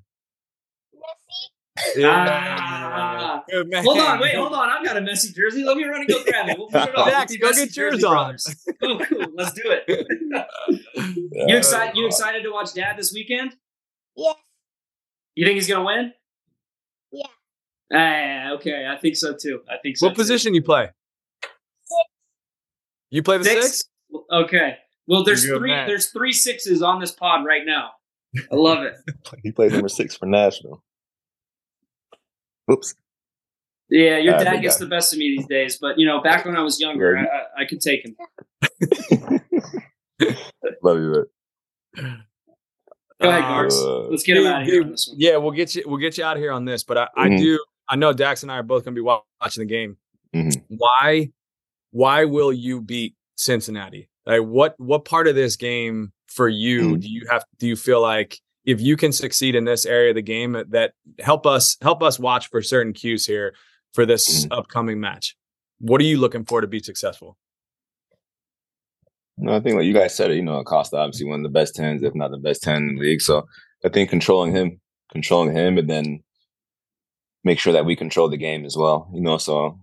Messi. 1.96 2.00
Yeah. 2.00 2.64
Ah. 2.96 3.44
hold 3.82 3.98
on, 3.98 4.20
wait, 4.20 4.34
hold 4.34 4.52
on. 4.52 4.68
I've 4.70 4.84
got 4.84 4.96
a 4.96 5.00
Messi 5.00 5.34
jersey. 5.34 5.64
Let 5.64 5.76
me 5.76 5.84
run 5.84 6.00
and 6.00 6.08
go 6.08 6.22
grab 6.24 6.48
it. 6.48 6.58
We'll 6.58 6.68
put 6.68 6.88
it 6.88 6.94
on. 6.96 7.08
Dax, 7.08 7.36
go 7.36 7.52
get 7.52 7.76
yours 7.76 8.04
on. 8.04 8.36
cool, 8.80 8.98
cool. 9.00 9.26
Let's 9.34 9.52
do 9.52 9.62
it. 9.64 9.84
you 11.32 11.56
excited? 11.56 11.96
You 11.96 12.06
excited 12.06 12.42
to 12.42 12.50
watch 12.50 12.74
Dad 12.74 12.96
this 12.96 13.12
weekend? 13.12 13.56
Yes. 14.16 14.36
You 15.34 15.46
think 15.46 15.56
he's 15.56 15.68
gonna 15.68 15.84
win? 15.84 16.12
Yeah. 17.10 17.26
Ah, 17.92 18.54
okay. 18.54 18.86
I 18.86 18.96
think 18.98 19.16
so 19.16 19.34
too. 19.34 19.60
I 19.68 19.76
think 19.82 19.96
so. 19.96 20.06
What 20.06 20.14
too. 20.14 20.22
position 20.22 20.54
you 20.54 20.62
play? 20.62 20.90
Six. 21.84 22.00
You 23.10 23.22
play 23.22 23.38
the 23.38 23.44
six? 23.44 23.66
six? 23.66 23.84
Okay. 24.32 24.78
Well, 25.06 25.24
there's 25.24 25.44
three. 25.44 25.70
Man. 25.70 25.86
There's 25.86 26.10
three 26.10 26.32
sixes 26.32 26.82
on 26.82 27.00
this 27.00 27.12
pod 27.12 27.44
right 27.44 27.64
now. 27.66 27.90
I 28.50 28.54
love 28.56 28.82
it. 28.82 28.94
he 29.42 29.52
plays 29.52 29.72
number 29.72 29.88
six 29.88 30.16
for 30.16 30.26
Nashville. 30.26 30.82
Oops. 32.70 32.94
Yeah, 33.90 34.18
your 34.18 34.38
dad 34.38 34.62
gets 34.62 34.78
the 34.78 34.86
best 34.86 35.12
of 35.12 35.18
me 35.18 35.36
these 35.36 35.46
days, 35.46 35.78
but 35.80 35.98
you 35.98 36.06
know, 36.06 36.20
back 36.22 36.44
when 36.44 36.56
I 36.56 36.62
was 36.62 36.80
younger, 36.80 37.18
I, 37.18 37.62
I, 37.62 37.64
could 37.66 37.80
take 37.80 38.04
him. 38.04 38.16
Love 40.82 40.98
you, 40.98 41.26
man. 41.96 42.24
Go 43.20 43.28
ahead, 43.28 43.42
Marks. 43.42 43.76
Uh, 43.76 44.08
Let's 44.08 44.22
get 44.22 44.38
him 44.38 44.46
out 44.46 44.62
of 44.62 44.68
here. 44.68 44.94
Yeah, 45.16 45.36
we'll 45.36 45.52
get 45.52 45.74
you. 45.74 45.82
We'll 45.86 45.98
get 45.98 46.18
you 46.18 46.24
out 46.24 46.36
of 46.36 46.42
here 46.42 46.52
on 46.52 46.64
this. 46.64 46.82
But 46.82 46.98
I, 46.98 47.04
mm-hmm. 47.04 47.20
I 47.20 47.36
do. 47.36 47.64
I 47.88 47.96
know 47.96 48.12
Dax 48.12 48.42
and 48.42 48.50
I 48.50 48.58
are 48.58 48.62
both 48.62 48.84
going 48.84 48.94
to 48.94 48.98
be 48.98 49.02
watching 49.02 49.62
the 49.62 49.66
game. 49.66 49.96
Mm-hmm. 50.34 50.76
Why? 50.76 51.30
Why 51.90 52.24
will 52.24 52.52
you 52.52 52.80
beat 52.80 53.14
Cincinnati? 53.36 54.08
Like, 54.26 54.42
what? 54.42 54.74
What 54.78 55.04
part 55.04 55.28
of 55.28 55.34
this 55.34 55.56
game 55.56 56.12
for 56.26 56.48
you 56.48 56.82
mm-hmm. 56.82 57.00
do 57.00 57.08
you 57.08 57.26
have? 57.30 57.44
Do 57.58 57.66
you 57.66 57.76
feel 57.76 58.00
like 58.00 58.40
if 58.64 58.80
you 58.80 58.96
can 58.96 59.12
succeed 59.12 59.54
in 59.54 59.64
this 59.64 59.84
area 59.84 60.10
of 60.10 60.16
the 60.16 60.22
game, 60.22 60.56
that 60.70 60.92
help 61.18 61.46
us 61.46 61.76
help 61.82 62.02
us 62.02 62.18
watch 62.18 62.48
for 62.48 62.62
certain 62.62 62.92
cues 62.92 63.26
here 63.26 63.54
for 63.92 64.06
this 64.06 64.44
mm-hmm. 64.44 64.52
upcoming 64.52 65.00
match? 65.00 65.36
What 65.78 66.00
are 66.00 66.04
you 66.04 66.18
looking 66.18 66.44
for 66.44 66.60
to 66.60 66.66
be 66.66 66.80
successful? 66.80 67.36
No, 69.36 69.54
I 69.54 69.60
think 69.60 69.76
like 69.76 69.84
you 69.84 69.94
guys 69.94 70.14
said 70.14 70.32
you 70.32 70.42
know, 70.42 70.60
Acosta 70.60 70.96
obviously 70.96 71.26
one 71.26 71.40
of 71.40 71.44
the 71.44 71.58
best 71.58 71.74
tens, 71.74 72.02
if 72.02 72.14
not 72.14 72.30
the 72.30 72.38
best 72.38 72.62
ten 72.62 72.76
in 72.76 72.94
the 72.96 73.02
league. 73.02 73.20
So 73.20 73.46
I 73.84 73.88
think 73.88 74.10
controlling 74.10 74.54
him, 74.54 74.80
controlling 75.10 75.54
him, 75.54 75.78
and 75.78 75.88
then 75.88 76.22
make 77.42 77.58
sure 77.58 77.72
that 77.72 77.84
we 77.84 77.96
control 77.96 78.28
the 78.28 78.36
game 78.36 78.64
as 78.64 78.76
well. 78.76 79.10
You 79.12 79.20
know, 79.20 79.38
so 79.38 79.78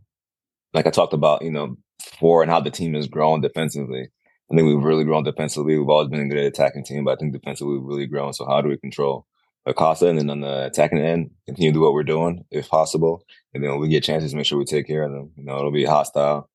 like 0.74 0.88
I 0.88 0.90
talked 0.90 1.14
about, 1.14 1.44
you 1.44 1.52
know, 1.52 1.76
before 2.04 2.42
and 2.42 2.52
how 2.52 2.60
the 2.60 2.72
team 2.72 2.94
has 2.94 3.08
grown 3.08 3.42
defensively. 3.42 4.10
I 4.52 4.56
think 4.56 4.68
we've 4.68 4.84
really 4.84 5.04
grown 5.04 5.24
defensively. 5.24 5.78
We've 5.78 5.88
always 5.88 6.10
been 6.10 6.22
a 6.22 6.28
good 6.28 6.38
attacking 6.38 6.84
team, 6.84 7.06
but 7.06 7.12
I 7.12 7.16
think 7.16 7.34
defensively 7.34 7.78
we've 7.78 7.88
really 7.88 8.06
grown. 8.06 8.34
So 8.34 8.46
how 8.46 8.62
do 8.62 8.70
we 8.70 8.78
control 8.78 9.26
Acosta 9.66 10.08
and 10.08 10.18
then 10.18 10.30
on 10.30 10.42
the 10.42 10.66
attacking 10.66 11.00
end, 11.00 11.32
continue 11.46 11.72
to 11.72 11.76
do 11.76 11.82
what 11.82 11.94
we're 11.94 12.04
doing 12.04 12.44
if 12.52 12.68
possible. 12.68 13.24
And 13.54 13.64
then 13.64 13.72
when 13.72 13.80
we 13.80 13.88
get 13.88 14.04
chances, 14.04 14.34
make 14.34 14.46
sure 14.46 14.58
we 14.58 14.66
take 14.66 14.88
care 14.88 15.04
of 15.04 15.12
them. 15.12 15.32
You 15.38 15.46
know, 15.46 15.58
it'll 15.58 15.72
be 15.72 15.86
hostile 15.86 16.50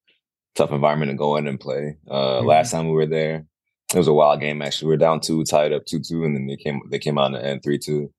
tough 0.57 0.73
environment 0.73 1.11
to 1.11 1.17
go 1.17 1.37
in 1.37 1.47
and 1.47 1.61
play. 1.61 1.97
Uh, 2.09 2.15
mm-hmm. 2.15 2.47
Last 2.47 2.73
time 2.73 2.87
we 2.87 2.95
were 2.95 3.07
there, 3.07 3.47
it 3.95 3.99
was 3.99 4.09
a 4.09 4.13
wild 4.13 4.41
game. 4.41 4.61
Actually, 4.63 4.89
we 4.89 4.95
were 4.95 4.99
down 4.99 5.21
two, 5.21 5.45
tied 5.45 5.73
up 5.73 5.85
two 5.87 6.01
two, 6.01 6.25
and 6.25 6.35
then 6.35 6.47
they 6.47 6.57
came 6.57 6.81
they 6.91 6.99
came 6.99 7.19
out 7.19 7.27
in 7.27 7.33
the 7.33 7.45
end 7.45 7.63
three 7.63 7.79
two. 7.79 8.13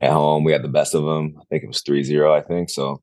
At 0.00 0.10
home, 0.10 0.44
we 0.44 0.52
had 0.52 0.62
the 0.62 0.68
best 0.68 0.94
of 0.94 1.04
them. 1.04 1.36
I 1.40 1.44
think 1.48 1.62
it 1.62 1.68
was 1.68 1.82
3-0, 1.82 2.30
I 2.30 2.42
think 2.42 2.68
so. 2.68 3.00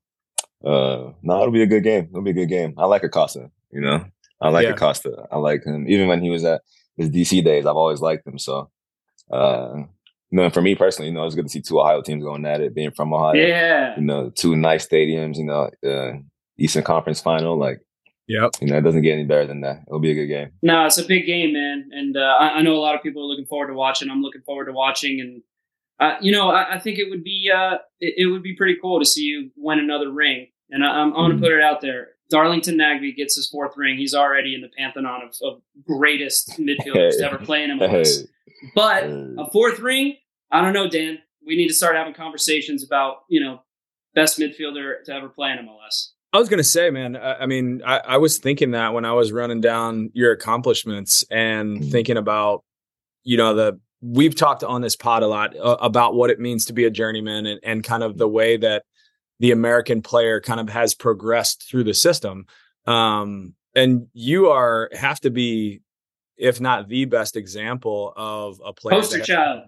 Uh, 0.64 1.14
no, 1.24 1.42
it'll 1.42 1.52
be 1.52 1.64
a 1.64 1.68
good 1.68 1.84
game. 1.84 2.10
It'll 2.12 2.22
be 2.22 2.32
a 2.32 2.34
good 2.34 2.50
game. 2.50 2.76
I 2.78 2.86
like 2.86 3.04
Acosta. 3.04 3.50
You 3.72 3.82
know, 3.82 4.06
I 4.42 4.50
like 4.50 4.66
yeah. 4.66 4.74
Acosta. 4.74 5.28
I 5.32 5.38
like 5.38 5.64
him. 5.64 5.88
Even 5.88 6.08
when 6.08 6.22
he 6.22 6.30
was 6.30 6.44
at 6.44 6.62
his 6.98 7.10
DC 7.10 7.44
days, 7.44 7.66
I've 7.66 7.76
always 7.76 8.02
liked 8.02 8.26
him. 8.26 8.40
So, 8.40 8.70
uh, 9.32 9.74
you 9.76 10.38
know, 10.38 10.50
for 10.50 10.62
me 10.62 10.76
personally, 10.76 11.10
you 11.10 11.14
know, 11.14 11.26
it's 11.26 11.36
good 11.36 11.46
to 11.46 11.50
see 11.50 11.62
two 11.62 11.80
Ohio 11.80 12.02
teams 12.02 12.24
going 12.24 12.46
at 12.46 12.62
it. 12.62 12.74
Being 12.74 12.92
from 12.92 13.14
Ohio, 13.14 13.34
yeah, 13.34 13.96
you 13.96 14.04
know, 14.04 14.30
two 14.30 14.56
nice 14.56 14.88
stadiums. 14.88 15.38
You 15.38 15.46
know, 15.46 15.70
uh, 15.88 16.18
Eastern 16.58 16.84
Conference 16.84 17.22
Final, 17.22 17.58
like 17.58 17.82
Yep. 18.32 18.52
You 18.62 18.68
know, 18.68 18.78
it 18.78 18.82
doesn't 18.82 19.02
get 19.02 19.14
any 19.14 19.26
better 19.26 19.46
than 19.46 19.60
that. 19.62 19.84
It'll 19.88 20.00
be 20.00 20.12
a 20.12 20.16
good 20.16 20.28
game. 20.28 20.52
No, 20.62 20.86
it's 20.86 20.98
a 20.98 21.06
big 21.06 21.26
game, 21.26 21.52
man. 21.52 21.90
And 21.92 22.16
uh, 22.16 22.38
I, 22.40 22.60
I, 22.60 22.62
know 22.62 22.76
a 22.76 22.80
lot 22.80 22.96
of 22.96 23.04
people 23.04 23.24
are 23.24 23.26
looking 23.26 23.46
forward 23.46 23.68
to 23.68 23.74
watching. 23.74 24.10
I'm 24.10 24.22
looking 24.22 24.42
forward 24.44 24.66
to 24.66 24.72
watching. 24.72 25.20
And, 25.20 25.42
uh, 26.00 26.18
you 26.22 26.32
know, 26.32 26.50
I, 26.50 26.76
I, 26.76 26.80
think 26.80 26.98
it 26.98 27.10
would 27.10 27.26
be 27.26 27.52
uh, 27.54 27.80
it, 28.00 28.14
it, 28.20 28.26
would 28.28 28.42
be 28.42 28.56
pretty 28.56 28.78
cool 28.82 29.00
to 29.00 29.06
see 29.06 29.24
you 29.24 29.52
win 29.58 29.80
another 29.80 30.10
ring. 30.10 30.48
And 30.70 30.82
I, 30.82 31.02
am 31.02 31.12
going 31.12 31.32
to 31.32 31.38
put 31.38 31.52
it 31.52 31.62
out 31.62 31.82
there. 31.82 32.12
Darlington 32.32 32.78
Nagbe 32.78 33.16
gets 33.16 33.36
his 33.36 33.48
fourth 33.50 33.76
ring. 33.76 33.98
He's 33.98 34.16
already 34.16 34.56
in 34.56 34.62
the 34.62 34.70
pantheon 34.70 35.22
of, 35.22 35.36
of 35.44 35.62
greatest 35.86 36.52
midfielders 36.60 37.12
hey. 37.12 37.18
to 37.18 37.26
ever 37.26 37.38
play 37.38 37.64
in 37.64 37.78
MLS. 37.78 38.22
Hey. 38.22 38.28
But 38.74 39.04
a 39.04 39.50
fourth 39.52 39.80
ring, 39.80 40.16
I 40.50 40.62
don't 40.62 40.74
know, 40.74 40.90
Dan. 40.90 41.20
We 41.46 41.58
need 41.58 41.68
to 41.68 41.74
start 41.74 41.96
having 41.96 42.14
conversations 42.14 42.84
about, 42.84 43.24
you 43.28 43.44
know, 43.44 43.62
best 44.16 44.40
midfielder 44.40 45.04
to 45.06 45.14
ever 45.14 45.30
play 45.30 45.52
in 45.52 45.58
MLS. 45.58 46.10
I 46.34 46.40
was 46.40 46.48
gonna 46.48 46.64
say, 46.64 46.90
man. 46.90 47.18
I, 47.18 47.40
I 47.42 47.46
mean, 47.46 47.82
I, 47.86 47.98
I, 47.98 48.18
was 48.18 48.38
thinking 48.38 48.72
that 48.72 48.94
when 48.94 49.04
I 49.04 49.12
was 49.12 49.34
running 49.34 49.60
down 49.60 50.12
your 50.14 50.32
accomplishments 50.32 51.26
and 51.30 51.78
mm-hmm. 51.78 51.90
thinking 51.90 52.16
about, 52.16 52.64
you 53.24 53.36
know, 53.36 53.54
the 53.54 53.80
we've 54.02 54.36
talked 54.36 54.64
on 54.64 54.82
this 54.82 54.96
pod 54.96 55.24
a 55.24 55.28
lot 55.28 55.56
uh, 55.58 55.78
about 55.82 56.16
what 56.16 56.30
it 56.30 56.40
means 56.40 56.66
to 56.66 56.74
be 56.74 56.86
a 56.86 56.90
journeyman 56.90 57.46
and, 57.46 57.60
and 57.64 57.84
kind 57.84 58.02
of 58.02 58.18
the 58.18 58.28
way 58.28 58.56
that 58.58 58.84
the 59.42 59.52
American 59.52 60.04
player 60.04 60.40
kind 60.40 60.60
of 60.60 60.70
has 60.70 60.94
progressed 60.94 61.68
through 61.68 61.84
the 61.84 61.96
system. 61.96 62.46
Um, 62.86 63.56
and 63.76 64.08
you 64.14 64.50
are 64.50 64.90
have 64.94 65.20
to 65.22 65.32
be, 65.32 65.82
if 66.38 66.62
not 66.62 66.88
the 66.88 67.06
best 67.06 67.36
example 67.36 68.14
of 68.16 68.62
a 68.64 68.72
player. 68.72 69.00
Poster 69.00 69.20
child. 69.20 69.64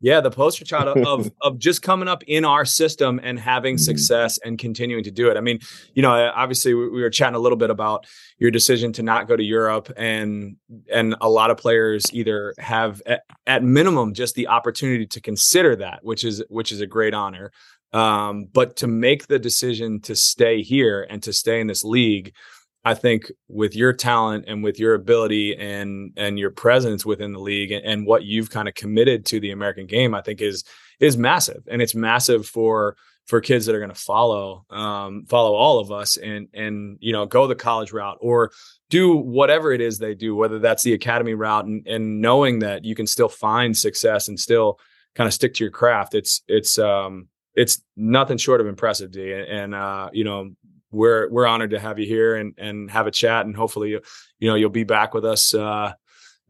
Yeah, 0.00 0.20
the 0.20 0.30
poster 0.30 0.64
child 0.64 0.96
of 0.96 1.30
of 1.42 1.58
just 1.58 1.82
coming 1.82 2.08
up 2.08 2.24
in 2.24 2.46
our 2.46 2.64
system 2.64 3.20
and 3.22 3.38
having 3.38 3.74
mm-hmm. 3.74 3.82
success 3.82 4.38
and 4.38 4.58
continuing 4.58 5.04
to 5.04 5.10
do 5.10 5.30
it. 5.30 5.36
I 5.36 5.42
mean, 5.42 5.60
you 5.92 6.00
know, 6.00 6.32
obviously 6.34 6.72
we, 6.72 6.88
we 6.88 7.02
were 7.02 7.10
chatting 7.10 7.36
a 7.36 7.38
little 7.38 7.58
bit 7.58 7.68
about 7.68 8.06
your 8.38 8.50
decision 8.50 8.94
to 8.94 9.02
not 9.02 9.28
go 9.28 9.36
to 9.36 9.44
Europe, 9.44 9.92
and 9.94 10.56
and 10.90 11.16
a 11.20 11.28
lot 11.28 11.50
of 11.50 11.58
players 11.58 12.06
either 12.14 12.54
have 12.58 13.02
at, 13.04 13.24
at 13.46 13.62
minimum 13.62 14.14
just 14.14 14.34
the 14.36 14.48
opportunity 14.48 15.06
to 15.06 15.20
consider 15.20 15.76
that, 15.76 16.02
which 16.02 16.24
is 16.24 16.42
which 16.48 16.72
is 16.72 16.80
a 16.80 16.86
great 16.86 17.12
honor. 17.12 17.52
Um, 17.92 18.46
but 18.52 18.76
to 18.76 18.86
make 18.86 19.26
the 19.26 19.38
decision 19.38 20.00
to 20.02 20.16
stay 20.16 20.62
here 20.62 21.06
and 21.10 21.22
to 21.24 21.32
stay 21.32 21.60
in 21.60 21.66
this 21.66 21.84
league 21.84 22.32
I 22.84 22.94
think 22.94 23.30
with 23.48 23.76
your 23.76 23.92
talent 23.92 24.46
and 24.48 24.64
with 24.64 24.78
your 24.78 24.94
ability 24.94 25.56
and 25.56 26.12
and 26.16 26.38
your 26.38 26.50
presence 26.50 27.06
within 27.06 27.32
the 27.32 27.38
league 27.38 27.70
and, 27.70 27.84
and 27.84 28.06
what 28.06 28.24
you've 28.24 28.50
kind 28.50 28.68
of 28.68 28.74
committed 28.74 29.24
to 29.26 29.40
the 29.40 29.52
American 29.52 29.86
game, 29.86 30.14
I 30.14 30.20
think 30.20 30.40
is 30.40 30.64
is 30.98 31.16
massive, 31.16 31.62
and 31.70 31.80
it's 31.80 31.94
massive 31.94 32.46
for 32.46 32.96
for 33.26 33.40
kids 33.40 33.66
that 33.66 33.74
are 33.76 33.78
going 33.78 33.88
to 33.88 33.94
follow 33.94 34.64
um, 34.70 35.26
follow 35.26 35.54
all 35.54 35.78
of 35.78 35.92
us 35.92 36.16
and 36.16 36.48
and 36.54 36.98
you 37.00 37.12
know 37.12 37.24
go 37.24 37.46
the 37.46 37.54
college 37.54 37.92
route 37.92 38.18
or 38.20 38.50
do 38.90 39.16
whatever 39.16 39.72
it 39.72 39.80
is 39.80 39.98
they 39.98 40.14
do, 40.14 40.34
whether 40.34 40.58
that's 40.58 40.82
the 40.82 40.92
academy 40.92 41.34
route 41.34 41.64
and, 41.64 41.86
and 41.86 42.20
knowing 42.20 42.58
that 42.58 42.84
you 42.84 42.96
can 42.96 43.06
still 43.06 43.28
find 43.28 43.76
success 43.76 44.26
and 44.26 44.38
still 44.38 44.78
kind 45.14 45.28
of 45.28 45.32
stick 45.32 45.54
to 45.54 45.62
your 45.62 45.70
craft. 45.70 46.14
It's 46.14 46.42
it's 46.48 46.78
um 46.78 47.28
it's 47.54 47.82
nothing 47.96 48.38
short 48.38 48.60
of 48.60 48.66
impressive, 48.66 49.10
D. 49.10 49.32
And, 49.32 49.48
and 49.48 49.74
uh, 49.74 50.10
you 50.12 50.24
know, 50.24 50.50
we're 50.90 51.28
we're 51.30 51.46
honored 51.46 51.70
to 51.70 51.78
have 51.78 51.98
you 51.98 52.06
here 52.06 52.36
and 52.36 52.54
and 52.58 52.90
have 52.90 53.06
a 53.06 53.10
chat 53.10 53.46
and 53.46 53.56
hopefully 53.56 53.90
you, 53.90 54.00
you 54.38 54.48
know 54.48 54.54
you'll 54.54 54.70
be 54.70 54.84
back 54.84 55.14
with 55.14 55.24
us 55.24 55.54
uh, 55.54 55.92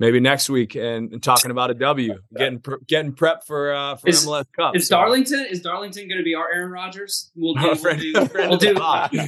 maybe 0.03 0.19
next 0.19 0.51
week 0.51 0.75
and, 0.75 1.13
and, 1.13 1.23
talking 1.23 1.53
about 1.53 1.71
a 1.71 1.75
W, 1.75 2.19
getting 2.37 2.59
pre- 2.59 2.79
getting 2.89 3.13
prep 3.13 3.45
for 3.47 3.73
uh, 3.73 3.95
for 3.95 4.09
is, 4.09 4.27
MLS 4.27 4.45
Cup. 4.57 4.75
Is 4.75 4.89
so. 4.89 4.97
Darlington 4.97 5.47
is 5.49 5.61
Darlington 5.61 6.09
going 6.09 6.19
to 6.19 6.25
be 6.25 6.35
our 6.35 6.53
Aaron 6.53 6.73
Rodgers? 6.73 7.31
We'll 7.37 7.55
do, 7.63 7.63
we'll, 7.63 7.77
do, 7.77 8.13
we'll, 8.15 8.59
do 8.59 8.75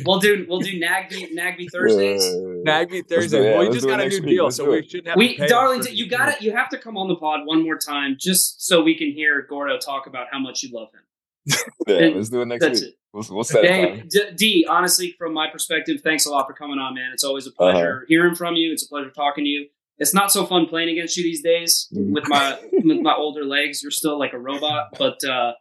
we'll 0.05 0.19
do 0.21 0.47
we'll 0.49 0.59
do 0.59 0.81
Nagbe 0.81 1.33
Nagbe 1.33 1.71
Thursdays. 1.71 2.25
Nagbe 2.67 3.07
Thursday. 3.09 3.57
well, 3.57 3.69
we 3.69 3.75
just 3.75 3.87
got 3.87 4.01
a 4.01 4.09
new 4.09 4.21
deal, 4.21 4.51
so 4.51 4.71
we 4.71 4.87
shouldn't 4.87 5.09
have. 5.09 5.17
We 5.17 5.37
Darlington, 5.37 5.95
you 5.95 6.09
got 6.09 6.39
to 6.39 6.45
you 6.45 6.53
have 6.53 6.69
to 6.71 6.79
come 6.79 6.97
on 6.97 7.09
the 7.09 7.17
pod 7.17 7.47
one 7.47 7.63
more 7.63 7.79
time 7.79 8.17
just 8.19 8.67
so 8.67 8.83
we 8.83 8.97
can 8.97 9.13
hear 9.13 9.47
Gordo 9.49 9.79
talk 9.79 10.07
about 10.09 10.27
how 10.33 10.41
much 10.41 10.63
you 10.65 10.71
love 10.73 10.89
him. 10.93 11.03
yeah, 11.87 12.09
let's 12.15 12.31
do 12.31 12.43
it 12.43 12.47
next 12.47 12.65
week. 12.65 12.83
It. 12.83 12.95
We'll, 13.13 13.25
we'll 13.31 13.45
set 13.45 13.65
hey, 13.65 14.03
D, 14.09 14.21
D, 14.35 14.67
honestly, 14.69 15.15
from 15.19 15.33
my 15.35 15.49
perspective, 15.49 16.01
thanks 16.03 16.27
a 16.27 16.31
lot 16.31 16.47
for 16.47 16.53
coming 16.53 16.79
on, 16.79 16.95
man. 16.95 17.11
It's 17.13 17.23
always 17.23 17.47
a 17.47 17.51
uh-huh. 17.51 17.73
pleasure 17.73 17.97
uh-huh. 17.97 18.05
hearing 18.09 18.35
from 18.35 18.55
you. 18.55 18.73
It's 18.73 18.85
a 18.85 18.89
pleasure 18.89 19.11
talking 19.11 19.45
to 19.45 19.49
you. 19.49 19.69
It's 19.99 20.13
not 20.13 20.33
so 20.33 20.45
fun 20.45 20.67
playing 20.67 20.89
against 20.89 21.17
you 21.17 21.23
these 21.23 21.43
days 21.43 21.89
mm-hmm. 21.95 22.13
with 22.13 22.29
my 22.29 22.59
with 22.73 23.01
my 23.01 23.15
older 23.15 23.45
legs. 23.45 23.83
You're 23.83 23.93
still 23.93 24.19
like 24.19 24.33
a 24.33 24.39
robot, 24.39 24.89
but 24.99 25.23
uh, 25.25 25.53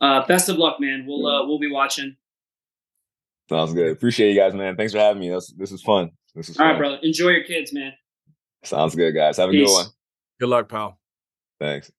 uh, 0.00 0.26
best 0.26 0.48
of 0.48 0.56
luck, 0.56 0.80
man. 0.80 1.04
We'll 1.06 1.26
uh, 1.26 1.46
we'll 1.46 1.58
be 1.58 1.70
watching. 1.70 2.16
Sounds 3.48 3.72
good. 3.72 3.90
Appreciate 3.90 4.32
you 4.32 4.38
guys, 4.38 4.54
man. 4.54 4.76
Thanks 4.76 4.92
for 4.92 5.00
having 5.00 5.20
me. 5.20 5.30
This, 5.30 5.52
this 5.56 5.72
is 5.72 5.82
fun. 5.82 6.10
This 6.34 6.48
is 6.50 6.56
all 6.56 6.66
fun. 6.66 6.70
right, 6.70 6.78
brother. 6.78 6.98
Enjoy 7.02 7.30
your 7.30 7.42
kids, 7.42 7.72
man. 7.72 7.92
Sounds 8.62 8.94
good, 8.94 9.12
guys. 9.12 9.38
Have 9.38 9.48
a 9.48 9.52
Peace. 9.52 9.68
good 9.68 9.74
one. 9.74 9.86
Good 10.38 10.48
luck, 10.50 10.68
pal. 10.68 10.98
Thanks. 11.58 11.90